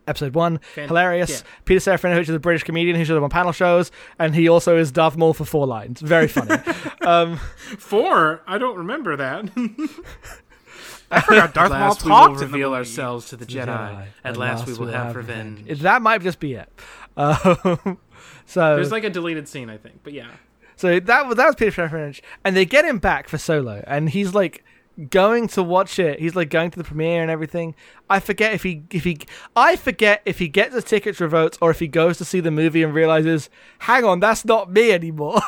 [0.08, 0.58] episode one.
[0.74, 1.30] Fan- Hilarious.
[1.30, 1.50] yeah.
[1.64, 4.76] Peter Serafinowicz is a British comedian who shows up on panel shows, and he also
[4.76, 6.00] is Darth Maul for four lines.
[6.00, 6.60] Very funny.
[7.06, 7.36] um,
[7.78, 8.42] four.
[8.46, 9.44] I don't remember that.
[11.10, 13.66] I forgot Darth Maul last we will talked reveal ourselves to the Jedi.
[13.66, 14.06] Jedi.
[14.24, 15.80] At last, we will have revenge.
[15.80, 16.70] that might just be it.
[17.16, 17.98] Um,
[18.46, 20.30] so There's like a deleted scene, I think, but yeah.
[20.76, 24.10] So that was that was Peter Serafinowicz, and they get him back for Solo, and
[24.10, 24.64] he's like
[25.10, 26.18] going to watch it.
[26.20, 27.74] He's like going to the premiere and everything.
[28.10, 29.18] I forget if he if he
[29.56, 32.50] I forget if he gets his tickets revoked or if he goes to see the
[32.50, 33.48] movie and realizes,
[33.80, 35.40] hang on, that's not me anymore.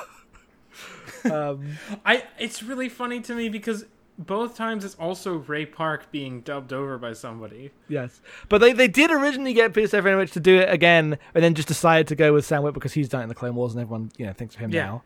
[1.30, 3.84] um, I it's really funny to me because
[4.18, 7.70] both times it's also Ray Park being dubbed over by somebody.
[7.88, 11.54] yes, but they they did originally get Peter Serafinowicz to do it again, and then
[11.54, 13.72] just decided to go with Sam Witwer because he's done it in the Clone Wars,
[13.72, 14.84] and everyone you know thinks of him Yeah.
[14.86, 15.02] now.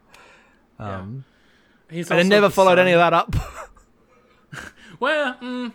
[0.81, 0.99] Yeah.
[0.99, 1.25] Um,
[1.91, 3.35] He's and they never the followed son- any of that up.
[5.01, 5.73] Well, mm,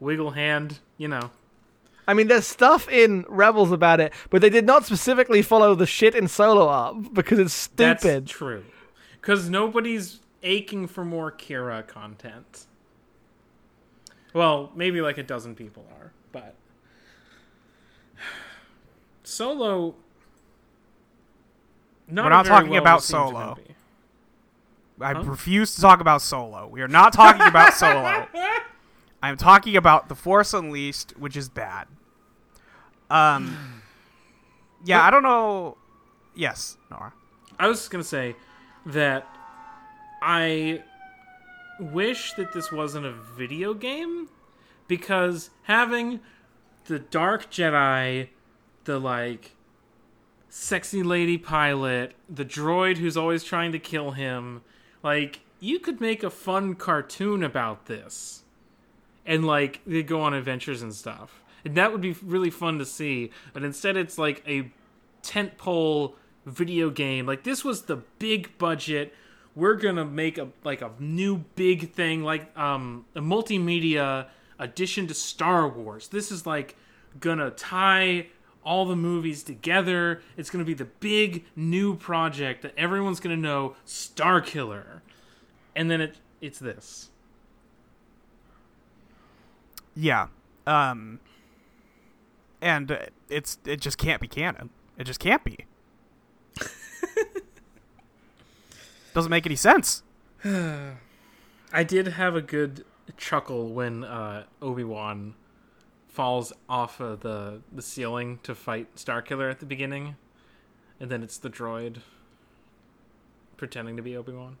[0.00, 1.30] wiggle hand, you know.
[2.06, 5.86] I mean, there's stuff in Rebels about it, but they did not specifically follow the
[5.86, 8.24] shit in Solo up because it's stupid.
[8.24, 8.64] That's true.
[9.20, 12.66] Because nobody's aching for more Qi'ra content.
[14.32, 16.54] Well, maybe like a dozen people are, but
[19.24, 19.94] Solo.
[22.10, 23.58] Not We're not talking about well-received Solo.
[25.00, 25.22] I Huh?
[25.22, 26.66] refuse to talk about Solo.
[26.68, 28.26] We are not talking about Solo.
[29.22, 31.86] I'm talking about The Force Unleashed, which is bad.
[33.10, 33.82] Um,
[34.84, 35.76] yeah, I don't know.
[36.34, 37.12] Yes, Nora.
[37.58, 38.36] I was just gonna say
[38.86, 39.26] that
[40.22, 40.82] I
[41.80, 44.28] wish that this wasn't a video game
[44.88, 46.20] because having
[46.86, 48.28] the Dark Jedi,
[48.84, 49.52] the like
[50.48, 54.62] sexy lady pilot, the droid who's always trying to kill him,
[55.02, 58.42] like you could make a fun cartoon about this.
[59.26, 61.42] And like they go on adventures and stuff.
[61.64, 64.70] And that would be really fun to see, but instead it's like a
[65.22, 66.14] tentpole
[66.46, 67.26] video game.
[67.26, 69.14] Like this was the big budget.
[69.54, 74.26] We're gonna make a like a new big thing, like um a multimedia
[74.58, 76.08] addition to Star Wars.
[76.08, 76.76] This is like
[77.20, 78.28] gonna tie
[78.64, 80.22] all the movies together.
[80.36, 85.02] It's gonna be the big new project that everyone's gonna know, Star Killer.
[85.74, 87.10] And then it it's this.
[89.94, 90.28] Yeah.
[90.66, 91.20] Um,
[92.60, 94.70] and it's it just can't be canon.
[94.96, 95.66] It just can't be.
[99.14, 100.02] Doesn't make any sense.
[100.44, 102.84] I did have a good
[103.16, 105.34] chuckle when uh, Obi Wan
[106.18, 110.16] falls off of the the ceiling to fight Starkiller at the beginning,
[110.98, 111.98] and then it's the droid
[113.56, 114.56] pretending to be Obi Wan.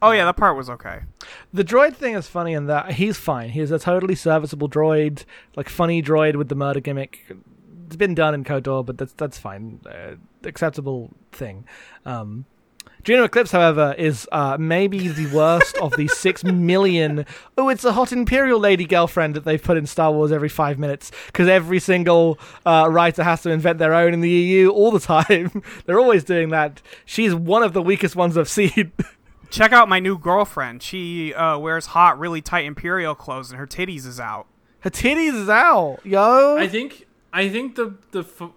[0.00, 1.00] Oh yeah, that part was okay.
[1.52, 3.50] The droid thing is funny in that he's fine.
[3.50, 7.30] He's a totally serviceable droid, like funny droid with the murder gimmick.
[7.84, 10.14] It's been done in KOTOR, but that's that's fine, uh,
[10.44, 11.66] acceptable thing.
[12.06, 12.46] Um,
[13.06, 17.24] Juno Eclipse, however, is uh, maybe the worst of the six million.
[17.56, 20.76] Oh, it's a hot Imperial lady girlfriend that they've put in Star Wars every five
[20.76, 24.90] minutes because every single uh, writer has to invent their own in the EU all
[24.90, 25.62] the time.
[25.86, 26.82] They're always doing that.
[27.04, 28.90] She's one of the weakest ones I've seen.
[29.50, 30.82] Check out my new girlfriend.
[30.82, 34.48] She uh, wears hot, really tight Imperial clothes, and her titties is out.
[34.80, 36.56] Her titties is out, yo.
[36.56, 38.50] I think I think the the f-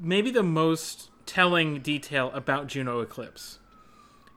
[0.00, 3.60] maybe the most telling detail about Juno Eclipse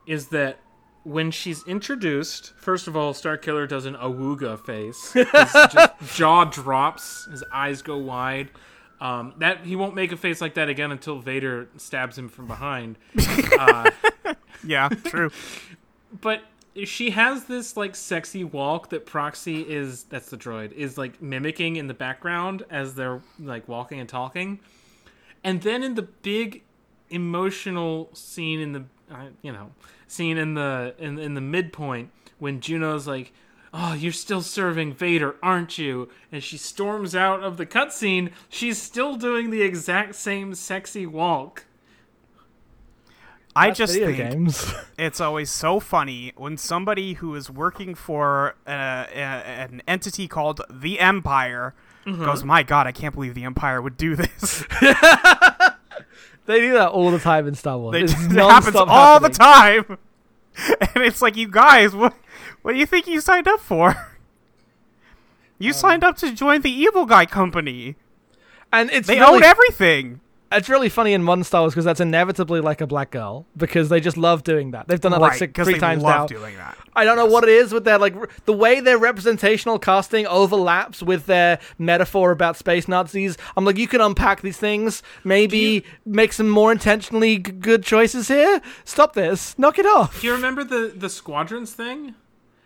[0.05, 0.59] is that
[1.03, 5.13] when she's introduced, first of all, Starkiller does an awooga face.
[5.13, 8.49] His jaw drops, his eyes go wide.
[8.99, 12.47] Um, that he won't make a face like that again until Vader stabs him from
[12.47, 12.97] behind.
[13.59, 13.91] Uh,
[14.65, 15.31] Yeah, true.
[16.21, 16.41] but
[16.83, 21.77] she has this like sexy walk that Proxy is that's the droid is like mimicking
[21.77, 24.59] in the background as they're like walking and talking.
[25.43, 26.63] And then in the big
[27.09, 29.71] emotional scene in the uh, you know,
[30.07, 33.33] scene in the in in the midpoint when Juno's like
[33.73, 38.31] "Oh, you're still serving Vader, aren't you?" And she storms out of the cutscene.
[38.49, 41.65] She's still doing the exact same sexy walk.
[43.55, 44.73] I That's just think games.
[44.97, 50.61] it's always so funny when somebody who is working for uh, a, an entity called
[50.69, 51.73] the Empire
[52.05, 54.63] goes, "My God, I can't believe the Empire would do this."
[56.45, 57.93] they do that all the time in Star Wars.
[57.93, 59.97] They- it happens all the time,
[60.95, 62.13] and it's like, you guys, what,
[62.61, 63.95] what do you think you signed up for?
[65.57, 67.95] You um, signed up to join the evil guy company.
[68.73, 70.19] And it's They really, own everything.
[70.51, 73.89] It's really funny in modern Star Wars because that's inevitably like a black girl because
[73.89, 74.87] they just love doing that.
[74.87, 76.37] They've done it like six, three times love now.
[76.37, 76.77] doing that.
[76.95, 80.27] I don't know what it is with their like r- the way their representational casting
[80.27, 83.37] overlaps with their metaphor about space Nazis.
[83.57, 88.27] I'm like, you can unpack these things, maybe make some more intentionally g- good choices
[88.27, 88.61] here.
[88.85, 90.21] Stop this, knock it off.
[90.21, 92.15] Do you remember the the squadrons thing?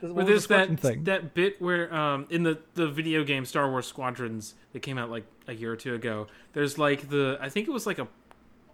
[0.02, 1.04] What Where there's that thing?
[1.06, 5.10] that bit where um in the the video game Star Wars Squadrons that came out
[5.10, 6.28] like a year or two ago.
[6.54, 8.08] There's like the I think it was like a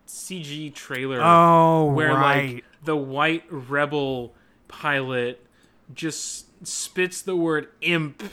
[0.08, 2.54] CG trailer Oh, where right.
[2.56, 4.34] like the white rebel
[4.68, 5.44] pilot
[5.94, 8.24] just spits the word imp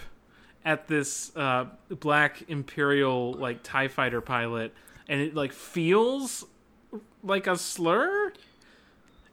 [0.64, 4.74] at this uh, black imperial like tie fighter pilot
[5.09, 6.44] and it like feels
[7.23, 8.32] like a slur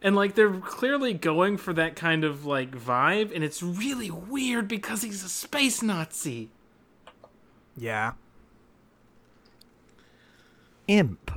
[0.02, 4.66] and like they're clearly going for that kind of like vibe and it's really weird
[4.68, 6.48] because he's a space nazi
[7.76, 8.12] yeah.
[10.88, 11.30] imp.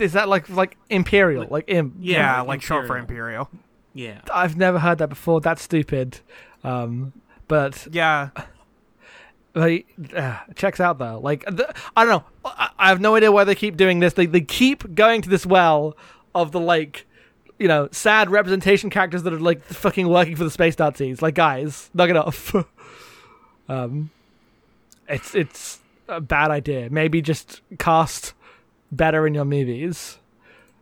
[0.00, 1.94] Is that like like imperial, like imp?
[2.00, 3.42] Yeah, Yeah, like, like short for Imperial.
[3.42, 3.50] Imperial.
[3.94, 5.40] yeah I've never heard that before.
[5.40, 6.20] That's stupid.
[6.64, 7.12] Um,
[7.48, 8.30] but Yeah.
[9.54, 11.20] like, uh, checks out though.
[11.20, 12.24] Like the, I don't know.
[12.44, 14.14] I, I have no idea why they keep doing this.
[14.14, 15.96] They they keep going to this well
[16.34, 17.06] of the like,
[17.58, 21.22] you know, sad representation characters that are like fucking working for the space Nazis.
[21.22, 22.54] Like guys, knock it off.
[23.68, 24.10] um,
[25.08, 26.88] it's it's a bad idea.
[26.90, 28.34] Maybe just cast
[28.92, 30.18] better in your movies.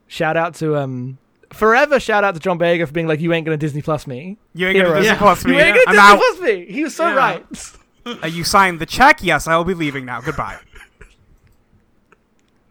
[0.06, 1.18] Shout out to um.
[1.52, 4.36] Forever shout out to John Boyega for being like, you ain't gonna Disney Plus me.
[4.54, 5.00] You ain't gonna Hero.
[5.00, 5.18] Disney Yeah.
[5.18, 5.52] Plus me.
[5.52, 6.16] You ain't gonna Disney out.
[6.16, 6.66] Plus me.
[6.66, 7.14] He was so Yeah.
[7.14, 7.72] right.
[8.04, 9.22] Uh, you signed the check.
[9.22, 10.20] Yes, I will be leaving now.
[10.20, 10.58] Goodbye.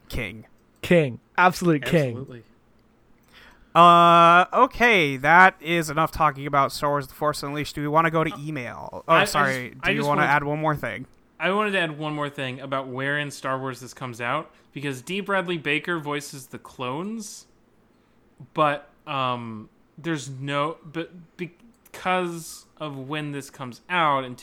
[0.09, 0.45] King.
[0.81, 2.09] King, absolute king.
[2.09, 2.43] absolutely
[3.76, 7.76] Uh, okay, that is enough talking about Star Wars: The Force Unleashed.
[7.76, 9.04] Do we want to go to email?
[9.08, 9.70] Oh, I- I sorry.
[9.72, 11.08] just- Do you want to add one more thing?
[11.40, 14.52] I wanted to add one more thing about where in Star Wars this comes out
[14.72, 15.20] because D.
[15.22, 17.48] Bradley Baker voices the clones,
[18.54, 24.36] but um, there's no but because of when this comes out in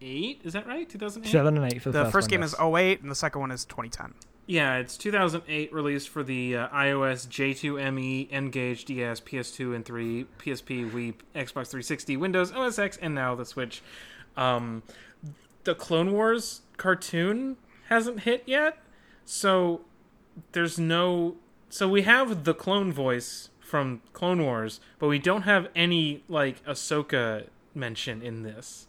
[0.00, 0.88] 2008, is that right?
[0.88, 1.30] 2008.
[1.30, 2.52] Seven and eight for the, The first, first one, game yes.
[2.54, 4.14] is 08, and the second one is 2010.
[4.46, 10.90] Yeah, it's 2008 released for the uh, iOS, J2ME, N-Gage, DS, PS2 and 3, PSP,
[10.90, 13.82] Wii, Xbox 360, Windows, OS X, and now the Switch.
[14.36, 14.82] Um,
[15.64, 17.58] the Clone Wars cartoon
[17.88, 18.78] hasn't hit yet,
[19.24, 19.82] so
[20.52, 21.36] there's no.
[21.68, 26.64] So we have the clone voice from Clone Wars, but we don't have any like
[26.64, 27.44] Ahsoka
[27.74, 28.88] mention in this,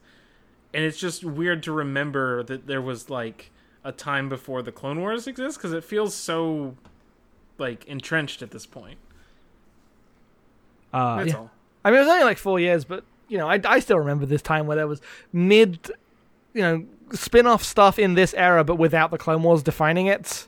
[0.73, 3.52] and it's just weird to remember that there was like
[3.84, 6.76] a time before the Clone Wars exists because it feels so
[7.57, 8.98] like entrenched at this point.
[10.93, 11.38] Uh, That's yeah.
[11.38, 11.52] all.
[11.84, 14.26] I mean, it was only like four years, but you know, I, I still remember
[14.26, 15.91] this time where there was mid,
[16.53, 20.48] you know, spin-off stuff in this era, but without the Clone Wars defining it.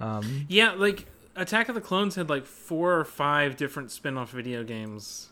[0.00, 4.64] Um, Yeah, like Attack of the Clones had like four or five different spin-off video
[4.64, 5.30] games.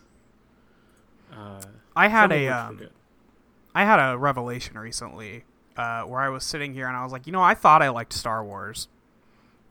[1.31, 1.61] Uh,
[1.95, 2.91] I had a um, good.
[3.75, 5.43] I had a revelation recently
[5.77, 7.89] uh, where I was sitting here and I was like, you know, I thought I
[7.89, 8.87] liked Star Wars,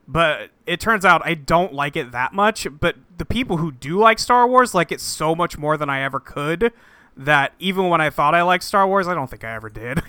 [0.07, 2.67] but it turns out I don't like it that much.
[2.79, 6.01] But the people who do like Star Wars like it so much more than I
[6.01, 6.71] ever could.
[7.17, 10.01] That even when I thought I liked Star Wars, I don't think I ever did.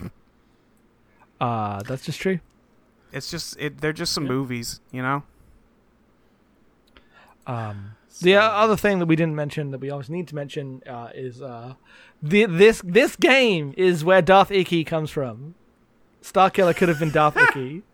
[1.40, 2.40] uh, that's just true.
[3.12, 3.80] it's just it.
[3.80, 4.32] They're just some Yeah.
[4.32, 5.22] movies, you know.
[7.46, 7.92] Um,
[8.22, 11.10] the o- other thing that we didn't mention that we always need to mention uh,
[11.14, 11.74] is uh,
[12.22, 15.54] the, this this game is where Darth Icky comes from.
[16.22, 17.82] Starkiller could have been Darth Icky.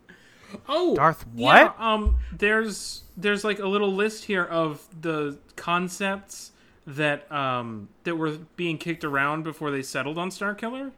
[0.69, 1.81] Oh, Darth yeah, what?
[1.81, 6.53] um, there's there's like a little list here of the concepts
[6.87, 10.93] that um that were being kicked around before they settled on Starkiller.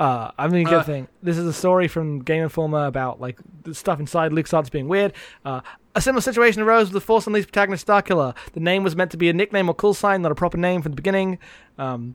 [0.00, 1.08] Uh, I mean, good Uh, thing.
[1.22, 5.12] This is a story from Game Informer about like the stuff inside LucasArts being weird.
[5.44, 5.60] Uh,
[5.94, 8.34] a similar situation arose with the Force Unleashed protagonist Starkiller.
[8.54, 10.80] The name was meant to be a nickname or call sign, not a proper name
[10.80, 11.38] from the beginning.
[11.76, 12.14] Um,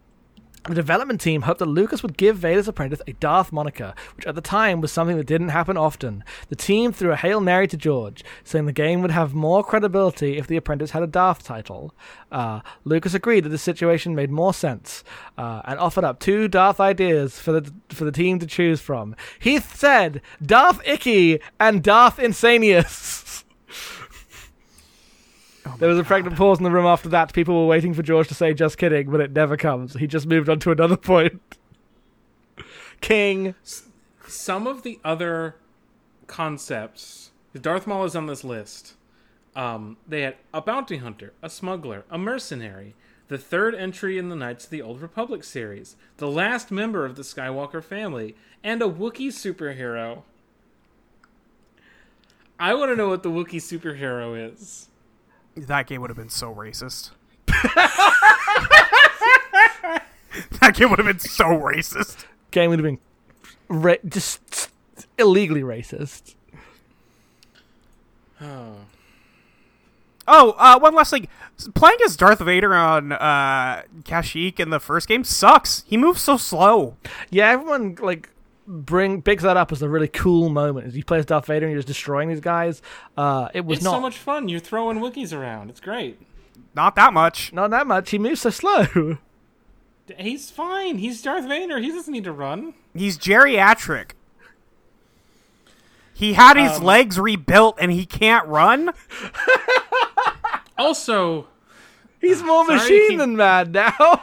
[0.66, 4.36] The development team hoped that Lucas would give Vader's apprentice a Darth moniker, which at
[4.36, 6.24] the time was something that didn't happen often.
[6.50, 10.38] The team threw a Hail Mary to George, saying the game would have more credibility
[10.38, 11.96] if the apprentice had a Darth title.
[12.32, 15.04] Uh, Lucas agreed that the situation made more sense
[15.36, 19.16] uh, and offered up two Darth ideas for the for the team to choose from.
[19.40, 23.44] Heath said Darth Icky and Darth Insanius.
[25.80, 27.34] There was a pregnant pause in the room after that.
[27.34, 29.94] People were waiting for George to say "just kidding," but it never comes.
[29.94, 31.42] He just moved on to another point.
[33.02, 33.56] King.
[34.28, 35.56] Some of the other
[36.28, 38.94] concepts, Darth Maul is on this list.
[39.56, 42.96] Um, they had a bounty hunter, a smuggler, a mercenary,
[43.28, 47.18] the third entry in the Knights of the Old Republic series, the last member of
[47.18, 50.24] the Skywalker family, and a Wookiee superhero.
[52.58, 54.88] I want to know what the Wookiee superhero is.
[55.56, 57.12] That game would have been so racist.
[60.62, 62.26] that game would have been so racist.
[62.52, 63.00] Game would have been
[63.68, 64.70] ra- just
[65.18, 66.36] illegally racist.
[68.40, 68.76] Oh.
[70.28, 71.28] Oh, uh, one last thing.
[71.74, 75.84] Playing as Darth Vader on uh, Kashyyyk in the first game sucks.
[75.88, 76.96] He moves so slow.
[77.30, 78.30] Yeah, everyone like
[78.68, 81.72] bring picks that up as a really cool moment as he plays Darth Vader and
[81.74, 82.82] you're just destroying these guys.
[83.18, 84.50] Uh, it was It's not so much fun.
[84.50, 85.70] You're throwing Wookiees around.
[85.70, 86.20] It's great.
[86.76, 87.52] Not that much.
[87.54, 88.12] not that much.
[88.12, 89.18] He moves so slow.
[90.18, 90.98] He's fine.
[90.98, 91.80] He's Darth Vader.
[91.80, 92.74] He doesn't need to run.
[92.94, 94.12] He's geriatric.
[96.14, 98.92] He had his Um, legs rebuilt and he can't run.
[100.78, 101.48] Also,
[102.20, 104.20] He's more Sorry, machine he- than mad now.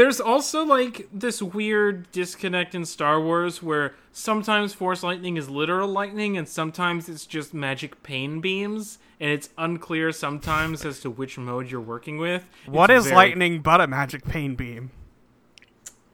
[0.00, 5.88] there's also like this weird disconnect in Star Wars where sometimes Force lightning is literal
[5.88, 11.36] lightning and sometimes it's just magic pain beams, and it's unclear sometimes as to which
[11.36, 12.48] mode you're working with.
[12.64, 14.90] What It's is very- lightning but a magic pain beam?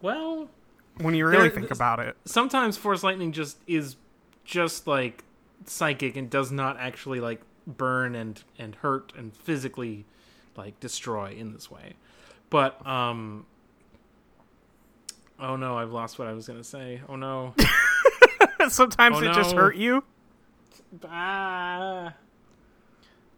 [0.03, 0.49] Well,
[0.99, 2.17] When you really There- think about it.
[2.25, 3.95] sometimes Force lightning just is
[4.45, 5.23] just like
[5.65, 10.07] psychic and does not actually like burn and and hurt and physically
[10.57, 11.93] like destroy in this way.
[12.51, 13.47] But um
[15.39, 17.01] Oh no, I've lost what I was going to say.
[17.09, 17.55] Oh no.
[18.69, 20.03] Sometimes Oh, it just hurt you.
[21.09, 22.15] ah.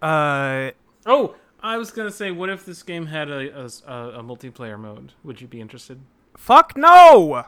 [0.01, 0.71] Uh,
[1.07, 4.79] Oh, I was going to say what if this game had a, a a multiplayer
[4.79, 5.13] mode?
[5.25, 6.01] Would you be interested?
[6.37, 7.45] fuck no.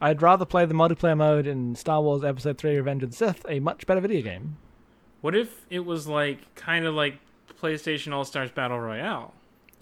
[0.00, 3.44] I'd rather play the multiplayer mode in Star Wars Episode 3 Revenge of the Sith,
[3.48, 4.56] a much better video game.
[5.20, 7.18] What if it was like kind of like
[7.60, 9.32] PlayStation All-Stars Battle Royale?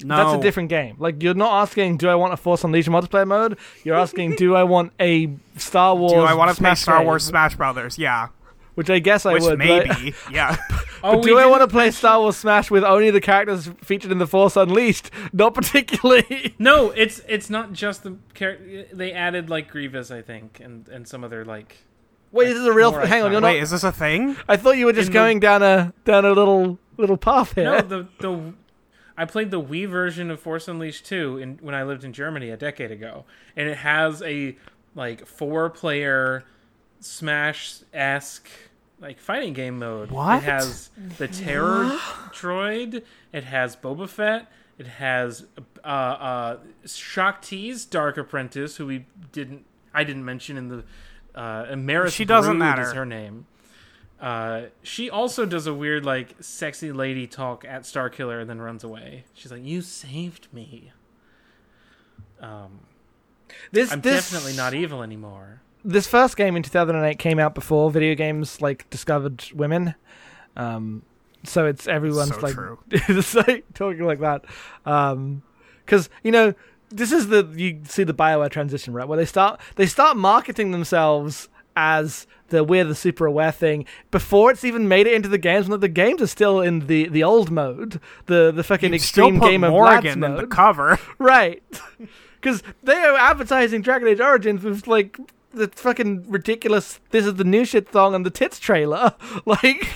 [0.05, 0.97] No, That's a different game.
[0.99, 3.59] Like, you're not asking, do I want a Force Unleashed multiplayer mode?
[3.85, 7.07] You're asking, do I want a Star Wars Do I want to play Star game?
[7.07, 7.99] Wars Smash Brothers?
[7.99, 8.29] Yeah,
[8.77, 9.59] Which I guess I which would.
[9.59, 10.15] but I- maybe.
[10.33, 10.57] yeah,
[11.03, 14.13] Oh, But do I want to play Star Wars Smash with only the characters featured
[14.13, 15.11] in the Force Unleashed?
[15.33, 16.55] Not particularly.
[16.59, 18.85] No, it's it's not just the character.
[18.93, 21.79] They added like Grievous, I think, and and some other like.
[22.33, 22.93] Wait, this is a real.
[22.93, 23.63] More Hang on, you're Wait, not.
[23.63, 24.37] is this a thing?
[24.49, 27.55] I thought you were just in the- going down a down a little little path
[27.55, 27.65] here.
[27.65, 28.53] No, the the.
[29.17, 32.51] I played the Wii version of Force Unleashed 2 in, when I lived in Germany
[32.51, 33.25] a decade ago,
[33.57, 34.57] and it has a
[34.95, 36.45] like four player
[37.01, 38.49] Smash esque
[39.01, 40.11] like fighting game mode.
[40.11, 40.43] What?
[40.43, 41.87] It has the Terror
[42.33, 43.03] droid.
[43.33, 44.51] It has Boba Fett.
[44.79, 45.47] It has
[45.85, 50.85] uh, uh, Shaak Ti's Dark Apprentice, who we didn't I didn't mention in the
[51.35, 52.83] uh, She doesn't Brood matter.
[52.83, 53.47] Is her name.
[54.21, 58.61] Uh, she also does a weird like sexy lady talk at Star Killer and then
[58.61, 59.25] runs away.
[59.35, 60.93] She's like, "You saved me."
[62.41, 62.81] Um,
[63.73, 65.63] this I'm this, definitely not evil anymore.
[65.85, 69.95] This first game in 2008 came out before video games like discovered women.
[70.57, 71.03] Um,
[71.45, 72.79] so it's everyone's So like true.
[72.91, 74.45] it's like talking like that.
[74.85, 75.43] Um
[75.87, 76.55] 'cause because you know
[76.91, 80.71] this is the you see the Bioware transition right where they start they start marketing
[80.73, 85.39] themselves as the we're the super aware thing before it's even made it into the
[85.39, 88.97] games when the games are still in the the old mode the the fucking You
[88.97, 90.51] extreme game of Morgan in the mode.
[90.51, 90.99] cover.
[91.19, 91.63] right.
[92.41, 95.19] Because they are advertising Dragon Age Origins with like
[95.53, 99.15] the fucking ridiculous this is the new shit song and the tits trailer.
[99.47, 99.87] Like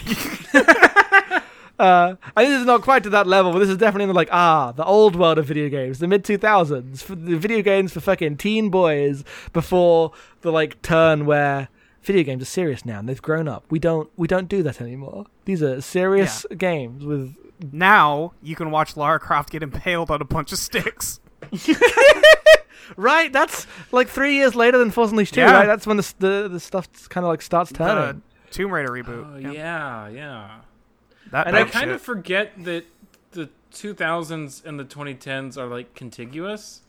[1.79, 4.71] uh and this is not quite to that level but this is definitely like ah
[4.73, 8.69] the old world of video games the mid 2000s the video games for fucking teen
[8.71, 10.13] boys before
[10.43, 11.69] the like turn where
[12.05, 14.81] video games are serious now and they've grown up we don't we don't do that
[14.81, 17.35] anymore these are serious games with
[17.73, 21.21] Now you can watch Lara Croft get impaled on a bunch of sticks.
[22.97, 25.53] Right, that's like three years later than Force Unleashed 2, Yeah.
[25.53, 25.67] right?
[25.67, 28.23] That's when the the, the stuff kind of like starts The turning.
[28.51, 29.35] Tomb Raider reboot.
[29.35, 29.53] Oh Yeah.
[29.53, 30.51] yeah, yeah.
[31.31, 31.95] That And I I kind shit.
[31.95, 32.85] of forget that
[33.33, 36.83] the 2000s and the 2010s are like contiguous,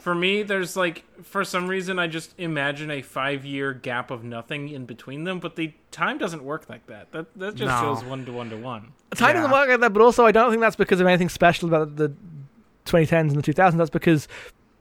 [0.00, 4.24] For me, there's like for some reason I just imagine a five year gap of
[4.24, 7.12] nothing in between them, but the time doesn't work like that.
[7.12, 7.94] That that just No.
[7.94, 8.92] goes one to one to one.
[9.14, 11.68] Time doesn't work like that, but also I don't think that's because of anything special
[11.68, 12.12] about the
[12.86, 13.76] 2010s and the 2000s.
[13.76, 14.26] That's because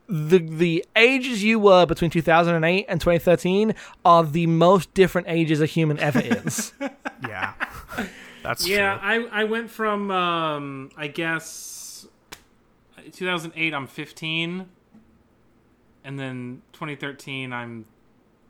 [0.07, 3.75] the the ages you were between 2008 and 2013
[4.05, 6.73] are the most different ages a human ever is.
[7.27, 7.53] Yeah,
[8.41, 9.29] that's Yeah, true.
[9.31, 12.07] I I went from um I guess
[13.11, 14.65] 2008 I'm 15
[16.09, 17.85] and then 2013 I'm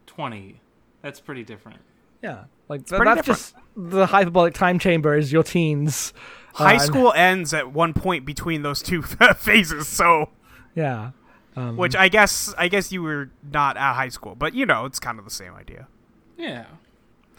[0.07, 0.61] 20.
[1.01, 1.79] That's pretty different.
[2.23, 6.13] yeah, like th- pretty that's just the hyperbolic time chamber is your teens.
[6.53, 9.01] High Uh, school ends at one point between those two
[9.37, 10.29] phases, so
[10.73, 11.11] Yeah.
[11.57, 14.85] Um, which I guess I guess you were not at high school, but you know
[14.85, 15.87] it's kind of the same idea.
[16.37, 16.65] Yeah.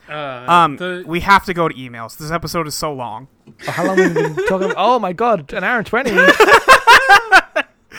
[0.08, 2.18] Uh, Um, the, we have to go to emails.
[2.18, 3.28] This episode is so long.
[3.66, 4.72] how long have we been talking?
[4.76, 6.10] Oh my god, an hour and twenty.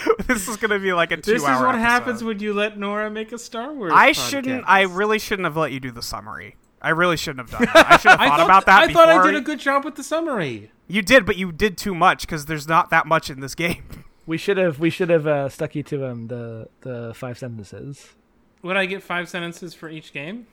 [0.26, 1.34] this is gonna be like a two-hour.
[1.34, 1.78] this is what episode.
[1.80, 3.92] happens when you let Nora make a Star Wars.
[3.94, 4.30] I podcast.
[4.30, 4.64] shouldn't.
[4.66, 6.56] I really shouldn't have let you do the summary.
[6.80, 7.86] I really shouldn't have done that.
[7.92, 9.02] I should have thought thought, about that I before.
[9.04, 10.70] thought I did a good job with the summary.
[10.88, 13.84] You did, but you did too much because there's not that much in this game.
[14.26, 18.14] we should have we should have uh, stuck you to um the the five sentences.
[18.62, 20.46] Would I get five sentences for each game?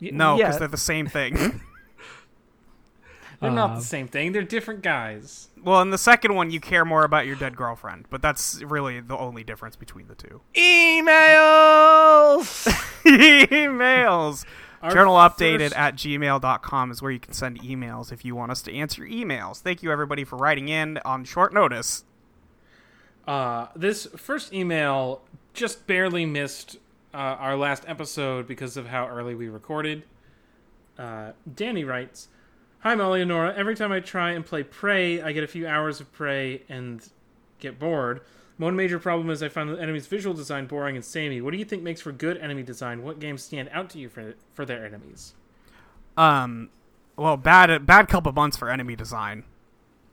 [0.00, 0.58] Y- No, because yeah.
[0.60, 1.60] they're the same thing.
[3.40, 4.32] They're not Uh, the same thing.
[4.32, 5.48] They're different guys.
[5.62, 9.00] well, in the second one, you care more about your dead girlfriend, but that's really
[9.00, 10.40] the only difference between the two.
[10.54, 12.66] emails.
[13.04, 14.44] emails.
[14.82, 18.52] Our Journal updated first- at gmail.com is where you can send emails if you want
[18.52, 19.60] us to answer emails.
[19.60, 22.04] Thank you, everybody, for writing in on short notice.
[23.26, 25.22] Uh, this first email
[25.54, 26.76] just barely missed
[27.14, 30.02] uh, our last episode because of how early we recorded.
[30.98, 32.28] Uh, Danny writes,
[32.84, 33.54] "Hi Molly and Nora.
[33.56, 37.02] Every time I try and play Prey, I get a few hours of Prey and
[37.58, 38.20] get bored.
[38.58, 41.40] One major problem is I find the enemy's visual design boring and samey.
[41.40, 43.02] What do you think makes for good enemy design?
[43.02, 45.32] What games stand out to you for for their enemies?
[46.16, 46.68] Um,
[47.16, 49.44] well, bad bad couple months for enemy design.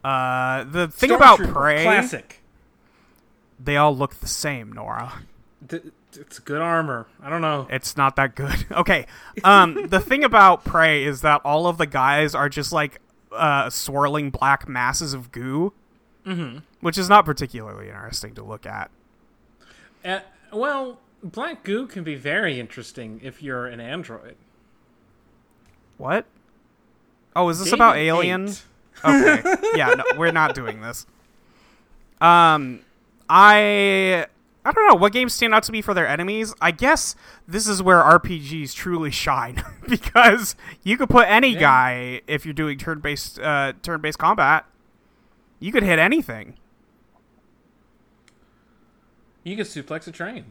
[0.04, 2.42] Uh, the thing about Prey, classic.
[3.60, 5.24] they all look the same, Nora.
[5.68, 5.84] Th-
[6.18, 7.08] it's good armor.
[7.22, 7.68] I don't know.
[7.70, 8.66] It's not that good.
[8.72, 9.06] Okay.
[9.44, 13.00] Um, the thing about Prey is that all of the guys are just like
[13.32, 15.74] uh, swirling black masses of goo,
[16.26, 16.60] Mm-hmm.
[16.82, 18.92] which is not particularly interesting to look at.
[20.06, 20.20] Uh,
[20.54, 24.36] well, black goo can be very interesting if you're an android.
[25.98, 26.26] What?
[27.36, 28.50] Oh, is this about Alien?
[29.04, 29.42] Okay.
[29.76, 31.06] yeah, no, we're not doing this.
[32.20, 32.82] Um,
[33.30, 34.28] I
[34.64, 36.54] I don't know what games stand out to me for their enemies.
[36.62, 37.16] I guess
[37.48, 41.60] this is where RPGs truly shine because you could put any Yeah.
[41.60, 44.66] guy if you're doing turn-based uh, turn-based combat.
[45.60, 46.58] You could hit anything.
[49.44, 50.46] You could suplex a train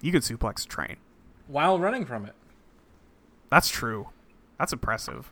[0.00, 0.96] You could suplex a train.
[1.46, 2.34] while running from it.
[3.50, 4.08] That's true.
[4.58, 5.30] That's impressive.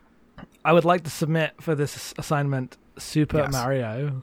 [0.64, 3.52] I would like to submit for this assignment Super Yes.
[3.52, 4.22] Mario.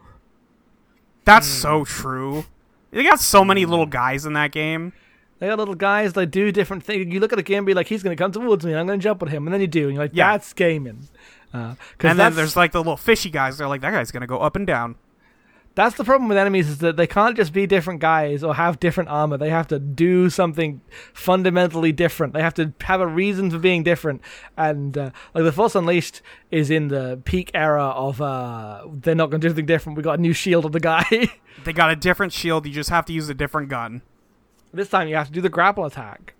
[1.25, 1.61] That's Hmm.
[1.61, 2.45] so true.
[2.91, 4.93] They got so many little guys in that game.
[5.39, 6.13] They got little guys.
[6.13, 7.13] that do different things.
[7.13, 8.79] You look at the game, and be like, "He's going to come towards me, and
[8.79, 10.31] I'm going to jump at him," and then you do, and you're like, Yeah.
[10.31, 11.07] "That's gaming."
[11.53, 13.57] Uh, And then there's like the little fishy guys.
[13.57, 14.95] They're like, that guy's gonna go up and down.
[15.77, 18.79] That's the problem with enemies is that they can't just be different guys or have
[18.79, 19.37] different armor.
[19.37, 20.81] They have to do something
[21.13, 22.33] fundamentally different.
[22.33, 24.21] They have to have a reason for being different.
[24.57, 29.29] And uh, like the Force Unleashed is in the peak era of uh, they're not
[29.29, 29.97] going to do anything different.
[29.97, 31.05] We got a new shield of the guy.
[31.63, 32.65] They got a different shield.
[32.65, 34.03] You just have to use a different gun.
[34.73, 36.33] this time you have to do the grapple attack.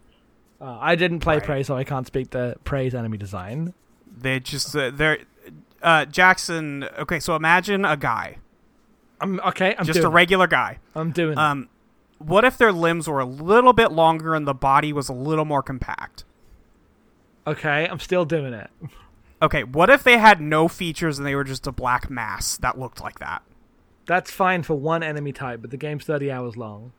[0.60, 1.44] Uh, I didn't play Right.
[1.44, 3.74] Prey, so I can't speak to Prey's enemy design.
[4.20, 5.20] They just uh, they're
[5.82, 6.84] uh, Jackson.
[7.00, 8.38] Okay, so imagine a guy,
[9.20, 9.76] I'm okay.
[9.78, 10.14] I'm just a doing.
[10.14, 10.80] regular guy.
[10.96, 11.34] I'm doing.
[11.34, 11.38] it.
[11.38, 11.70] Um,
[12.20, 15.46] what if their limbs were a little bit longer and the body was a little
[15.46, 16.24] more compact?
[17.46, 18.70] okay, I'm still doing it.
[19.42, 22.78] Okay, what if they had no features and they were just a black mass that
[22.78, 23.42] looked like that?
[24.06, 26.92] That's fine for one enemy type, but the game's 30 hours long.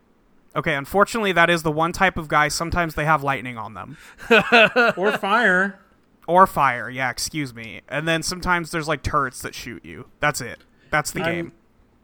[0.57, 2.49] Okay, unfortunately, that is the one type of guy.
[2.49, 3.97] Sometimes they have lightning on them.
[4.97, 5.81] or fire.
[6.27, 7.83] Or fire, yeah, excuse me.
[7.89, 10.07] And then sometimes there's like turrets that shoot you.
[10.21, 10.61] That's it.
[10.91, 11.53] That's the I'm- game.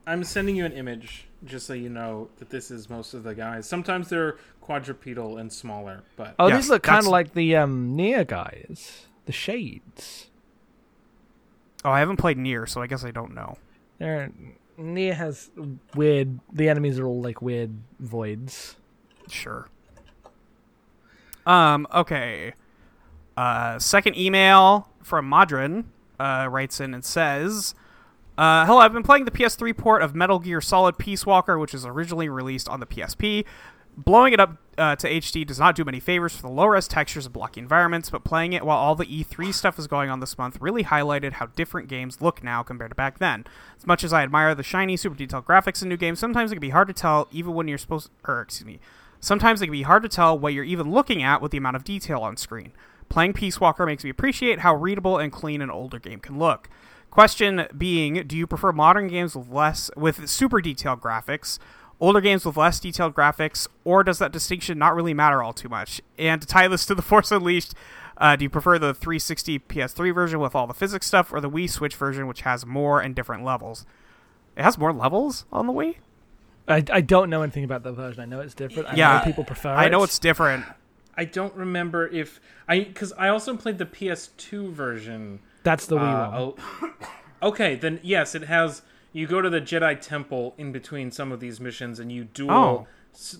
[0.07, 3.35] I'm sending you an image just so you know that this is most of the
[3.35, 3.67] guys.
[3.69, 7.97] Sometimes they're quadrupedal and smaller, but Oh, Yes, these look kind of like the um,
[7.97, 10.29] NieR guys, the Shades.
[11.85, 13.57] Oh, I haven't played NieR, so I guess I don't know.
[13.99, 14.31] They're,
[14.79, 15.51] NieR has
[15.95, 16.41] weird.
[16.53, 18.77] The enemies are all like weird voids.
[19.29, 19.69] Sure.
[21.47, 22.55] Um, okay.
[23.37, 25.85] Uh, second email from Madrin
[26.19, 27.75] uh, writes in and says,
[28.37, 31.73] Uh, hello, I've been playing the PS3 port of Metal Gear Solid Peace Walker, which
[31.73, 33.45] was originally released on the PSP.
[33.97, 36.89] Blowing it up uh, to HD does not do many favors for the low res
[36.89, 40.19] textures and blocky environments, but playing it while all the E3 stuff is going on
[40.19, 43.45] this month really highlighted how different games look now compared to back then.
[43.79, 46.57] As much as I admire the shiny, super detailed graphics in new games, sometimes it
[46.57, 48.81] can be hard to tell even when you're supposed or excuse me.
[49.21, 51.77] Sometimes it can be hard to tell what you're even looking at with the amount
[51.77, 52.73] of detail on screen.
[53.09, 56.69] Playing Peace Walker makes me appreciate how readable and clean an older game can look.
[57.15, 61.61] Question being, do you prefer modern games with less with super detailed graphics,
[62.01, 65.69] older games with less detailed graphics, or does that distinction not really matter all too
[65.69, 66.01] much?
[66.19, 67.73] And to tie this to the Force Unleashed,
[68.19, 71.49] uh, do you prefer the 360 PS3 version with all the physics stuff, or the
[71.49, 73.87] Wii Switch version which has more and different levels?
[74.57, 75.95] It has more levels on the Wii.
[76.67, 78.23] I, I don't know anything about the version.
[78.23, 78.89] I know it's different.
[78.89, 80.07] I Yeah, know people prefer I know it.
[80.07, 80.65] it's different.
[81.17, 85.39] I don't remember if I because I also played the PS2 version.
[85.65, 86.93] That's the Wii Uh, one.
[87.43, 88.83] oh, okay, then yes, it has.
[89.13, 92.51] You go to the Jedi Temple in between some of these missions, and you duel
[92.53, 92.87] Oh.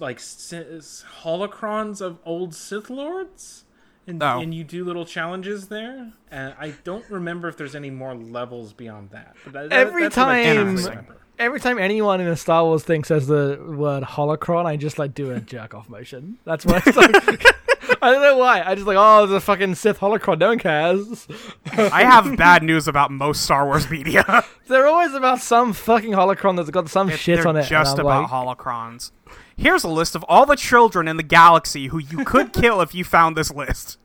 [0.01, 3.65] like s- holocrons of old Sith lords,
[4.07, 4.41] and, Oh.
[4.41, 6.13] and you do little challenges there.
[6.31, 9.35] And I don't remember if there's any more levels beyond that.
[9.45, 11.07] But that- that- Every that's what I time-
[11.37, 15.15] Every time anyone in a Star Wars thing says the word holocron, I just like
[15.15, 16.39] do a jerk off motion.
[16.45, 17.11] That's what it's like.
[18.03, 18.63] I don't know why.
[18.63, 20.39] I just like, oh, there's a fucking Sith holocron.
[20.39, 21.27] No one cares.
[21.73, 24.45] I have bad news about most Star Wars media.
[24.69, 27.65] They're always about some fucking holocron that's got some shit They're on it.
[27.65, 29.11] just I'm about like, holocrons.
[29.57, 32.95] Here's a list of all the children in the galaxy who you could kill if
[32.95, 33.99] you found this list.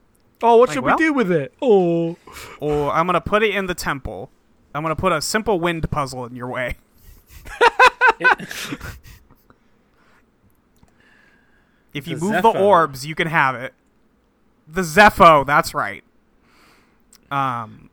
[0.44, 1.54] oh, what like, should well- we do with it?
[1.62, 2.18] Oh,
[2.60, 4.30] Or I'm gonna put it in the temple.
[4.76, 6.78] I'm gonna put a simple wind puzzle in your way.
[11.94, 13.74] if you The move the orbs, you can have it.
[14.68, 16.04] The Zeffo, that's right.
[17.32, 17.90] Um,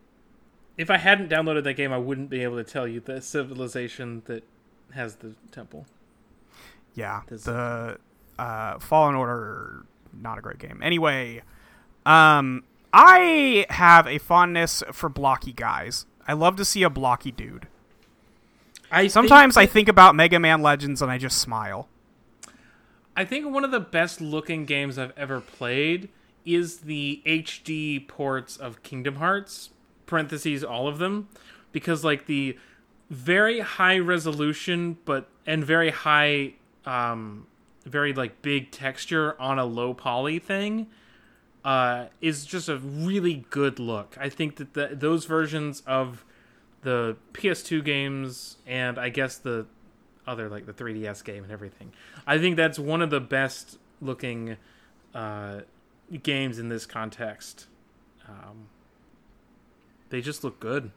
[0.77, 4.23] If I hadn't downloaded that game, I wouldn't be able to tell you the civilization
[4.25, 4.43] that
[4.93, 5.85] has the temple.
[6.93, 7.97] yeah, The the
[8.41, 10.79] uh, Fallen Order, not a great game.
[10.83, 11.41] Anyway,
[12.05, 12.63] um,
[12.93, 16.05] I have a fondness for blocky guys.
[16.27, 17.67] I love to see a blocky dude.
[18.91, 21.87] I Sometimes think I think about Mega Man Legends and I just smile.
[23.17, 26.09] I think one of the best looking games I've ever played
[26.45, 29.71] is the HD ports of Kingdom Hearts,
[30.05, 31.27] parentheses all of them,
[31.71, 32.59] because like the
[33.09, 36.53] very high resolution but and very high
[36.85, 37.47] um
[37.85, 40.85] very like big texture on a low poly thing
[41.63, 44.15] uh is just a really good look.
[44.19, 46.23] I think that the, those versions of
[46.81, 49.65] the PS2 games and I guess the
[50.27, 51.93] other like the 3DS game and everything.
[52.27, 54.57] I think that's one of the best looking
[55.15, 55.61] uh,
[56.21, 57.67] games in this context.
[58.27, 58.67] Um,
[60.09, 60.91] they just look good.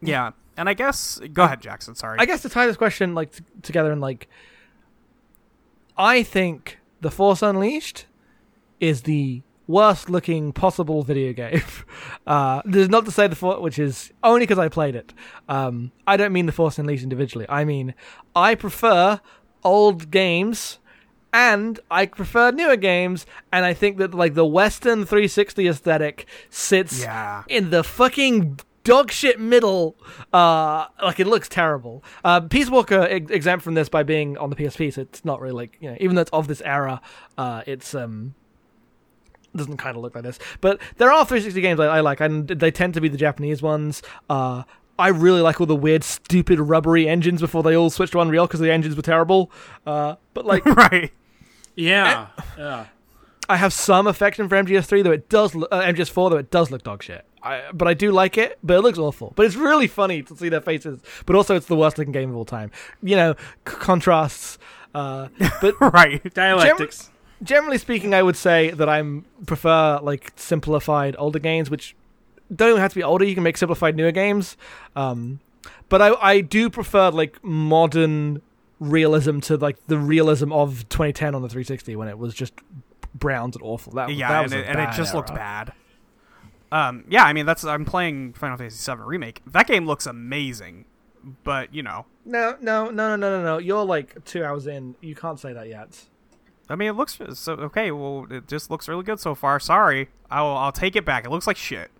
[0.00, 1.94] Yeah, and I guess go ahead, Jackson.
[1.94, 2.18] Sorry.
[2.18, 4.28] I guess to tie this question like t- together and like,
[5.96, 8.06] I think The Force Unleashed
[8.80, 9.42] is the
[9.72, 11.62] worst looking possible video game.
[12.24, 15.12] Uh, this is not to say the Force, which is only because I played it.
[15.48, 17.46] Um, I don't mean the Force Unleashed individually.
[17.48, 17.94] I mean
[18.36, 19.20] I prefer
[19.64, 20.78] old games.
[21.34, 27.02] And I prefer newer games, and I think that like the Western 360 aesthetic sits
[27.02, 27.44] Yeah.
[27.48, 29.96] in the fucking dog shit middle.
[30.30, 32.04] Uh, like it looks terrible.
[32.22, 35.40] Uh, Peace Walker ex- exempt from this by being on the PSP, so it's not
[35.40, 37.00] really like you know, even though it's of this era,
[37.38, 38.34] uh, it's um
[39.56, 40.38] doesn't kind of look like this.
[40.60, 43.62] But there are 360 games I, I like, and they tend to be the Japanese
[43.62, 44.02] ones.
[44.30, 44.62] Uh,
[44.98, 48.46] I really like all the weird, stupid, rubbery engines before they all switched to Unreal
[48.46, 49.50] because the engines were terrible.
[49.86, 51.12] Uh, but like, right.
[51.74, 52.86] Yeah, yeah.
[53.48, 56.70] I have some affection for MGS3, though it does look, uh, MGS4, though it does
[56.70, 57.24] look dog shit.
[57.42, 59.32] I, but I do like it, but it looks awful.
[59.34, 61.00] But it's really funny to see their faces.
[61.26, 62.70] But also, it's the worst looking game of all time.
[63.02, 63.34] You know,
[63.68, 64.58] c- contrasts.
[64.94, 65.28] Uh,
[65.60, 66.22] but Right.
[66.32, 67.10] Dialectics.
[67.42, 71.96] Generally speaking, I would say that I'm prefer like simplified older games, which
[72.54, 73.24] don't even have to be older.
[73.24, 74.56] You can make simplified newer games.
[74.96, 75.40] Um,
[75.88, 78.42] but I I do prefer like modern
[78.80, 82.54] realism to like the realism of 2010 on the 360 when it was just
[83.14, 83.92] browns and awful.
[83.92, 85.72] That Yeah, that and it, and it just looked bad.
[86.70, 89.42] Um, yeah, I mean that's I'm playing Final Fantasy VII remake.
[89.46, 90.86] That game looks amazing,
[91.44, 93.58] but you know, No, no, no, no, no, no, no.
[93.58, 94.96] You're like two hours in.
[95.00, 96.06] You can't say that yet.
[96.72, 97.90] I mean it looks so okay.
[97.90, 99.60] Well, it just looks really good so far.
[99.60, 101.24] Sorry, I'll I'll take it back.
[101.26, 101.90] It looks like shit.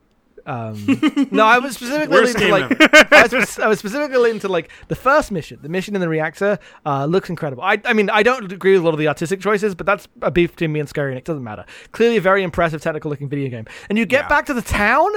[0.44, 0.74] Um,
[1.30, 4.96] no, I was specifically Worst into like I was, I was specifically into like the
[4.96, 5.60] first mission.
[5.62, 7.62] The mission in the reactor uh, looks incredible.
[7.62, 10.08] I, I mean, I don't agree with a lot of the artistic choices, but that's
[10.20, 11.64] a beef between me and Scary, and it doesn't matter.
[11.92, 13.66] Clearly, a very impressive technical looking video game.
[13.88, 14.28] And you get Yeah.
[14.28, 15.10] back to the town,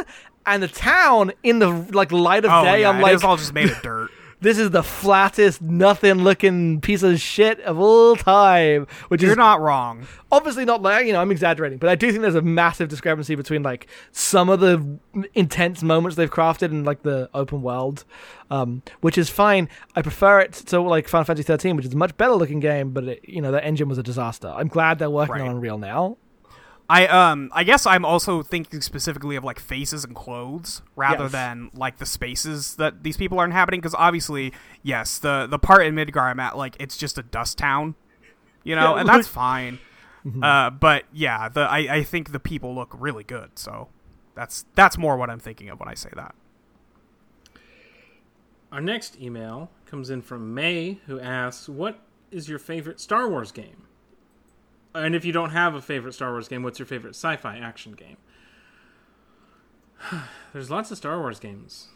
[0.46, 2.82] and the town in the like light of Oh day.
[2.82, 4.12] yeah, I'm it like, is all just made of dirt.
[4.46, 8.88] this is the flattest, nothing looking piece of shit of all time.
[9.10, 10.06] Which You're is not wrong.
[10.32, 13.36] obviously not like you know I'm exaggerating, but I do think there's a massive discrepancy
[13.36, 15.00] between like some of the
[15.34, 18.06] intense moments they've crafted in like the open world,
[18.52, 19.68] um, which is fine.
[19.96, 22.92] I prefer it to like Final Fantasy 13, which is a much better looking game,
[22.92, 24.48] but it, you know the engine was a disaster.
[24.48, 25.42] I'm glad they're working Right.
[25.42, 26.18] on Unreal now.
[26.90, 31.32] I um I guess I'm also thinking specifically of like faces and clothes rather Yes.
[31.32, 34.54] than like the spaces that these people are inhabiting because obviously
[34.84, 37.96] yes the the part in Midgar I'm at like it's just a dust town,
[38.64, 39.80] you know, Yeah, and that's fine.
[40.42, 43.90] Uh, but yeah, the I I think the people look really good, so
[44.34, 46.34] that's that's more what I'm thinking of when I say that.
[48.72, 52.00] Our next email comes in from May, who asks, "What
[52.32, 53.84] is your favorite Star Wars game?"
[54.96, 57.92] And if you don't have a favorite Star Wars game, what's your favorite sci-fi action
[57.94, 58.18] game?
[60.54, 61.90] There's lots of Star Wars games.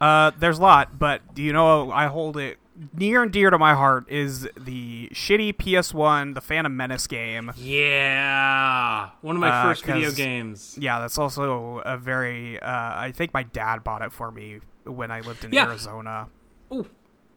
[0.00, 2.58] Uh, there's a lot, but do you know I hold it
[2.92, 7.50] near and dear to my heart is the shitty PS1, the Phantom Menace game.
[7.56, 10.76] Yeah, one of my Uh, first video games.
[10.78, 12.60] Yeah, that's also a very.
[12.60, 15.64] Uh, I think my dad bought it for me when I lived in Yeah.
[15.66, 16.28] Arizona.
[16.74, 16.86] Ooh,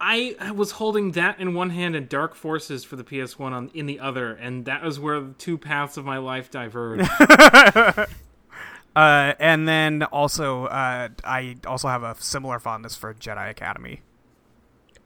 [0.01, 3.71] I I was holding that in one hand and Dark Forces for the PS1 on
[3.73, 7.09] in the other, and that was where the two paths of my life diverged.
[8.95, 14.01] Uh, and then also, uh, I also have a similar fondness for Jedi Academy.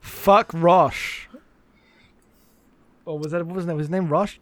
[0.00, 1.26] Fuck Rosh.
[3.06, 3.76] Oh, was that what was his name?
[3.76, 4.38] Was his name Rosh?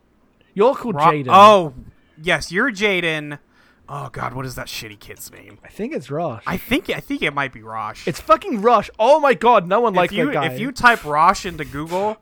[0.54, 1.26] You're called Ro- Jaden.
[1.28, 1.74] Oh,
[2.22, 3.40] yes, you're Jaden.
[3.88, 5.58] Oh God, what is that shitty kid's name?
[5.64, 6.42] I think it's Rosh.
[6.46, 8.06] I think I think it might be Rosh.
[8.06, 8.88] It's fucking Rosh.
[8.98, 10.46] Oh my god, no one likes you that guy.
[10.46, 12.16] if you type Rosh into Google.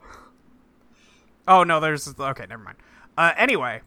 [1.47, 2.77] Oh no, there's okay, never mind.
[3.17, 3.81] Uh, anyway,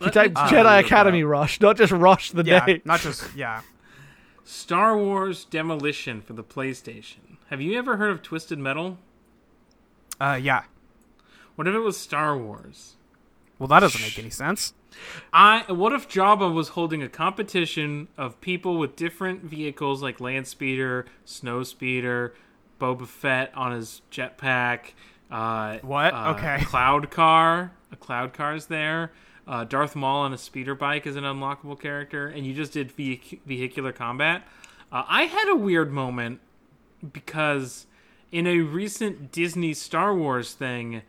[0.00, 2.44] If you type Let me Jedi tell you Academy about Rosh, not just Rosh the
[2.44, 2.82] yeah, name.
[2.84, 3.62] not just yeah.
[4.44, 7.36] Star Wars Demolition for the PlayStation.
[7.50, 8.98] Have you ever heard of Twisted Metal?
[10.20, 10.64] Uh, yeah.
[11.54, 12.96] What if it was Star Wars?
[13.60, 14.72] Well, that doesn't make any sense.
[15.32, 20.48] I what if Jabba was holding a competition of people with different vehicles like land
[20.48, 22.34] speeder, snow speeder,
[22.80, 24.92] Boba Fett on his jetpack,
[25.30, 26.12] uh, What?
[26.14, 26.58] uh, Okay.
[26.64, 29.12] cloud car, a cloud car's there.
[29.46, 32.96] Uh, Darth Maul on a speeder bike is an unlockable character, and you just did
[32.96, 34.42] vehic- vehicular combat.
[34.90, 36.40] Uh, I had a weird moment
[37.12, 37.86] because
[38.32, 41.02] in a recent Disney Star Wars thing,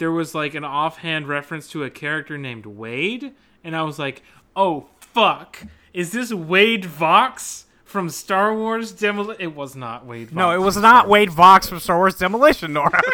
[0.00, 3.32] there was like an offhand reference to a character named Wade,
[3.62, 4.22] and I was like,
[4.56, 5.62] "Oh fuck,
[5.94, 10.30] is this Wade Vox from Star Wars Demolition?" It was not Wade.
[10.30, 13.00] Vox No, it was not Star Wade Vox from Star Wars Demolition, Nora.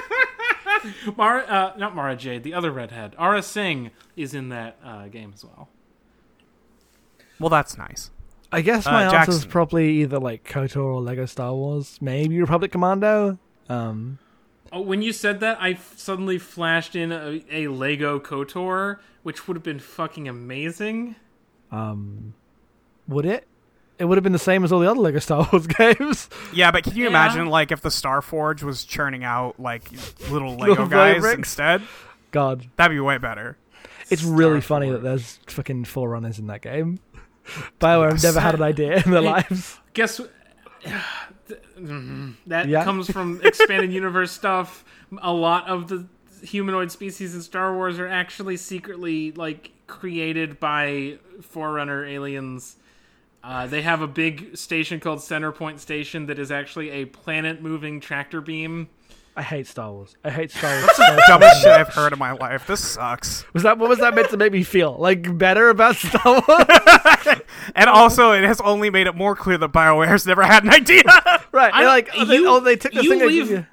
[1.17, 3.15] Mara, uh, not Mara Jade, the other redhead.
[3.19, 5.69] Aurra Sing is in that uh, game as well.
[7.41, 8.11] well, that's nice.
[8.53, 11.99] I guess Uh, my answer is probably either like KOTOR or Lego Star Wars.
[12.01, 13.39] Maybe Republic Commando.
[13.69, 14.19] Um,
[14.73, 19.47] Oh, when you said that, I f- suddenly flashed in a, a Lego Kotor, which
[19.47, 21.17] would have been fucking amazing.
[21.71, 22.35] um,
[23.09, 23.47] would it?
[23.99, 26.29] It would have been the same as all the other Lego Star Wars games.
[26.53, 27.11] Yeah, but can you Yeah.
[27.11, 29.91] imagine like if the Star Forge was churning out like
[30.31, 31.39] little Lego Little guys bricks?
[31.39, 31.83] instead?
[32.31, 33.57] God, That'd be way better.
[34.11, 36.99] it's really Star funny that there's fucking forerunners in that game.
[37.81, 39.79] Bioware have never had an idea in their Hey, lives.
[39.95, 40.91] Guess wh-.
[42.47, 42.85] That Yeah.
[42.85, 44.85] comes from expanded universe stuff.
[45.19, 46.07] A lot of the
[46.43, 52.77] humanoid species in Star Wars are actually secretly like created by Forerunner aliens.
[53.45, 58.41] Uh, they have a big station called Centerpoint Station that is actually a planet-moving tractor
[58.41, 58.89] beam.
[59.39, 60.17] I hate Star Wars.
[60.25, 60.87] I hate Star Wars.
[60.87, 61.71] That's the Dumbest shit.
[61.73, 62.67] I've heard in my life.
[62.67, 63.45] This sucks.
[63.53, 64.97] Was that what was that meant to make me feel?
[64.99, 66.67] Like better about Star Wars?
[67.75, 71.03] And also, it has only made it more clear that BioWare's never had an idea.
[71.53, 71.73] right?
[71.75, 73.23] I- like oh, they, you- oh, they took the you thing.
[73.23, 73.67] I leave- you.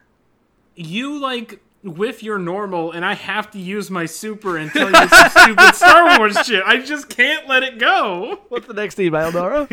[0.76, 5.08] You like with your normal, and I have to use my super and tell you
[5.10, 6.64] some stupid Star Wars shit.
[6.66, 8.40] I just can't let it go.
[8.50, 9.68] What's the next email, Nora?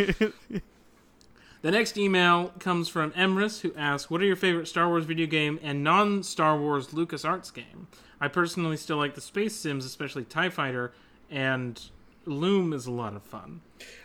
[1.62, 5.26] The next email comes from Emrys, who asks, "What are your favorite Star Wars video
[5.26, 7.86] game and non-Star Wars LucasArts game?"
[8.20, 10.92] I personally still like the space sims, especially Tie Fighter,
[11.30, 11.80] and
[12.26, 13.60] Loom is a lot of fun.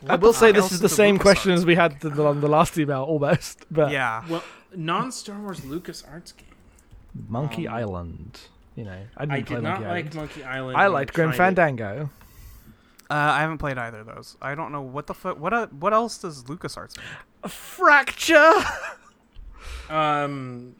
[0.08, 1.22] I will say this is is the the same LucasArts?
[1.22, 3.66] question as we had the, on the last email, almost.
[3.72, 4.24] But yeah.
[4.30, 4.44] Well,
[4.76, 6.48] non-Star Wars LucasArts game.
[7.30, 8.40] Monkey Island.
[8.76, 10.16] You know, I didn't I play did not Monkey like Island.
[10.16, 10.78] Monkey Island.
[10.78, 11.38] I liked Grim tried it.
[11.56, 12.10] Fandango.
[13.10, 14.36] Uh, I haven't played either of those.
[14.42, 15.40] I don't know what the fuck.
[15.40, 17.06] What uh, what else does LucasArts make?
[17.48, 18.54] Fracture.
[19.90, 20.76] Um,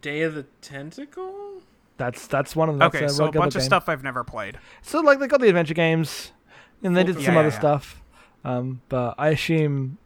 [0.00, 1.60] Day of the Tentacle.
[1.98, 2.86] That's that's one of them.
[2.88, 3.66] Okay, that's so a bunch of game.
[3.66, 4.58] stuff I've never played.
[4.82, 6.32] So like they got the adventure games,
[6.82, 7.58] and they did Yeah, some yeah, other yeah.
[7.58, 8.02] stuff.
[8.44, 9.98] Um, but I assume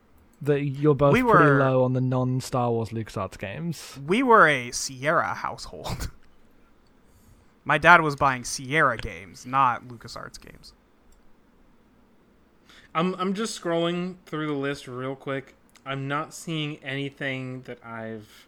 [0.43, 3.99] that you're both We pretty were- low on the non Star Wars LucasArts games.
[4.07, 6.11] We were a Sierra household.
[7.65, 10.73] My dad was buying Sierra games, not LucasArts games.
[12.95, 15.55] I'm I'm just scrolling through the list real quick.
[15.91, 18.47] I'm not seeing anything that I've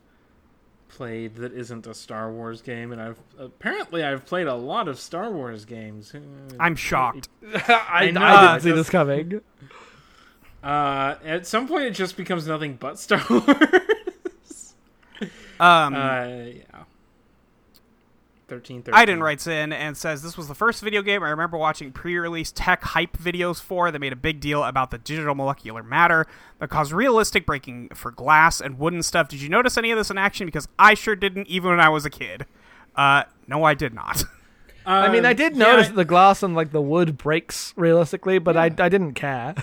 [0.88, 4.98] played that isn't a Star Wars game, and I've apparently I've played a lot of
[5.00, 6.12] Star Wars games.
[6.60, 7.28] I'm shocked.
[7.54, 9.40] I, I know, I I didn't see just- this coming.
[10.62, 14.74] Uh, at some point, it just becomes nothing but Star Wars.
[15.58, 16.62] Um, uh, yeah.
[18.52, 18.94] 13, 13.
[18.94, 22.52] Iden writes in and says this was the first video game I remember watching pre-release
[22.52, 26.26] tech hype videos for that made a big deal about the digital molecular matter
[26.58, 29.28] that caused realistic breaking for glass and wooden stuff.
[29.28, 30.46] Did you notice any of this in action?
[30.46, 32.44] Because I sure didn't, even when I was a kid.
[32.94, 34.22] Uh, no, I did not.
[34.84, 37.72] I mean, I did Um, yeah, notice that the glass and like the wood breaks
[37.76, 39.54] realistically, but I, I didn't care.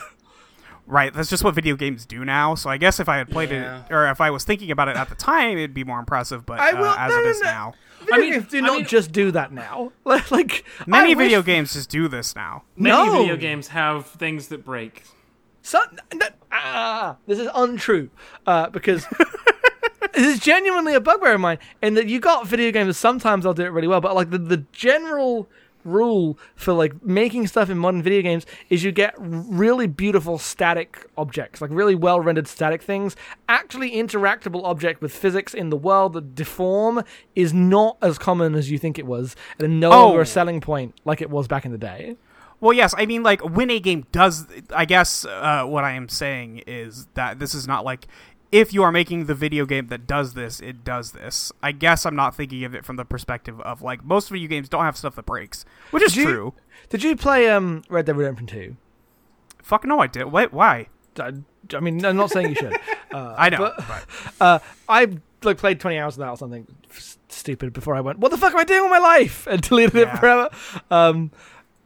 [0.87, 2.55] right, that's just what video games do now.
[2.55, 3.83] So I guess if I had played Yeah.
[3.85, 6.43] it, or if I was thinking about it at the time, it'd be more impressive.
[6.45, 7.45] But I uh, will- as no, it no, is no.
[7.51, 7.73] now,
[8.09, 9.91] Video mean- games do I not mean- just do that now.
[10.05, 12.63] like many I wish- video games just do this now.
[12.75, 13.21] Many No.
[13.21, 15.03] video games have things that break.
[15.61, 15.79] So,
[16.11, 16.21] n-
[16.51, 18.09] ah, this is untrue
[18.47, 19.05] uh, because
[20.13, 21.59] this is genuinely a bugbear of mine.
[21.81, 22.97] In that you got video games.
[22.97, 25.49] Sometimes I'll do it really well, but like the the general
[25.89, 31.07] rule for like making stuff in modern video games is you get really beautiful static
[31.17, 33.15] objects like really well rendered static things
[33.47, 37.03] actually interactable object with physics in the world that deform
[37.35, 40.21] is not as common as you think it was and no longer Oh.
[40.21, 42.15] a selling point like it was back in the day
[42.61, 44.45] Well, yes, I mean, like when a game does,
[44.75, 48.05] I guess uh, what I am saying is that this is not like
[48.51, 51.51] if you are making the video game that does this, it does this.
[51.61, 54.69] I guess I'm not thinking of it from the perspective of like most video games
[54.69, 56.53] don't have stuff that breaks, which is Did you- true.
[56.89, 58.75] did you play um red dead redemption 2
[59.61, 60.25] Fuck no, I did.
[60.31, 60.87] Wait, why?
[61.19, 61.33] I,
[61.75, 62.75] I mean, I'm not saying you should.
[63.11, 63.57] Uh, I know.
[63.57, 64.05] but- but-
[64.39, 65.07] uh, I
[65.43, 66.67] like played 20 hours of that or something
[67.27, 68.19] stupid before I went.
[68.19, 69.47] What the fuck am I doing with my life?
[69.49, 70.13] And deleted Yeah.
[70.15, 70.49] it forever.
[70.91, 71.31] Um,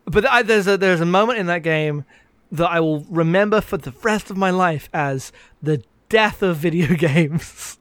[0.06, 2.04] but I, there's a there's a moment in that game
[2.52, 5.32] that I will remember for the rest of my life as
[5.62, 7.78] the death of video games.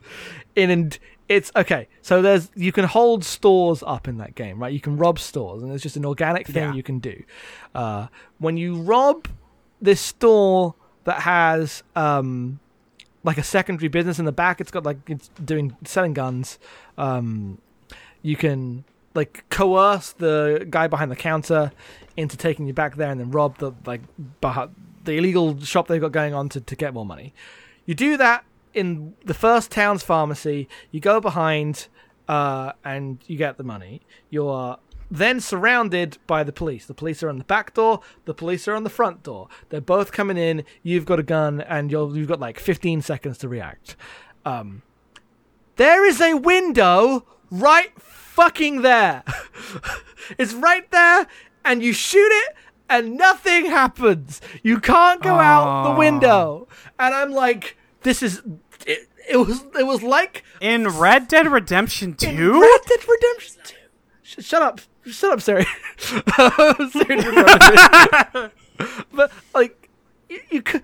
[0.56, 1.88] in and it's okay.
[2.02, 4.72] So there's you can hold stores up in that game, right?
[4.72, 6.74] You can rob stores, and it's just an organic thing Yeah.
[6.74, 7.22] you can do.
[7.74, 8.08] Uh,
[8.38, 9.28] when you rob
[9.80, 10.74] this store
[11.04, 12.60] that has um,
[13.24, 14.60] like a secondary business in the back.
[14.60, 16.58] It's got like it's doing selling guns.
[16.98, 17.58] Um,
[18.22, 18.84] you can
[19.14, 21.72] like coerce the guy behind the counter
[22.16, 24.00] into taking you back there and then rob the like
[24.40, 27.34] the illegal shop they've got going on to, to get more money.
[27.92, 30.66] You do that in the first town's pharmacy.
[30.90, 31.88] You go behind
[32.26, 34.00] uh, and you get the money.
[34.30, 34.78] You're
[35.10, 36.86] then surrounded by the police.
[36.86, 38.00] The police are on the back door.
[38.24, 39.48] The police are on the front door.
[39.68, 40.64] They're both coming in.
[40.82, 43.94] You've got a gun, and you're, you've got like 15 seconds to react.
[44.46, 44.80] Um,
[45.76, 49.22] there is a window right fucking there.
[50.38, 51.26] it's right there,
[51.62, 52.56] and you shoot it,
[52.88, 54.40] and nothing happens.
[54.62, 55.98] You can't go out the Oh.
[55.98, 56.68] window.
[56.98, 58.42] And I'm like, this is.
[58.86, 62.60] It, it was it was like in Red Dead Redemption 2?
[62.60, 63.76] Red Dead Redemption 2.
[64.22, 64.80] Sh- shut up.
[65.06, 65.66] Shut up, Siri.
[69.12, 69.88] But like
[70.28, 70.82] you, you could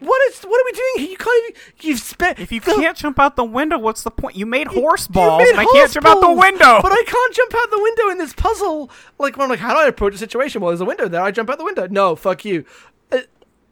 [0.00, 1.10] what is what are we doing here?
[1.10, 4.10] You can't even you've spent If you the- can't jump out the window, what's the
[4.10, 4.36] point?
[4.36, 6.80] You made horse you balls, made and I can't horse jump out the window.
[6.82, 8.90] But I can't jump out the window in this puzzle.
[9.18, 10.60] Like, when I'm like, how do I approach a situation?
[10.60, 11.22] Well, there's a window there.
[11.22, 11.86] I jump out the window.
[11.88, 12.64] No, fuck you.
[13.10, 13.18] Uh,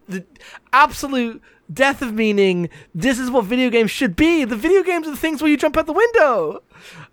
[0.08, 0.24] the
[0.72, 1.40] absolute
[1.72, 2.68] death of meaning.
[2.94, 4.44] This is what video games should be.
[4.44, 6.62] The video games are the things where you jump out the window.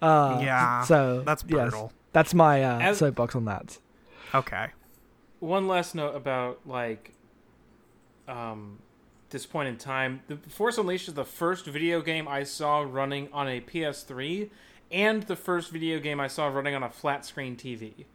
[0.02, 1.92] Uh, Yeah, So that's yes, brutal.
[2.12, 3.78] that's my uh, As- soapbox on that.
[4.36, 4.68] Okay.
[5.40, 7.12] one last note about like
[8.28, 8.80] um
[9.30, 13.28] this point in time the force unleashed is the first video game i saw running
[13.34, 14.50] on a ps3
[14.92, 18.06] and the first video game i saw running on a flat screen tv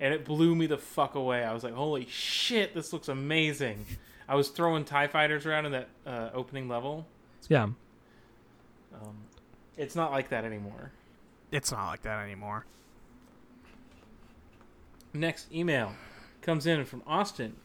[0.00, 3.84] and it blew me the fuck away i was like holy shit this looks amazing
[4.28, 7.06] i was throwing tie fighters around in that uh, opening level
[7.48, 7.64] Yeah.
[7.64, 9.16] um,
[9.76, 10.90] it's not like that anymore
[11.50, 12.66] It's not like that anymore.
[15.12, 15.92] next email
[16.42, 17.56] comes in from austin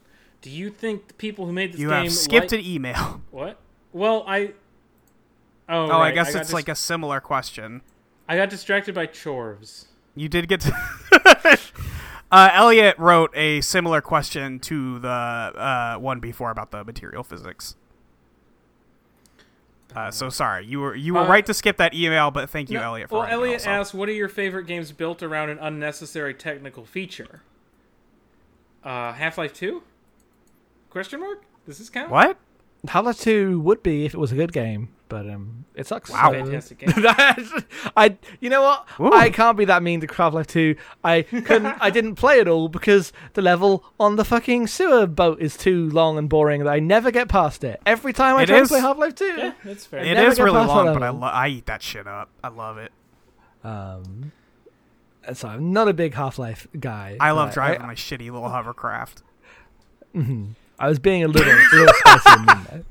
[0.42, 3.22] do you think the people who made this You game have skipped like- an email.
[3.32, 3.58] What?
[3.94, 4.52] Well, I.
[5.70, 7.82] Oh, Oh, I guess got it's dis- like a similar question.
[8.28, 9.86] I got distracted by chores.
[10.16, 10.76] You did get to.
[12.34, 17.76] uh, Elliot wrote a similar question to the uh, one before about the material physics.
[19.96, 22.70] Uh, so sorry, you were you were Uh, right to skip that email, but thank
[22.72, 23.10] you, No, Elliot.
[23.10, 23.70] For well, writing Elliot also.
[23.70, 27.44] asked, "What are your favorite games built around an unnecessary technical feature?"
[28.84, 29.84] Uh, Half Life Two?
[30.90, 31.44] Question mark?
[31.68, 32.10] Does this count?
[32.10, 32.38] What?
[32.88, 36.10] Half-Life 2 would be if it was a good game, but um, it sucks.
[36.10, 36.32] Wow.
[36.32, 36.90] Fantastic game.
[37.96, 38.88] I, you know what?
[39.00, 39.14] Ooh.
[39.14, 40.76] I can't be that mean to Half-Life 2.
[41.04, 41.68] I couldn't.
[41.80, 45.88] I didn't play it all because the level on the fucking sewer boat is too
[45.92, 47.80] long and boring that I never get past it.
[47.86, 49.26] Every time I It try is- to play Half-Life 2.
[49.26, 50.00] yeah, that's fair.
[50.00, 52.30] It never is get really long, but I lo- I eat that shit up.
[52.44, 52.92] I love it.
[53.64, 54.32] Um,
[55.34, 57.18] so I'm not a big Half-Life guy.
[57.20, 59.22] I love driving I, my shitty little hovercraft.
[60.16, 60.56] mhm.
[60.80, 62.84] I was being a little, little spicy and mean there.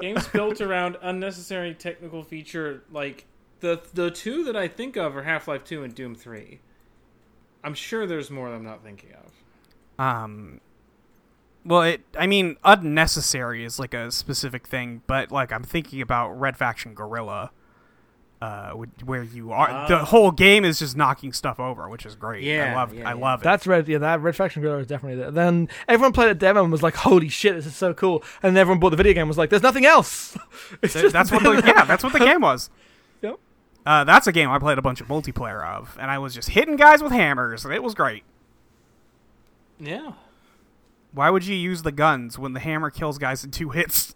[0.00, 3.26] Games built around unnecessary technical feature, like
[3.60, 6.60] the the two that I think of are Half Life Two and Doom Three.
[7.64, 10.04] I'm sure there's more that I'm not thinking of.
[10.04, 10.60] Um,
[11.64, 12.02] well, it.
[12.16, 16.94] I mean, unnecessary is like a specific thing, but like I'm thinking about Red Faction
[16.94, 17.50] Guerrilla,
[18.40, 18.70] uh,
[19.04, 19.88] where you are.
[19.88, 20.04] the Ah.
[20.04, 22.44] whole game is just knocking stuff over, which is great.
[22.44, 22.94] Yeah, I Yeah, love.
[22.94, 23.20] yeah, I yeah.
[23.20, 23.44] love it.
[23.44, 23.88] That's red.
[23.88, 25.30] Yeah, that Red Faction Guerrilla is definitely there.
[25.32, 28.54] Then everyone played a demo and was like, "Holy shit, this is so cool!" And
[28.56, 30.36] then everyone bought the video game and was like, "There's nothing else."
[30.82, 31.84] It's Th- just that's what the yeah.
[31.84, 32.70] That's what the game was.
[33.22, 33.38] Yep.
[33.84, 36.50] Uh, that's a game I played a bunch of multiplayer of, and I was just
[36.50, 38.22] hitting guys with hammers, and it was great.
[39.80, 40.12] Yeah.
[41.12, 44.14] Why would you use the guns when the hammer kills guys in two hits?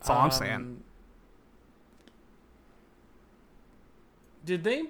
[0.00, 0.82] That's all I'm saying.
[4.44, 4.84] Did they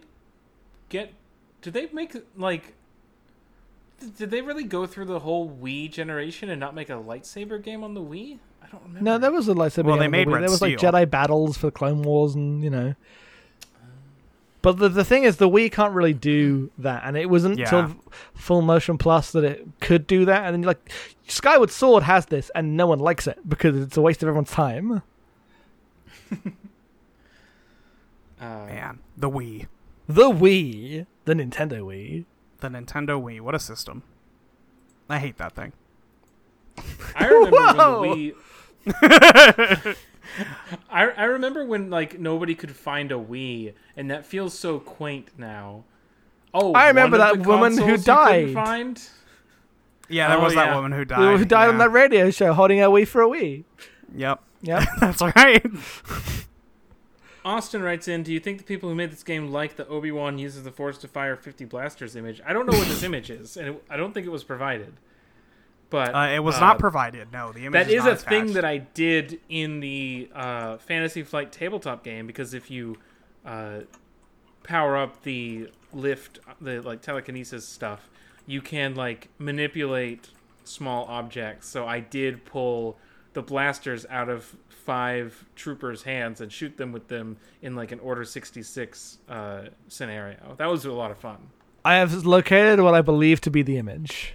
[0.88, 1.12] get?
[1.60, 2.74] Did they make like?
[4.16, 7.84] Did they really go through the whole Wii generation and not make a lightsaber game
[7.84, 8.38] on the Wii?
[8.62, 9.00] I don't remember.
[9.02, 9.84] no, there was a lightsaber.
[9.84, 10.32] Well, game they on the made Wii.
[10.34, 10.92] Red There was like Steel.
[10.92, 12.94] Jedi battles for Clone Wars, and you know.
[14.60, 17.64] But the the thing is, the Wii can't really do that, and it wasn't Yeah.
[17.64, 17.96] until
[18.34, 20.44] Full Motion Plus that it could do that.
[20.46, 20.90] And then you're like,
[21.28, 24.50] Skyward Sword has this, and no one likes it because it's a waste of everyone's
[24.52, 25.02] time.
[28.43, 29.66] Uh, Man, the Wii,
[30.09, 32.24] The Wii, the Nintendo Wii.
[32.60, 34.02] the Nintendo Wii, what a system!
[35.09, 35.73] I hate that thing.
[37.14, 38.01] I remember Whoa!
[38.01, 38.35] when the
[38.86, 39.97] Wii.
[40.90, 45.28] I I remember when like nobody could find a Wii, and that feels so quaint
[45.39, 45.85] now.
[46.55, 48.52] Oh, I remember that woman who consoles you couldn't died.
[48.55, 49.09] Find?
[50.09, 50.74] Yeah, there Oh, was that yeah.
[50.74, 51.39] woman who Who died.
[51.39, 53.64] who died on that radio show holding a Wii for a Wii.
[54.14, 54.82] Yep, Yep.
[55.01, 55.64] that's right.
[57.44, 60.10] Austin writes in, "Do you think the people who made this game like the Obi
[60.12, 62.40] Wan uses the Force to fire 50 blasters image?
[62.47, 64.94] I don't know what this image is, and it, I don't think it was provided.
[65.90, 67.32] But Uh, it was uh, not provided.
[67.32, 71.23] No, the image That is not a thing that I did in the uh, Fantasy
[71.23, 72.97] Flight tabletop game because if you
[73.44, 73.81] uh,
[74.62, 78.09] power up the lift, the like telekinesis stuff,
[78.47, 80.31] you can like manipulate
[80.64, 81.69] small objects.
[81.69, 82.97] So I did pull
[83.35, 88.00] the blasters out of five troopers' hands and shoot them with them in like an
[88.00, 90.54] Order sixty six uh, scenario.
[90.59, 91.38] That was a lot of fun.
[91.84, 94.34] I have located what I believe to be the image.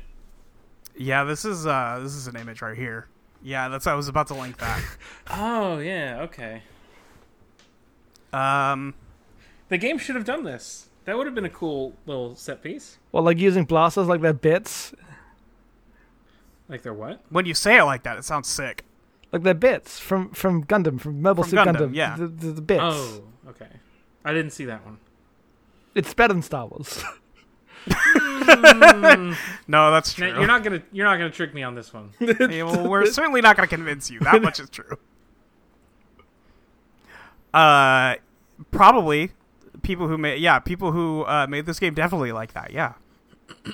[0.98, 3.08] Yeah, this is uh this is an image right here.
[3.44, 4.82] Yeah, that's I was about to link that.
[5.30, 6.64] Oh yeah, okay.
[8.34, 8.94] um,
[9.70, 10.90] The game should have done this.
[11.06, 12.98] That would have been a cool little set piece.
[13.12, 14.94] Well, like using blasters like they're bits.
[16.68, 17.22] Like they're what?
[17.30, 18.84] when you say it like that, it sounds sick.
[19.32, 21.96] Like they're bits from, from Gundam, from Mobile From Suit Gundam, Gundam.
[21.96, 22.16] yeah.
[22.16, 22.82] The, the, the bits.
[22.84, 23.68] Oh, okay.
[24.24, 24.98] I didn't see that one.
[25.96, 27.04] It's better than Star Wars.
[29.68, 30.32] No, that's true.
[30.32, 32.12] Now, you're not gonna you're not gonna trick me on this one.
[32.20, 34.20] Yeah, well, we're certainly not going to convince you.
[34.20, 34.98] That much is true.
[37.54, 38.16] Uh,
[38.72, 39.32] probably
[39.82, 42.72] people who made yeah people who uh, made this game definitely like that.
[42.72, 42.94] Yeah,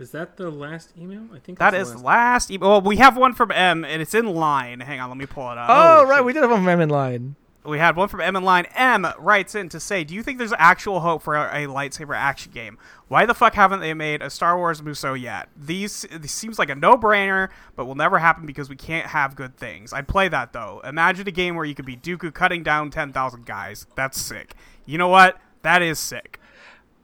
[0.00, 1.22] Is that the last email?
[1.34, 2.48] I think that's is the the last.
[2.48, 2.50] last.
[2.50, 4.80] E- well, we have one from M, and it's in line.
[4.80, 5.68] Hang on, let me pull it up.
[5.68, 6.24] oh, Oh, right, shit.
[6.24, 7.36] we did have one from M in line.
[7.62, 8.64] We had one from M in line.
[8.74, 12.16] M writes in to say, "Do you think there's actual hope for a, a lightsaber
[12.16, 12.78] action game?
[13.08, 15.50] Why the fuck haven't they made a Star Wars Muso yet?
[15.54, 19.58] These this seems like a no-brainer, but will never happen because we can't have good
[19.58, 19.92] things.
[19.92, 20.80] I'd play that though.
[20.84, 23.86] Imagine a game where you could be Dooku cutting down ten thousand guys.
[23.94, 24.54] That's sick.
[24.86, 25.38] You know what?
[25.60, 26.39] That is sick.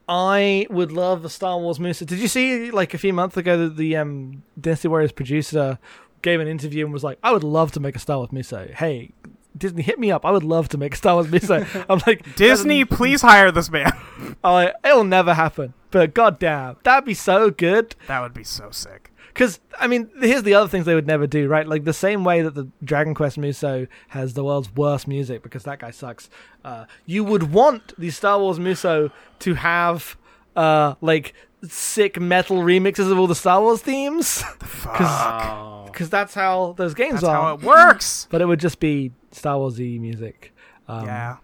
[0.09, 2.05] I would love a Star Wars Muso.
[2.05, 5.79] Did you see, like, a few months ago, that the um, Dynasty Warriors producer
[6.23, 8.69] gave an interview and was like, I would love to make a Star Wars Muso.
[8.75, 9.11] Hey,
[9.57, 10.25] Disney, hit me up.
[10.25, 11.67] I would love to make a Star Wars Muso.
[11.89, 13.93] I'm like, Disney, please hire this man.
[14.45, 15.75] I'm like, it'll never happen.
[15.91, 17.97] But goddamn, that'd be so good.
[18.07, 19.13] that would be so sick.
[19.37, 21.69] Because I mean, here's the other things they would never do, right?
[21.69, 25.65] Like the same way that the Dragon Quest Muso has the world's worst music because
[25.65, 26.31] that guy sucks.
[26.65, 29.11] Uh, you would want the Star Wars Muso
[29.41, 30.17] to have
[30.57, 31.35] uh, like
[31.69, 35.85] sick metal remixes of all the Star Wars themes, Fuck.
[35.93, 37.35] Because that's how those games That's are.
[37.35, 38.29] how it works.
[38.31, 40.55] but it would just be Star Warsy music.
[40.89, 41.37] Um, yeah.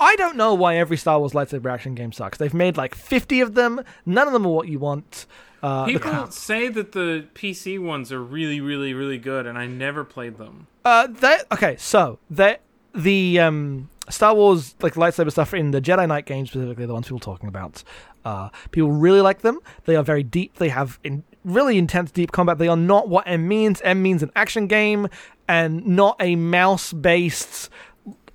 [0.00, 2.38] I don't know why every Star Wars lightsaber action game sucks.
[2.38, 3.82] They've made like 50 of them.
[4.06, 5.26] None of them are what you want.
[5.62, 10.04] Uh, People say that the PC ones are really, really, really good, and I never
[10.04, 10.66] played them.
[10.84, 11.76] Uh, they okay.
[11.78, 12.58] So they
[12.94, 17.06] the um Star Wars like lightsaber stuff in the Jedi Knight games specifically, the ones
[17.06, 17.82] people are talking about.
[18.24, 19.58] Uh, people really like them.
[19.84, 20.56] They are very deep.
[20.56, 22.58] They have in, really intense, deep combat.
[22.58, 23.80] They are not what M means.
[23.82, 25.08] M means an action game
[25.48, 27.68] and not a mouse-based.
[27.68, 27.72] uh,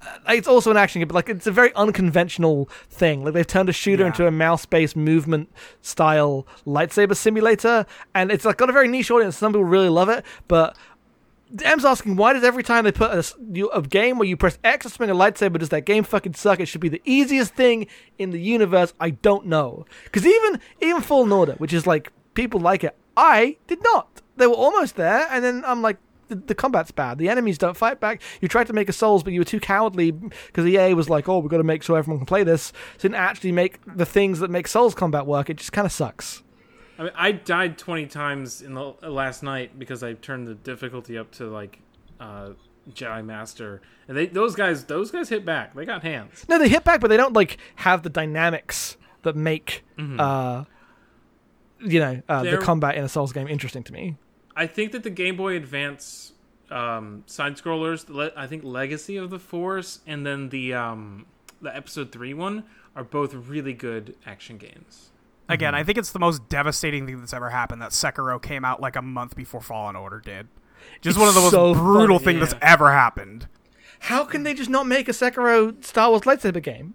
[0.02, 3.24] Uh, it's also an action game, but like it's a very unconventional thing.
[3.24, 4.08] Like they've turned a shooter Yeah.
[4.08, 5.50] into a mouse-based movement
[5.82, 9.38] style lightsaber simulator, and it's like got a very niche audience.
[9.38, 10.76] Some people really love it, but
[11.64, 14.58] M's asking why does every time they put a, you- a game where you press
[14.64, 16.60] X to swing a lightsaber does that game fucking suck?
[16.60, 17.88] It should be the easiest thing
[18.18, 18.94] in the universe.
[19.00, 23.58] I don't know because even even Fallen Order, which is like people like it, I
[23.68, 24.22] did not.
[24.38, 25.98] They were almost there, and then I'm like.
[26.32, 27.18] The, the combat's bad.
[27.18, 28.22] The enemies don't fight back.
[28.40, 31.28] You tried to make a Souls, but you were too cowardly because EA was like,
[31.28, 34.06] "Oh, we've got to make sure everyone can play this." So didn't actually make the
[34.06, 35.50] things that make Souls combat work.
[35.50, 36.42] It just kind of sucks.
[36.98, 41.18] I mean, I died 20 times in the last night because I turned the difficulty
[41.18, 41.80] up to like
[42.22, 42.52] uh,
[42.90, 45.76] Jedi Master, and they those guys those guys hit back.
[45.76, 46.46] They got hands.
[46.48, 49.84] No, they hit back, but they don't like have the dynamics that make
[50.18, 50.64] uh
[51.80, 54.16] you know uh, the combat in a Souls game interesting to me.
[54.62, 56.34] I think that the Game Boy Advance
[56.70, 61.26] um, side scrollers, le- I think Legacy of the Force, and then the um,
[61.64, 62.66] the Episode Three one
[62.96, 65.10] are both really good action games.
[65.50, 68.80] Again, I think it's the most devastating thing that's ever happened that Sekiro came out
[68.80, 70.48] like a month before Fallen Order did.
[71.02, 72.60] Just It's one of the most so brutal funny, things yeah.
[72.60, 73.48] that's ever happened.
[74.02, 76.94] How can they just not make a Sekiro Star Wars lightsaber game?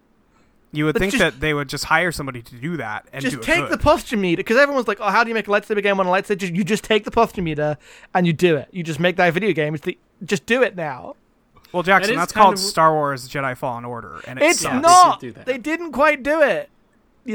[0.77, 3.23] You would Let's think just- that they would just hire somebody to do that and
[3.23, 3.71] Just do it take good.
[3.73, 6.07] the posture meter because everyone's like, "Oh, how do you make a lightsaber game on
[6.07, 7.79] a lightsaber?" Just, you just take the posture meter
[8.15, 8.69] and you do it.
[8.73, 9.75] You just make that video game.
[9.75, 11.17] It's the just do it now.
[11.73, 14.63] well, Jackson, That is that's called of- Star Wars Jedi Fallen Order, and it It's
[14.63, 14.83] Yeah, sucks.
[14.87, 15.21] they not.
[15.21, 15.47] did do that.
[15.47, 16.71] They didn't quite do it.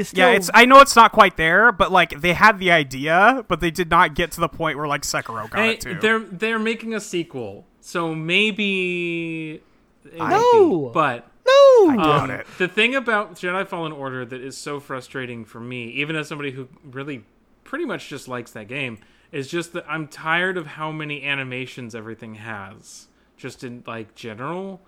[0.04, 0.50] Still, Yeah, it's.
[0.54, 3.90] I know it's not quite there, but like they had the idea, but they did
[3.90, 5.94] not get to the point where like Sekiro got Hey, it to.
[5.96, 9.60] they're they're making a sequel, so maybe
[10.04, 10.90] it No.
[10.94, 11.90] but no.
[11.90, 12.46] I doubt Um, it.
[12.58, 16.52] The thing about Jedi Fallen Order that is so frustrating for me, even as somebody
[16.52, 17.24] who really
[17.64, 18.98] pretty much just likes that game,
[19.32, 23.08] is just that I'm tired of how many animations everything has.
[23.36, 24.80] Just in like general,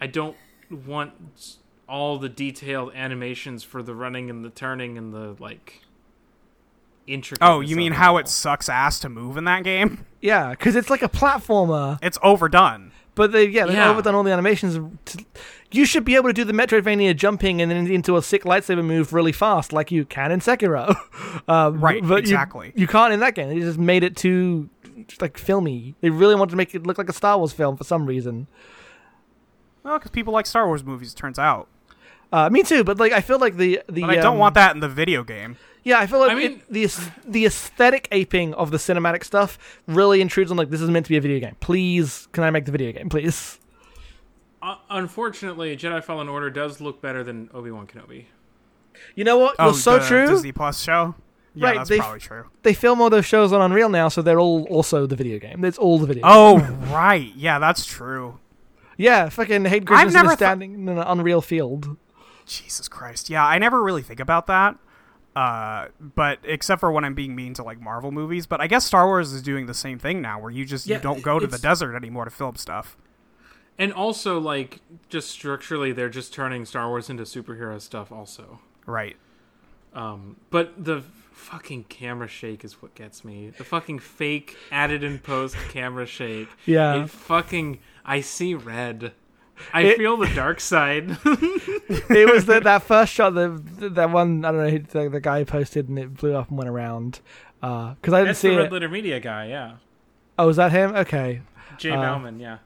[0.00, 0.36] I don't
[0.70, 1.56] want
[1.86, 5.82] all the detailed animations for the running and the turning and the like
[7.06, 7.44] intricate.
[7.46, 10.06] Oh, you mean how it sucks ass to move in that game?
[10.22, 11.98] Yeah, because it's like a platformer.
[12.02, 12.92] It's overdone.
[13.14, 13.90] But they, yeah, they've Yeah.
[13.90, 14.78] overdone all the animations.
[15.04, 15.24] To,
[15.74, 18.84] you should be able to do the Metroidvania jumping and then into a sick lightsaber
[18.84, 20.94] move really fast, like you can in Sekiro.
[21.48, 22.72] um, Right, but exactly.
[22.76, 23.48] You, can't in that game.
[23.48, 24.68] They just made it too
[25.08, 25.94] just like filmy.
[26.00, 28.46] They really wanted to make it look like a Star Wars film for some reason.
[29.82, 31.68] Well, because people like Star Wars movies, it turns out.
[32.32, 34.54] Uh, me too, but like I feel like the the But I don't um, want
[34.54, 35.56] that in the video game.
[35.82, 39.58] Yeah, I feel like I mean- it, the the aesthetic aping of the cinematic stuff
[39.86, 41.56] really intrudes on like this is meant to be a video game.
[41.60, 43.58] Please, can I make the video game, please?
[44.64, 48.24] Uh, unfortunately, Jedi Fallen Order does look better than Obi Wan Kenobi.
[49.14, 49.56] You know what?
[49.58, 50.26] Oh, was so the true.
[50.26, 51.14] Disney Plus show.
[51.54, 52.44] Yeah, Right, that's they- probably true.
[52.62, 55.64] They film all those shows on Unreal now, so they're all also the video game.
[55.64, 56.22] It's all the video.
[56.26, 56.58] Oh,
[56.92, 57.30] right.
[57.36, 58.38] Yeah, that's true.
[58.96, 61.96] yeah, fucking Hayden I've Christensen never is thought- standing in an Unreal field.
[62.46, 63.28] Jesus Christ.
[63.30, 64.76] Yeah, I never really think about that.
[65.36, 68.84] Uh, but except for when I'm being mean to like Marvel movies, but I guess
[68.84, 71.38] Star Wars is doing the same thing now, where you just Yeah, you don't go
[71.40, 72.96] to the desert anymore to film stuff.
[73.78, 78.60] And also, like, just structurally, they're just turning Star Wars into superhero stuff, also.
[78.86, 79.16] Right.
[79.94, 81.02] Um, but the
[81.32, 83.50] fucking camera shake is what gets me.
[83.56, 86.48] The fucking fake added in post camera shake.
[86.66, 87.02] Yeah.
[87.04, 87.78] It fucking.
[88.04, 89.12] I see red.
[89.72, 91.10] I It- feel the dark side.
[91.24, 95.20] it was the, that first shot that that one I don't know who the, the
[95.20, 97.20] guy posted and it blew up and went around
[97.60, 98.72] because I didn't That's see the Red it.
[98.72, 99.76] Letter Media guy, yeah.
[100.38, 100.94] Oh, was that him?
[100.96, 101.40] Okay.
[101.78, 102.58] Jay Uh, Bauman, yeah.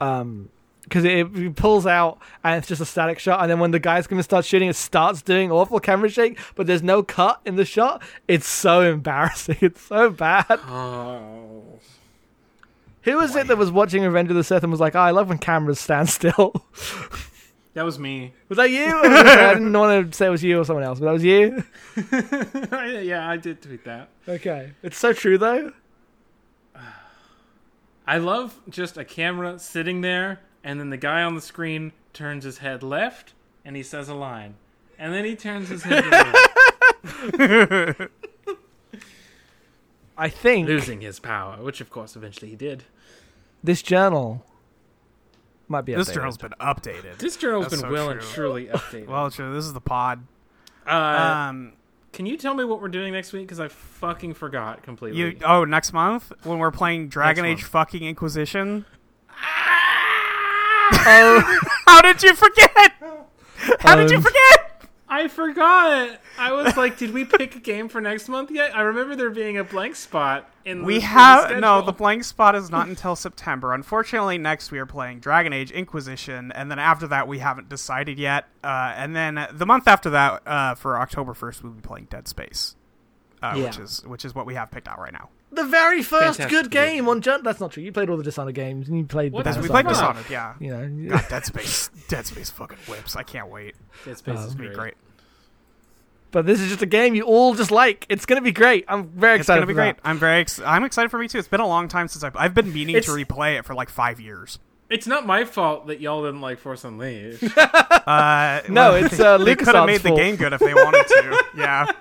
[0.00, 0.48] Um
[0.84, 3.78] because it, it pulls out and it's just a static shot and then when the
[3.78, 7.56] guy's gonna start shooting it starts doing awful camera shake but there's no cut in
[7.56, 8.02] the shot.
[8.26, 9.58] It's so embarrassing.
[9.62, 10.46] It's so bad.
[10.66, 11.62] Oh.
[13.02, 15.10] who was it that was watching revenge of the sith and was like oh, i
[15.10, 16.54] love when cameras stand still.
[17.74, 18.32] That was me.
[18.48, 18.86] was that you?
[18.92, 21.04] Or was it- i didn't want to say it was you or someone else but
[21.06, 21.62] that was you?
[23.06, 24.08] Yeah, I did tweet that.
[24.26, 24.72] okay.
[24.82, 25.72] It's so true though
[28.08, 32.44] I love just a camera sitting there, and then the guy on the screen turns
[32.44, 34.54] his head left, and he says a line,
[34.98, 38.08] and then he turns his head right,
[40.16, 42.84] i think losing his power, which of course eventually he did.
[43.62, 44.44] this journal
[45.68, 46.14] Might be This updated.
[46.14, 47.18] journal's been updated.
[47.18, 49.06] This journal's That's been so well and truly updated.
[49.06, 49.52] Well, true.
[49.54, 50.26] This is the pod.
[50.86, 51.72] uh, Um,
[52.18, 53.42] can you tell me what we're doing next week?
[53.46, 55.20] Because I fucking forgot completely.
[55.20, 57.70] you oh next month when we're playing Dragon Next Age month.
[57.70, 58.84] fucking Inquisition.
[60.90, 62.92] Oh, How did you forget?
[63.80, 64.67] How did you Um, forget?
[65.10, 66.20] I forgot.
[66.38, 68.76] I was like, did we pick a game for next month yet?
[68.76, 70.84] I remember there being a blank spot in.
[70.84, 71.82] We the, in the have no.
[71.82, 73.72] The blank spot is not until September.
[73.72, 78.18] Unfortunately, next we are playing Dragon Age Inquisition, and then after that we haven't decided
[78.18, 78.46] yet.
[78.62, 82.28] Uh, and then the month after that, uh, for October first, we'll be playing Dead
[82.28, 82.76] Space,
[83.42, 83.64] uh, Yeah.
[83.64, 85.30] which is which is what we have picked out right now.
[85.50, 87.82] The very first Fantastic good game on Jun- That's not true.
[87.82, 89.86] You played all the Dishonored games, and you played What the is- we played.
[89.88, 90.54] Dishonored, yeah.
[90.60, 93.16] You know, God, Dead Space, Dead Space fucking whips.
[93.16, 93.74] I can't wait.
[94.04, 94.70] Dead Space Um, is gonna great.
[94.70, 94.94] be great.
[96.30, 98.04] but this is just a game you all just like.
[98.08, 98.84] It's gonna be great.
[98.88, 99.40] I'm very excited.
[99.40, 99.60] It's excited.
[99.60, 99.96] gonna be for great.
[100.02, 100.08] that.
[100.08, 100.40] I'm very.
[100.40, 101.38] Ex- I'm excited for me too.
[101.38, 102.36] It's been a long time since I've.
[102.36, 104.58] I've been meaning It's- to replay it for like five years.
[104.90, 107.42] It's not my fault that y'all didn't like Force Unleashed.
[108.08, 110.72] Uh, No, well, it's, uh, they could have LucasArts' made the game good if they
[110.72, 111.44] wanted to.
[111.58, 111.92] yeah.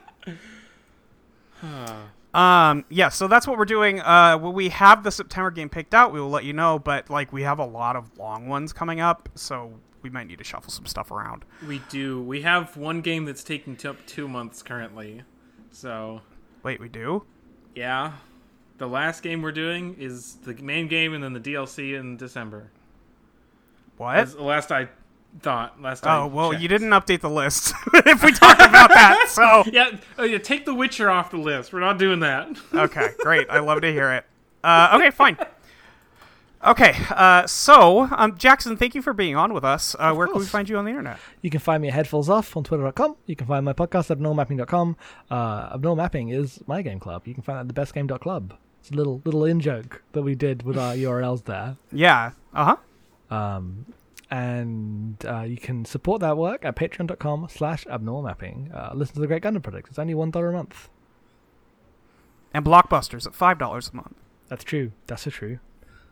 [2.37, 2.85] Um.
[2.89, 3.09] Yeah.
[3.09, 3.99] So that's what we're doing.
[3.99, 4.37] Uh.
[4.37, 6.77] When we have the September game picked out, we will let you know.
[6.79, 9.73] But like, we have a lot of long ones coming up, so
[10.03, 11.43] we might need to shuffle some stuff around.
[11.67, 12.21] we do.
[12.21, 15.23] We have one game that's taking t- up two months currently.
[15.71, 16.21] So
[16.63, 17.25] Wait, we do.
[17.75, 18.13] yeah,
[18.77, 22.71] the last game we're doing is the main game and then the DLC in December.
[23.97, 24.31] What?
[24.31, 24.89] The last I
[25.41, 25.81] thought.
[25.81, 26.61] Last I Oh well, checked.
[26.63, 27.73] you didn't update the list.
[27.93, 30.37] if we talked about that, so Yeah, oh yeah.
[30.39, 31.73] Take The Witcher off the list.
[31.73, 32.49] We're not doing that.
[32.73, 33.49] okay, great.
[33.49, 34.25] I love to hear it.
[34.63, 35.37] Uh, okay, fine.
[36.65, 39.95] Okay, uh, so um, Jackson, thank you for being on with us.
[39.99, 41.19] Uh, where can we find you on the internet?
[41.41, 43.15] You can find me at Headfuls Off on Twitter.com.
[43.27, 44.97] You can find my podcast at abnormalmapping.com.
[45.29, 47.27] Uh, Abnormal Mapping is my game club.
[47.27, 48.55] You can find that at thebestgame.club.
[48.81, 51.77] It's a little little in joke that we did with our URLs there.
[51.91, 52.31] Yeah.
[52.55, 52.75] Uh
[53.29, 53.35] huh.
[53.35, 53.85] Um,
[54.29, 58.73] and uh, you can support that work at patreon.com slash abnormapping.
[58.75, 59.87] Uh, listen to the Great Gundam Project.
[59.89, 60.89] It's only $1 a month.
[62.53, 64.15] And Blockbusters at five dollars a month.
[64.47, 64.91] That's true.
[65.05, 65.59] That's so true.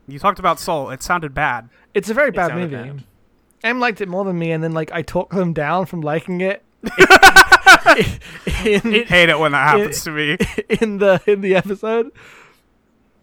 [0.07, 0.89] You talked about Soul.
[0.91, 1.69] It sounded bad.
[1.93, 2.75] It's a very bad movie.
[2.75, 3.03] bad.
[3.63, 6.41] Em liked it more than me, and then like I talked them down from liking
[6.41, 6.63] it.
[6.83, 6.91] in,
[9.07, 10.37] Hate it when that happens to me.
[10.81, 12.11] in the in the episode.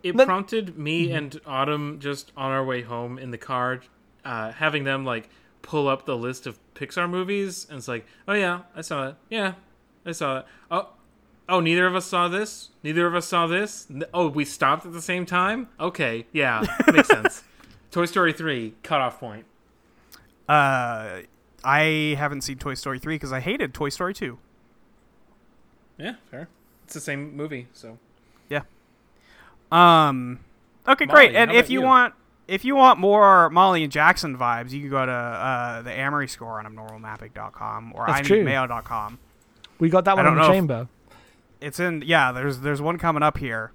[0.02, 3.82] It Then- prompted me and Autumn just on our way home in the car,
[4.24, 5.28] uh, having them like
[5.62, 9.16] pull up the list of Pixar movies, and it's like, oh yeah, I saw it.
[9.30, 9.54] Yeah,
[10.04, 10.46] I saw it.
[10.70, 10.88] Oh,
[11.48, 12.70] oh, neither of us saw this.
[12.82, 13.86] Neither of us saw this.
[14.12, 15.68] Oh, we stopped at the same time.
[15.78, 17.44] Okay, yeah, makes sense.
[17.90, 19.46] Toy Story three cutoff point.
[20.48, 21.20] Uh,
[21.64, 24.38] I haven't seen Toy Story three because I hated Toy Story two.
[25.98, 26.48] Yeah, fair.
[26.84, 27.98] It's the same movie, so
[28.48, 28.62] Yeah.
[29.70, 30.40] Um.
[30.86, 31.36] Okay, Molly, great.
[31.36, 31.86] And if you, you?
[31.86, 32.14] want,
[32.48, 36.28] if you want more Molly and Jackson vibes, you can go to uh, the Amory
[36.28, 38.44] score on abnormalmapping.com or That's true.
[38.44, 39.18] ineedmail.com.
[39.78, 40.88] We got that one in don't the know if-
[41.60, 42.32] It's in yeah.
[42.32, 43.72] There's there's one coming up here.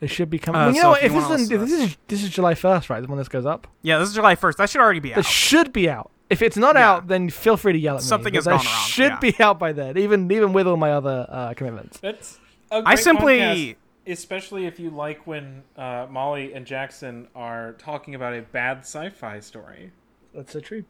[0.00, 0.60] It should be coming.
[0.60, 1.12] Uh, well, you so know if what?
[1.12, 3.00] If, you this, is, if this listen is this is July first, right?
[3.00, 3.66] The one this goes up.
[3.82, 4.58] Yeah, this is July first.
[4.58, 5.18] That should already be out.
[5.18, 6.10] It should be out.
[6.30, 6.90] If it's not Yeah.
[6.90, 8.06] out, then feel free to yell at me.
[8.06, 9.18] Something but has that gone wrong, Should yeah.
[9.20, 11.98] be out by then, even even with all my other uh, commitments.
[12.00, 12.38] that's.
[12.70, 13.76] A I simply
[14.06, 19.40] especially if you like when uh, Molly and Jackson are talking about a bad sci-fi
[19.40, 19.92] story.
[20.34, 20.84] That's so true.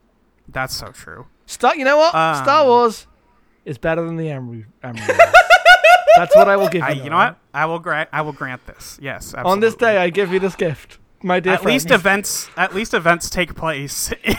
[0.49, 1.27] that's so true.
[1.47, 2.15] Star, you know what?
[2.15, 3.07] Um, Star Wars
[3.65, 4.67] is better than the Amory.
[4.83, 5.03] Amory
[6.17, 6.87] That's what I will give you.
[6.87, 7.39] I, you know what?
[7.53, 8.99] I will grant I will grant this.
[9.03, 9.51] Yes, absolutely.
[9.51, 11.75] On this day, I give you this gift, my dear at friend.
[11.75, 14.37] least events at least events take place in,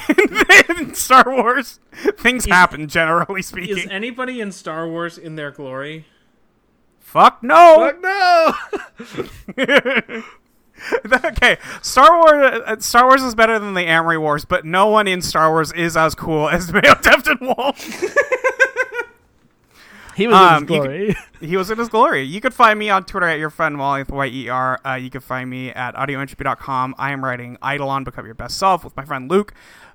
[0.78, 1.80] in Star Wars.
[2.18, 3.78] Things happen generally speaking.
[3.78, 6.06] Is anybody in Star Wars in their glory?
[7.16, 7.94] Fuck no.
[7.96, 8.02] Fuck
[9.58, 10.24] no!
[11.30, 12.62] okay, Star Wars.
[12.66, 15.72] Uh, Star Wars is better than the Amory Wars, but no one in Star Wars
[15.72, 17.78] is as cool as Mayo Deftinwolf.
[20.18, 21.16] he was Um, in his glory.
[21.40, 22.24] he was in his glory.
[22.24, 24.82] You could find me on Twitter at your friend Wally with Y E R.
[24.86, 26.96] Uh, you can find me at audioentropy.com.
[26.98, 29.54] I am writing Eidolon Become Your Best Self with my friend Luke.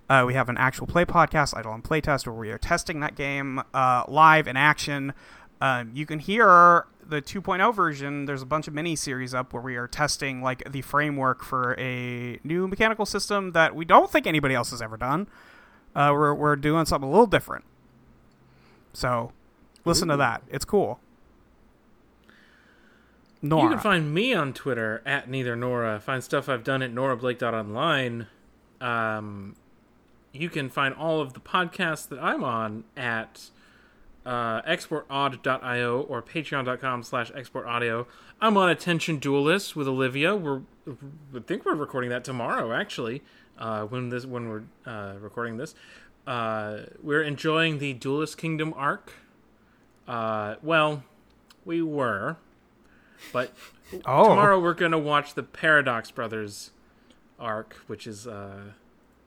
[0.08, 3.62] Uh, we have an actual play podcast, Eidolon Playtest, where we are testing that game
[3.74, 5.12] uh, live in action.
[5.60, 8.24] Um, you can hear the 2.0 version.
[8.24, 11.78] There's a bunch of mini series up where we are testing like the framework for
[11.78, 15.26] a new mechanical system that we don't think anybody else has ever done.
[15.94, 17.64] Uh, we're we're doing something a little different.
[18.92, 19.32] So,
[19.84, 20.42] listen to that.
[20.48, 21.00] It's cool.
[23.42, 23.62] Nora.
[23.64, 25.98] You can find me on Twitter at neither Nora.
[26.00, 28.26] Find stuff I've done at norablake.online.
[28.80, 29.56] Um,
[30.32, 33.50] you can find all of the podcasts that I'm on at
[34.26, 38.06] uh, exportaud.io or patreon.com slash exportaudio.
[38.40, 40.34] I'm on Attention Duelist with Olivia.
[40.36, 43.22] We're, I think we're recording that tomorrow, actually.
[43.58, 45.74] uh, when this when we're uh, recording this.
[46.26, 49.12] Uh, we're enjoying the Duelist Kingdom arc.
[50.08, 51.02] Uh, well,
[51.64, 52.36] we were,
[53.32, 53.52] but
[54.06, 56.70] Oh, tomorrow we're gonna watch the Paradox Brothers
[57.38, 58.72] arc, which is uh,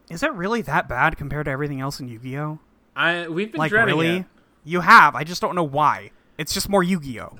[0.09, 2.59] is it really that bad compared to everything else in Yu-Gi-Oh?
[2.95, 4.17] I we've been Like dreading really?
[4.19, 4.25] it.
[4.63, 5.15] You have.
[5.15, 6.11] I just don't know why.
[6.37, 7.37] It's just more Yu-Gi-Oh.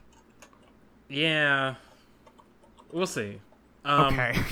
[1.10, 1.76] Yeah,
[2.91, 3.40] we'll see.
[3.86, 4.38] Um, Okay.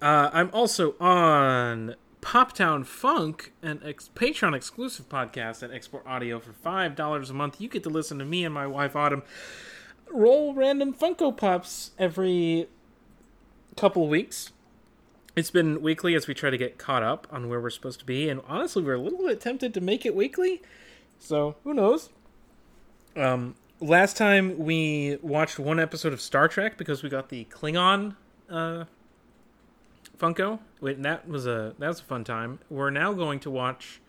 [0.00, 6.52] Uh, I'm also on Poptown Funk, an ex- Patreon exclusive podcast at Export Audio for
[6.52, 7.60] five dollars a month.
[7.60, 9.22] You get to listen to me and my wife Autumn
[10.10, 12.66] roll random Funko Pops every
[13.76, 14.50] couple of weeks.
[15.34, 18.04] It's been weekly as we try to get caught up on where we're supposed to
[18.04, 20.60] be, and honestly, we're a little bit tempted to make it weekly.
[21.18, 22.10] So who knows?
[23.16, 28.16] Um, last time we watched one episode of Star Trek because we got the Klingon
[28.50, 28.84] uh,
[30.18, 30.58] Funko.
[30.80, 32.58] Wait, that was a that was a fun time.
[32.68, 34.00] We're now going to watch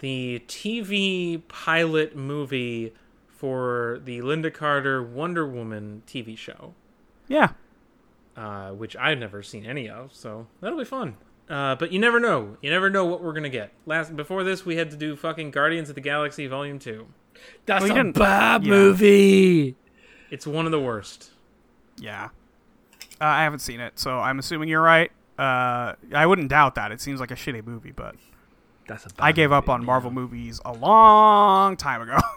[0.00, 2.92] the TV pilot movie
[3.28, 6.74] for the Lynda Carter Wonder Woman TV show,
[7.28, 7.50] yeah.
[8.36, 10.14] Uh, which I've never seen any of.
[10.14, 11.16] So that'll be fun.
[11.48, 12.56] Uh, but you never know.
[12.60, 13.72] You never know what we're gonna get.
[13.86, 17.06] Last before this, we had to do fucking Guardians of the Galaxy Volume Two.
[17.66, 18.70] That's Well, a didn't- bad yeah.
[18.70, 19.76] movie.
[20.30, 21.30] It's one of the worst.
[21.98, 22.30] Yeah.
[23.20, 25.10] Uh, I haven't seen it, so I'm assuming you're right.
[25.38, 26.90] Uh, I wouldn't doubt that.
[26.92, 28.16] It seems like a shitty movie, but
[28.88, 29.86] That's a bad I gave up movie, on yeah.
[29.86, 32.18] Marvel movies a long time ago.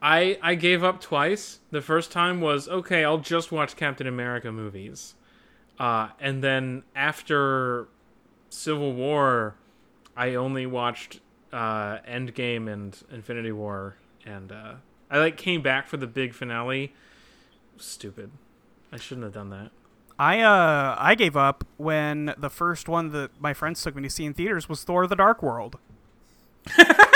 [0.00, 1.60] I I gave up twice.
[1.70, 3.04] The first time was okay.
[3.04, 5.14] I'll just watch Captain America movies,
[5.78, 7.88] uh, and then after
[8.50, 9.56] Civil War,
[10.16, 11.20] I only watched
[11.52, 14.74] uh, Endgame and Infinity War, and uh,
[15.10, 16.92] I like came back for the big finale.
[17.76, 18.30] Stupid.
[18.92, 19.70] I shouldn't have done that.
[20.18, 24.10] I uh I gave up when the first one that my friends took me to
[24.10, 25.78] see in theaters was Thor: The Dark World.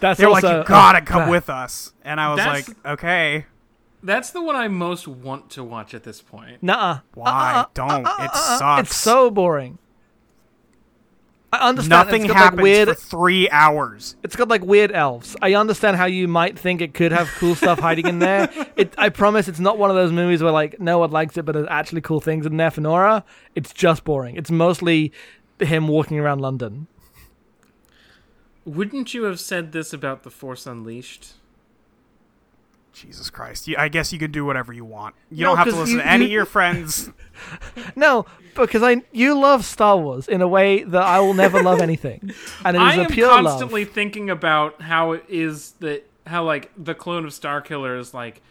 [0.00, 2.38] That's They were also like, "You gotta a come bad- with us," and I was
[2.38, 3.46] That's- like, "Okay,
[4.02, 6.62] That's the one I most want to watch at this point.
[6.62, 7.00] Nuh-uh.
[7.14, 7.28] why?
[7.30, 7.58] Uh-uh.
[7.58, 7.64] Uh-uh.
[7.74, 8.00] Don't.
[8.00, 8.58] it uh-uh.
[8.58, 8.88] sucks.
[8.88, 9.78] It's so boring.
[11.52, 12.88] I understand nothing it's got happens like weird.
[12.88, 15.36] for three hours." It's got like weird elves.
[15.42, 18.48] I understand how you might think it could have cool stuff hiding in there.
[18.76, 21.44] It, I promise, it's not one of those movies where like no one likes it,
[21.44, 23.24] but there's actually cool things in there for Nora.
[23.54, 24.36] It's just boring.
[24.36, 25.12] It's mostly
[25.58, 26.86] him walking around London.
[28.74, 31.32] Wouldn't you have said this about The Force Unleashed?
[32.92, 33.66] Jesus Christ!
[33.68, 35.14] You, I guess you can do whatever you want.
[35.30, 37.10] You No, don't have to listen you- to any you- of your friends.
[37.96, 41.80] No, because I you love Star Wars in a way that I will never love
[41.80, 42.32] anything,
[42.64, 43.94] and it is I a am pure constantly love.
[43.94, 48.42] thinking about how it is that how like the clone of Starkiller is like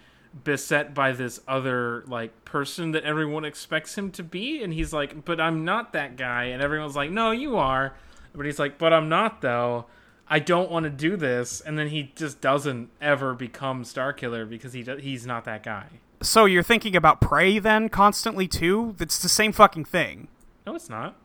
[0.44, 5.24] beset by this other like person that everyone expects him to be, and he's like,
[5.24, 7.94] "But I'm not that guy," and everyone's like, "No, you are,"
[8.34, 9.86] but he's like, "But I'm not though."
[10.30, 14.74] I don't want to do this, and then he just doesn't ever become Starkiller because
[14.74, 15.86] he do- he's not that guy.
[16.22, 18.94] So you're thinking about Prey then constantly too?
[18.98, 20.28] That's the same fucking thing.
[20.68, 21.16] No, it's not.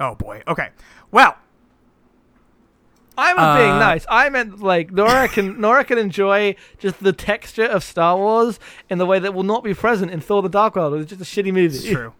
[0.00, 0.42] Oh boy.
[0.48, 0.70] Okay.
[1.10, 1.36] Well,
[3.18, 4.04] I'm not being Uh, nice.
[4.08, 8.58] I meant like Nora can Nora can enjoy just the texture of Star Wars
[8.90, 10.94] in the way that will not be present in Thor: The Dark World.
[11.00, 11.76] It's just a shitty movie.
[11.76, 12.12] it's true.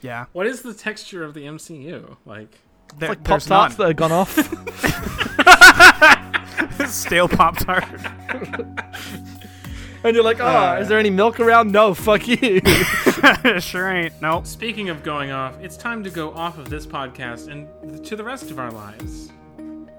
[0.00, 0.26] Yeah.
[0.32, 2.58] What is the texture of the MCU like?
[2.96, 4.34] There, Like Pop there's Tarts that have gone off.
[6.88, 7.84] Stale Pop Tart.
[10.04, 11.70] and you're like, oh, Uh, is there any milk around?
[11.70, 12.60] No, fuck you.
[13.60, 14.20] sure ain't.
[14.22, 14.46] Nope.
[14.46, 18.24] Speaking of going off, it's time to go off of this podcast and to the
[18.24, 19.30] rest of our lives.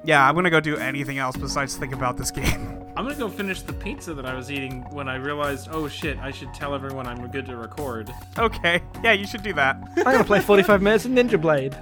[0.03, 2.76] Yeah, I'm gonna go do anything else besides think about this game.
[2.95, 6.18] I'm gonna go finish the pizza that I was eating when I realized, oh shit,
[6.20, 8.10] I should tell everyone I'm good to record.
[8.38, 8.82] Okay.
[9.03, 9.78] Yeah, you should do that.
[9.98, 11.76] I'm gonna play 45 minutes of Ninja Blade.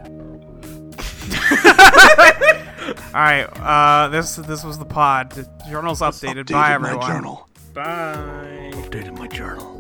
[1.80, 3.44] All right.
[3.60, 5.32] Uh, this this was the pod.
[5.32, 6.52] The journal's updated.
[6.52, 6.98] Bye, Updated everyone.
[7.00, 7.48] my journal.
[7.74, 8.72] Bye.
[8.74, 9.77] Updated my journal.